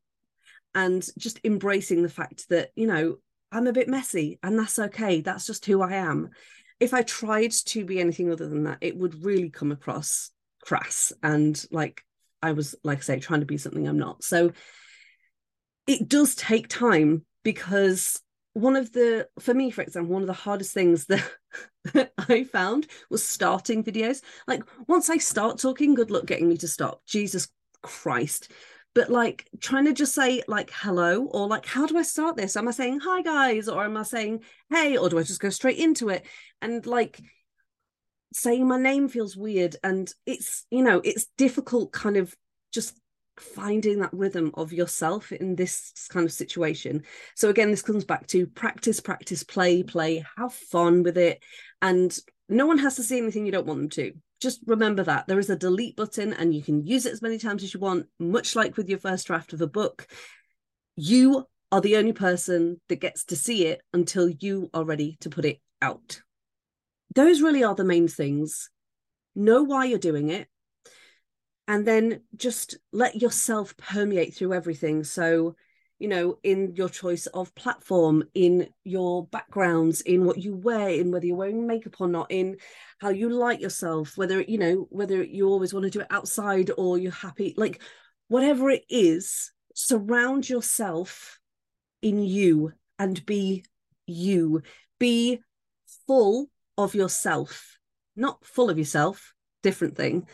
and 0.73 1.05
just 1.17 1.39
embracing 1.43 2.03
the 2.03 2.09
fact 2.09 2.49
that 2.49 2.71
you 2.75 2.87
know 2.87 3.17
i'm 3.51 3.67
a 3.67 3.73
bit 3.73 3.87
messy 3.87 4.39
and 4.43 4.57
that's 4.57 4.79
okay. 4.79 5.21
That's 5.21 5.45
just 5.45 5.65
who 5.65 5.81
i 5.81 5.93
am. 5.93 6.29
If 6.79 6.93
i 6.93 7.01
tried 7.03 7.51
to 7.51 7.85
be 7.85 7.99
anything 7.99 8.31
other 8.31 8.47
than 8.49 8.63
that 8.63 8.79
it 8.81 8.97
would 8.97 9.23
really 9.23 9.49
come 9.49 9.71
across 9.71 10.31
crass 10.61 11.13
and 11.23 11.63
like 11.71 12.03
I 12.41 12.51
was 12.51 12.75
like 12.83 12.99
I 12.99 13.01
say 13.01 13.19
trying 13.19 13.39
to 13.39 13.45
be 13.45 13.57
something 13.57 13.87
I'm 13.87 13.99
not. 13.99 14.23
So 14.23 14.51
it 15.87 16.07
does 16.09 16.35
take 16.35 16.67
time 16.67 17.25
because 17.45 18.19
one 18.53 18.75
of 18.75 18.91
the 18.91 19.27
for 19.39 19.53
me 19.53 19.69
for 19.69 19.81
example 19.81 20.13
one 20.13 20.23
of 20.23 20.27
the 20.27 20.33
hardest 20.33 20.73
things 20.73 21.05
that, 21.05 21.23
I 22.17 22.43
found 22.43 22.87
was 23.09 23.25
starting 23.25 23.83
videos. 23.83 24.21
Like 24.47 24.63
once 24.87 25.09
I 25.09 25.17
start 25.17 25.59
talking 25.59 25.93
good 25.93 26.11
luck 26.11 26.25
getting 26.25 26.49
me 26.49 26.57
to 26.57 26.67
stop. 26.67 27.05
Jesus 27.05 27.47
Christ. 27.81 28.51
But 28.95 29.09
like 29.09 29.47
trying 29.61 29.85
to 29.85 29.93
just 29.93 30.15
say 30.15 30.41
like 30.47 30.71
hello 30.73 31.25
or 31.25 31.47
like 31.47 31.65
how 31.65 31.85
do 31.85 31.97
I 31.97 32.01
start 32.01 32.35
this? 32.35 32.57
Am 32.57 32.67
I 32.67 32.71
saying 32.71 33.01
hi 33.01 33.21
guys 33.21 33.69
or 33.69 33.85
am 33.85 33.95
I 33.97 34.03
saying 34.03 34.41
hey 34.71 34.97
or 34.97 35.09
do 35.09 35.19
I 35.19 35.23
just 35.23 35.41
go 35.41 35.49
straight 35.49 35.77
into 35.77 36.09
it? 36.09 36.25
And 36.61 36.85
like 36.85 37.21
saying 38.33 38.67
my 38.67 38.79
name 38.79 39.07
feels 39.07 39.37
weird 39.37 39.75
and 39.83 40.11
it's 40.25 40.65
you 40.71 40.83
know 40.83 41.01
it's 41.03 41.27
difficult 41.37 41.91
kind 41.91 42.17
of 42.17 42.35
just 42.73 42.99
finding 43.39 43.99
that 43.99 44.13
rhythm 44.13 44.51
of 44.53 44.71
yourself 44.73 45.31
in 45.31 45.55
this 45.55 45.91
kind 46.09 46.25
of 46.25 46.31
situation. 46.31 47.03
So 47.35 47.49
again 47.49 47.71
this 47.71 47.81
comes 47.81 48.05
back 48.05 48.27
to 48.27 48.47
practice 48.47 48.99
practice 48.99 49.43
play 49.43 49.83
play 49.83 50.25
have 50.37 50.53
fun 50.53 51.03
with 51.03 51.17
it. 51.17 51.43
And 51.81 52.17
no 52.47 52.65
one 52.65 52.77
has 52.79 52.95
to 52.97 53.03
see 53.03 53.17
anything 53.17 53.45
you 53.45 53.51
don't 53.51 53.67
want 53.67 53.79
them 53.79 53.89
to. 53.89 54.13
Just 54.41 54.61
remember 54.65 55.03
that 55.03 55.27
there 55.27 55.39
is 55.39 55.49
a 55.49 55.55
delete 55.55 55.95
button 55.95 56.33
and 56.33 56.53
you 56.53 56.61
can 56.61 56.85
use 56.85 57.05
it 57.05 57.13
as 57.13 57.21
many 57.21 57.37
times 57.37 57.63
as 57.63 57.73
you 57.73 57.79
want 57.79 58.07
much 58.19 58.55
like 58.55 58.77
with 58.77 58.89
your 58.89 58.99
first 58.99 59.27
draft 59.27 59.53
of 59.53 59.61
a 59.61 59.67
book. 59.67 60.07
You 60.95 61.45
are 61.71 61.81
the 61.81 61.97
only 61.97 62.13
person 62.13 62.79
that 62.89 63.01
gets 63.01 63.25
to 63.25 63.35
see 63.35 63.65
it 63.65 63.81
until 63.93 64.29
you 64.29 64.69
are 64.73 64.83
ready 64.83 65.17
to 65.21 65.29
put 65.29 65.45
it 65.45 65.59
out. 65.81 66.21
Those 67.15 67.41
really 67.41 67.63
are 67.63 67.75
the 67.75 67.83
main 67.83 68.07
things. 68.07 68.69
Know 69.35 69.63
why 69.63 69.85
you're 69.85 69.99
doing 69.99 70.29
it. 70.29 70.47
And 71.67 71.85
then 71.85 72.21
just 72.35 72.77
let 72.91 73.15
yourself 73.15 73.75
permeate 73.77 74.35
through 74.35 74.53
everything. 74.53 75.03
So, 75.03 75.55
you 75.97 76.07
know, 76.07 76.37
in 76.43 76.75
your 76.75 76.89
choice 76.89 77.25
of 77.27 77.55
platform, 77.55 78.23
in 78.33 78.67
your 78.83 79.25
backgrounds, 79.27 80.01
in 80.01 80.25
what 80.25 80.37
you 80.37 80.55
wear, 80.55 80.89
in 80.89 81.11
whether 81.11 81.25
you're 81.25 81.37
wearing 81.37 81.65
makeup 81.65 81.99
or 81.99 82.07
not, 82.07 82.27
in 82.29 82.57
how 82.99 83.09
you 83.09 83.29
like 83.29 83.61
yourself, 83.61 84.17
whether, 84.17 84.41
you 84.41 84.57
know, 84.57 84.87
whether 84.89 85.23
you 85.23 85.47
always 85.47 85.73
want 85.73 85.85
to 85.85 85.89
do 85.89 86.01
it 86.01 86.07
outside 86.11 86.69
or 86.77 86.97
you're 86.97 87.11
happy, 87.11 87.53
like 87.57 87.81
whatever 88.27 88.69
it 88.69 88.83
is, 88.89 89.51
surround 89.73 90.47
yourself 90.49 91.39
in 92.01 92.21
you 92.21 92.73
and 92.99 93.25
be 93.25 93.63
you. 94.05 94.61
Be 94.99 95.39
full 96.05 96.47
of 96.77 96.93
yourself, 96.93 97.77
not 98.15 98.45
full 98.45 98.69
of 98.69 98.77
yourself, 98.77 99.33
different 99.63 99.95
thing, 99.95 100.27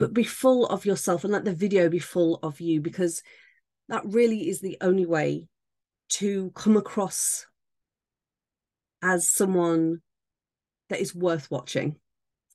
but 0.00 0.14
be 0.14 0.24
full 0.24 0.66
of 0.66 0.86
yourself 0.86 1.22
and 1.22 1.32
let 1.32 1.44
the 1.44 1.54
video 1.54 1.88
be 1.90 1.98
full 1.98 2.40
of 2.42 2.58
you 2.60 2.80
because 2.80 3.22
that 3.90 4.02
really 4.06 4.48
is 4.48 4.60
the 4.60 4.78
only 4.80 5.04
way 5.04 5.46
to 6.08 6.50
come 6.54 6.76
across 6.76 7.46
as 9.02 9.30
someone 9.30 10.00
that 10.88 11.00
is 11.00 11.14
worth 11.14 11.50
watching 11.50 11.96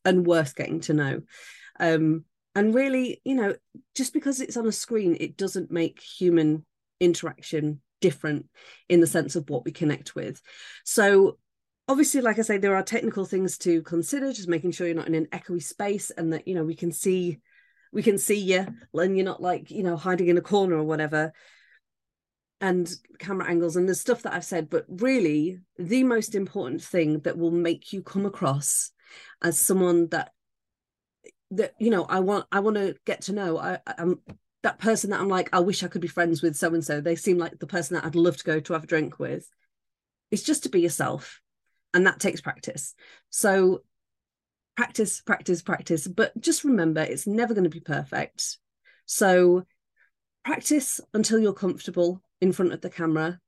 and 0.04 0.26
worth 0.26 0.56
getting 0.56 0.80
to 0.82 0.94
know. 0.94 1.22
Um, 1.80 2.26
and 2.56 2.74
really, 2.74 3.22
you 3.24 3.36
know, 3.36 3.54
just 3.96 4.12
because 4.12 4.42
it's 4.42 4.58
on 4.58 4.66
a 4.66 4.72
screen, 4.72 5.16
it 5.20 5.38
doesn't 5.38 5.72
make 5.72 6.02
human 6.02 6.66
interaction 7.00 7.80
different 8.02 8.48
in 8.90 9.02
the 9.02 9.08
sense 9.08 9.36
of 9.36 9.50
what 9.50 9.66
we 9.66 9.72
connect 9.72 10.16
with. 10.16 10.42
So 10.84 11.38
obviously 11.88 12.22
like 12.22 12.40
i 12.40 12.42
say 12.42 12.58
there 12.58 12.76
are 12.76 12.84
technical 12.84 13.26
things 13.26 13.58
to 13.58 13.82
consider 13.84 14.34
just 14.34 14.50
making 14.50 14.72
sure 14.72 14.88
you're 14.88 14.96
not 14.96 15.08
in 15.08 15.16
an 15.16 15.28
echoey 15.28 15.62
space 15.62 16.12
and 16.12 16.34
that 16.34 16.48
you 16.48 16.56
know 16.56 16.64
we 16.64 16.76
can 16.76 16.92
see 16.92 17.40
we 17.92 18.04
can 18.04 18.18
see 18.18 18.40
you 18.40 18.68
and 18.94 19.16
you're 19.16 19.26
not 19.26 19.42
like 19.42 19.72
you 19.72 19.84
know 19.84 19.96
hiding 19.96 20.28
in 20.28 20.38
a 20.38 20.42
corner 20.42 20.76
or 20.76 20.84
whatever 20.84 21.32
and 22.62 22.94
camera 23.20 23.48
angles 23.50 23.76
and 23.76 23.88
the 23.88 23.96
stuff 23.96 24.24
that 24.24 24.34
i've 24.34 24.46
said 24.46 24.70
but 24.70 24.86
really 24.88 25.60
the 25.78 26.04
most 26.04 26.36
important 26.36 26.82
thing 26.82 27.20
that 27.20 27.38
will 27.38 27.52
make 27.52 27.94
you 27.94 28.02
come 28.02 28.26
across 28.26 28.92
as 29.44 29.60
someone 29.60 30.08
that 30.10 30.32
that 31.52 31.74
you 31.80 31.90
know 31.90 32.06
i 32.06 32.20
want 32.20 32.46
i 32.52 32.60
want 32.60 32.76
to 32.76 32.96
get 33.06 33.22
to 33.22 33.34
know 33.34 33.58
i 33.58 33.78
i'm 33.98 34.20
that 34.64 34.80
person 34.80 35.12
that 35.12 35.20
i'm 35.20 35.30
like 35.30 35.50
i 35.54 35.60
wish 35.60 35.84
i 35.84 35.88
could 35.88 36.02
be 36.02 36.08
friends 36.08 36.42
with 36.42 36.56
so 36.56 36.74
and 36.74 36.84
so. 36.84 37.00
They 37.00 37.16
seem 37.16 37.38
like 37.38 37.60
the 37.60 37.68
person 37.68 37.96
that 37.96 38.06
i'd 38.06 38.16
love 38.16 38.38
to 38.38 38.44
go 38.44 38.60
to 38.60 38.74
have 38.74 38.86
a 38.86 38.88
drink 38.88 39.20
with. 39.20 39.48
It's 40.32 40.42
just 40.42 40.64
to 40.64 40.70
be 40.70 40.82
yourself 40.82 41.40
and 41.96 42.06
that 42.06 42.20
takes 42.20 42.42
practice. 42.42 42.94
So 43.32 43.82
practice 44.76 45.22
practice 45.22 45.64
practice. 45.64 46.08
But 46.08 46.40
just 46.40 46.64
remember 46.64 47.02
it's 47.02 47.26
never 47.26 47.56
going 47.56 47.64
to 47.64 47.70
be 47.70 47.80
perfect. 47.80 48.58
So 49.06 49.64
practice 50.44 51.00
until 51.14 51.40
you're 51.40 51.54
comfortable 51.54 52.22
in 52.42 52.52
front 52.52 52.74
of 52.74 52.82
the 52.82 52.90
camera 52.90 53.40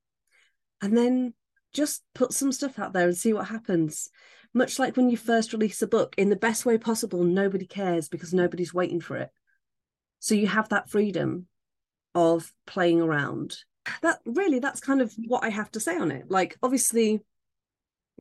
and 0.81 0.97
then 0.97 1.33
just 1.73 2.03
put 2.15 2.33
some 2.33 2.51
stuff 2.51 2.79
out 2.79 2.93
there 2.93 3.07
and 3.07 3.17
see 3.17 3.33
what 3.33 3.49
happens. 3.49 4.09
Much 4.53 4.79
like 4.79 4.95
when 4.95 5.09
you 5.09 5.17
first 5.17 5.51
release 5.51 5.81
a 5.81 5.87
book 5.87 6.15
in 6.17 6.29
the 6.29 6.35
best 6.37 6.65
way 6.65 6.77
possible 6.77 7.23
nobody 7.23 7.65
cares 7.65 8.07
because 8.07 8.33
nobody's 8.33 8.73
waiting 8.73 9.01
for 9.01 9.17
it. 9.17 9.29
So 10.19 10.35
you 10.35 10.47
have 10.47 10.69
that 10.69 10.89
freedom 10.89 11.47
of 12.15 12.51
playing 12.65 13.01
around. 13.01 13.57
That 14.01 14.19
really 14.25 14.59
that's 14.59 14.79
kind 14.79 15.01
of 15.01 15.13
what 15.27 15.43
i 15.43 15.49
have 15.49 15.71
to 15.71 15.81
say 15.81 15.97
on 15.97 16.11
it. 16.11 16.31
Like 16.31 16.57
obviously 16.63 17.21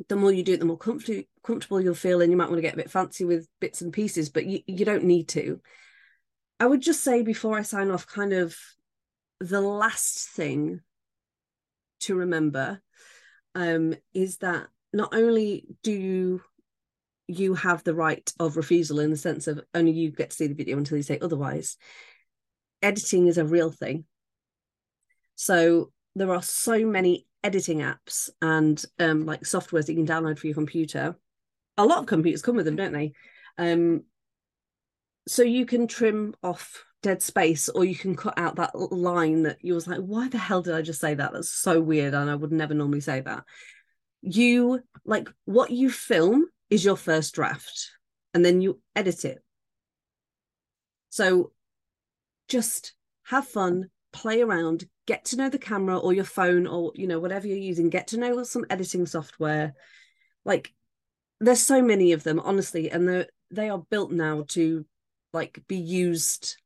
the 0.08 0.16
more 0.16 0.32
you 0.32 0.42
do 0.42 0.54
it, 0.54 0.60
the 0.60 0.66
more 0.66 0.78
comfortable 0.78 1.22
comfortable 1.42 1.80
you'll 1.80 1.94
feel, 1.94 2.20
and 2.20 2.30
you 2.30 2.36
might 2.36 2.48
want 2.48 2.58
to 2.58 2.62
get 2.62 2.74
a 2.74 2.78
bit 2.78 2.90
fancy 2.90 3.24
with 3.24 3.48
bits 3.60 3.80
and 3.80 3.92
pieces, 3.92 4.28
but 4.28 4.46
you, 4.46 4.60
you 4.66 4.84
don't 4.84 5.04
need 5.04 5.28
to. 5.28 5.60
I 6.58 6.66
would 6.66 6.80
just 6.80 7.02
say 7.02 7.22
before 7.22 7.58
I 7.58 7.62
sign 7.62 7.90
off, 7.90 8.06
kind 8.06 8.32
of 8.32 8.56
the 9.40 9.60
last 9.60 10.30
thing 10.30 10.80
to 12.00 12.14
remember 12.14 12.80
um, 13.54 13.94
is 14.14 14.38
that 14.38 14.66
not 14.92 15.14
only 15.14 15.66
do 15.82 15.92
you 15.92 16.42
you 17.28 17.54
have 17.54 17.82
the 17.82 17.94
right 17.94 18.32
of 18.38 18.56
refusal 18.56 19.00
in 19.00 19.10
the 19.10 19.16
sense 19.16 19.48
of 19.48 19.60
only 19.74 19.90
you 19.90 20.12
get 20.12 20.30
to 20.30 20.36
see 20.36 20.46
the 20.46 20.54
video 20.54 20.78
until 20.78 20.96
you 20.96 21.02
say 21.02 21.18
otherwise 21.20 21.76
editing 22.82 23.26
is 23.26 23.36
a 23.36 23.44
real 23.44 23.70
thing 23.70 24.04
so 25.34 25.90
there 26.14 26.32
are 26.32 26.42
so 26.42 26.86
many 26.86 27.26
editing 27.46 27.78
apps 27.78 28.28
and 28.42 28.84
um, 28.98 29.24
like 29.24 29.42
softwares 29.42 29.86
that 29.86 29.92
you 29.92 30.04
can 30.04 30.06
download 30.06 30.36
for 30.36 30.48
your 30.48 30.54
computer. 30.54 31.16
A 31.78 31.84
lot 31.84 32.00
of 32.00 32.06
computers 32.06 32.42
come 32.42 32.56
with 32.56 32.64
them, 32.64 32.74
don't 32.74 32.92
they? 32.92 33.12
Um, 33.56 34.02
so 35.28 35.44
you 35.44 35.64
can 35.64 35.86
trim 35.86 36.34
off 36.42 36.84
dead 37.04 37.22
space 37.22 37.68
or 37.68 37.84
you 37.84 37.94
can 37.94 38.16
cut 38.16 38.34
out 38.36 38.56
that 38.56 38.74
line 38.74 39.44
that 39.44 39.58
you 39.62 39.74
was 39.74 39.86
like, 39.86 40.00
why 40.00 40.28
the 40.28 40.38
hell 40.38 40.60
did 40.60 40.74
I 40.74 40.82
just 40.82 41.00
say 41.00 41.14
that? 41.14 41.32
That's 41.32 41.50
so 41.50 41.80
weird. 41.80 42.14
And 42.14 42.28
I 42.28 42.34
would 42.34 42.50
never 42.50 42.74
normally 42.74 43.00
say 43.00 43.20
that. 43.20 43.44
You 44.22 44.80
like 45.04 45.28
what 45.44 45.70
you 45.70 45.88
film 45.88 46.46
is 46.68 46.84
your 46.84 46.96
first 46.96 47.32
draft 47.32 47.92
and 48.34 48.44
then 48.44 48.60
you 48.60 48.80
edit 48.96 49.24
it. 49.24 49.38
So 51.10 51.52
just 52.48 52.92
have 53.24 53.46
fun, 53.46 53.90
play 54.12 54.42
around, 54.42 54.86
get 55.06 55.24
to 55.26 55.36
know 55.36 55.48
the 55.48 55.58
camera 55.58 55.96
or 55.96 56.12
your 56.12 56.24
phone 56.24 56.66
or 56.66 56.92
you 56.94 57.06
know 57.06 57.20
whatever 57.20 57.46
you're 57.46 57.56
using 57.56 57.88
get 57.88 58.08
to 58.08 58.18
know 58.18 58.42
some 58.42 58.66
editing 58.68 59.06
software. 59.06 59.74
Like 60.44 60.72
there's 61.40 61.62
so 61.62 61.80
many 61.82 62.12
of 62.12 62.22
them 62.24 62.40
honestly 62.40 62.90
and 62.90 63.08
they 63.08 63.26
they 63.50 63.68
are 63.70 63.78
built 63.78 64.10
now 64.10 64.44
to 64.48 64.84
like 65.32 65.62
be 65.68 65.76
used 65.76 66.56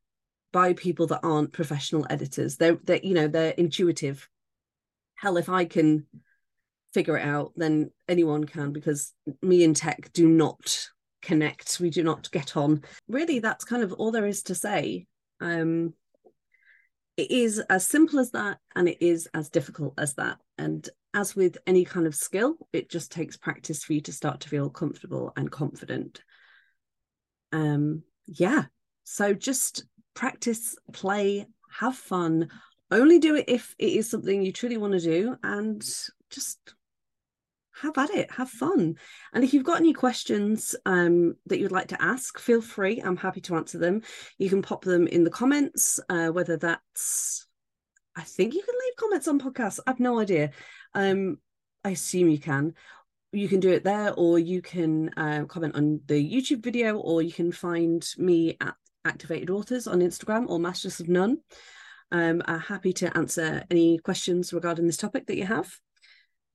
by 0.53 0.73
people 0.73 1.07
that 1.09 1.21
aren't 1.23 1.53
professional 1.53 2.07
editors. 2.11 2.57
They're 2.57 2.79
they 2.83 3.01
you 3.03 3.15
know 3.15 3.29
they're 3.29 3.51
intuitive. 3.53 4.29
Hell 5.15 5.37
if 5.37 5.49
i 5.51 5.67
can 5.67 6.07
figure 6.95 7.17
it 7.17 7.25
out 7.25 7.53
then 7.57 7.91
anyone 8.09 8.45
can 8.45 8.73
because 8.73 9.13
me 9.43 9.63
and 9.63 9.77
tech 9.77 10.11
do 10.13 10.27
not 10.27 10.89
connect. 11.23 11.79
We 11.79 11.91
do 11.91 12.03
not 12.03 12.31
get 12.31 12.57
on. 12.57 12.83
Really 13.07 13.39
that's 13.39 13.65
kind 13.65 13.83
of 13.83 13.93
all 13.93 14.11
there 14.11 14.27
is 14.27 14.43
to 14.45 14.55
say. 14.55 15.07
Um 15.41 15.95
it 17.21 17.31
is 17.31 17.59
as 17.69 17.87
simple 17.87 18.19
as 18.19 18.31
that 18.31 18.59
and 18.75 18.89
it 18.89 19.03
is 19.03 19.29
as 19.35 19.51
difficult 19.51 19.93
as 19.99 20.15
that. 20.15 20.39
And 20.57 20.89
as 21.13 21.37
with 21.37 21.59
any 21.67 21.85
kind 21.85 22.07
of 22.07 22.15
skill 22.15 22.57
it 22.73 22.89
just 22.89 23.13
takes 23.13 23.37
practice 23.37 23.85
for 23.85 23.93
you 23.93 24.01
to 24.03 24.13
start 24.13 24.41
to 24.41 24.49
feel 24.49 24.71
comfortable 24.71 25.33
and 25.37 25.51
confident. 25.51 26.23
Um 27.53 28.03
yeah. 28.27 28.65
So 29.05 29.35
just 29.35 29.85
practice, 30.15 30.77
play, 30.93 31.47
have 31.79 31.97
fun. 31.97 32.49
Only 32.91 33.19
do 33.19 33.35
it 33.35 33.45
if 33.49 33.75
it 33.79 33.93
is 33.93 34.09
something 34.09 34.43
you 34.43 34.53
truly 34.53 34.79
want 34.79 34.95
to 34.95 35.01
do 35.01 35.37
and 35.43 35.83
just 36.31 36.59
have 37.83 37.97
at 37.99 38.11
it, 38.11 38.31
have 38.33 38.51
fun. 38.51 38.97
And 39.33 39.45
if 39.45 39.55
you've 39.55 39.65
got 39.65 39.81
any 39.81 39.93
questions 39.93 40.75
um, 40.87 41.35
that 41.47 41.59
you'd 41.59 41.73
like 41.73 41.89
to 41.89 42.03
ask, 42.03 42.39
feel 42.39 42.61
free. 42.61 43.01
I'm 43.01 43.17
happy 43.17 43.41
to 43.43 43.57
answer 43.57 43.79
them. 43.79 44.03
You 44.39 44.49
can 44.49 44.63
pop 44.63 44.85
them 44.85 45.07
in 45.07 45.25
the 45.25 45.31
comments, 45.31 46.01
uh, 46.09 46.29
whether 46.29 46.57
that's, 46.57 47.47
I 48.17 48.23
think 48.23 48.55
you 48.55 48.63
can 48.63 48.75
leave 48.75 48.97
comments 48.97 49.29
on 49.29 49.41
podcasts. 49.41 49.81
I've 49.87 50.01
no 50.01 50.19
idea. 50.19 50.51
Um, 50.95 51.39
I 51.85 51.91
assume 51.91 52.29
you 52.29 52.39
can. 52.39 52.75
You 53.33 53.49
can 53.49 53.61
do 53.61 53.71
it 53.71 53.85
there, 53.85 54.13
or 54.15 54.39
you 54.39 54.61
can 54.61 55.11
uh, 55.17 55.45
comment 55.45 55.77
on 55.77 56.01
the 56.07 56.15
YouTube 56.15 56.65
video, 56.65 56.97
or 56.97 57.23
you 57.23 57.33
can 57.33 57.53
find 57.53 58.05
me 58.19 58.57
at 58.61 58.75
Activated 59.05 59.51
Authors 59.51 59.87
on 59.87 60.01
Instagram 60.01 60.47
or 60.49 60.59
Mastress 60.59 61.01
of 61.01 61.09
None. 61.09 61.39
Um, 62.11 62.43
I'm 62.47 62.61
happy 62.61 62.93
to 62.95 63.17
answer 63.17 63.65
any 63.71 63.99
questions 63.99 64.53
regarding 64.53 64.87
this 64.87 64.97
topic 64.97 65.29
that 65.29 65.37
you 65.37 65.47
have. 65.47 65.73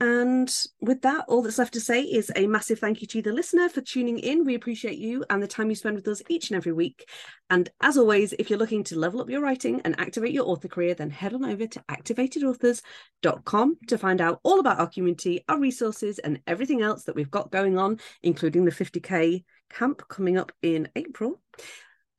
And 0.02 0.54
with 0.82 1.04
that, 1.04 1.24
all 1.30 1.42
that's 1.42 1.58
left 1.58 1.74
to 1.74 1.80
say 1.80 2.02
is 2.02 2.30
a 2.36 2.48
massive 2.48 2.80
thank 2.80 3.02
you 3.02 3.08
to 3.08 3.22
the 3.22 3.32
listener 3.32 3.70
for 3.70 3.80
tuning 3.80 4.20
in. 4.20 4.44
We 4.44 4.56
appreciate 4.56 4.98
you 4.98 5.24
and 5.30 5.42
the 5.42 5.48
time 5.48 5.70
you 5.70 5.76
spend 5.76 5.96
with 5.96 6.08
us 6.10 6.22
each 6.28 6.50
and 6.50 6.58
every 6.58 6.74
week. 6.74 7.10
And 7.50 7.70
as 7.82 7.98
always, 7.98 8.34
if 8.34 8.50
you're 8.50 8.60
looking 8.60 8.84
to 8.86 9.00
level 9.00 9.22
up 9.22 9.30
your 9.30 9.42
writing 9.42 9.80
and 9.86 9.98
activate 9.98 10.34
your 10.34 10.48
author 10.48 10.68
career, 10.68 10.96
then 10.96 11.12
head 11.12 11.34
on 11.34 11.46
over 11.46 11.66
to 11.66 11.80
activatedauthors.com 11.90 13.78
to 13.88 13.98
find 13.98 14.20
out 14.20 14.42
all 14.44 14.60
about 14.60 14.80
our 14.80 14.90
community, 14.90 15.46
our 15.48 15.60
resources, 15.60 16.20
and 16.20 16.42
everything 16.46 16.82
else 16.82 17.06
that 17.06 17.16
we've 17.16 17.32
got 17.32 17.52
going 17.52 17.78
on, 17.78 18.00
including 18.22 18.66
the 18.66 18.72
50k 18.72 19.46
camp 19.70 20.02
coming 20.10 20.38
up 20.38 20.52
in 20.62 20.90
April. 20.98 21.42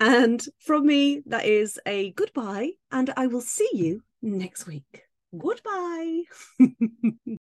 And 0.01 0.43
from 0.61 0.87
me, 0.87 1.23
that 1.27 1.45
is 1.45 1.79
a 1.87 2.13
goodbye, 2.13 2.71
and 2.91 3.13
I 3.17 3.27
will 3.27 3.43
see 3.43 3.69
you 3.75 4.03
next 4.23 4.67
week. 4.67 5.03
Goodbye. 5.37 6.23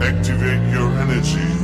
Activate 0.00 0.72
your 0.72 0.90
energy. 1.00 1.55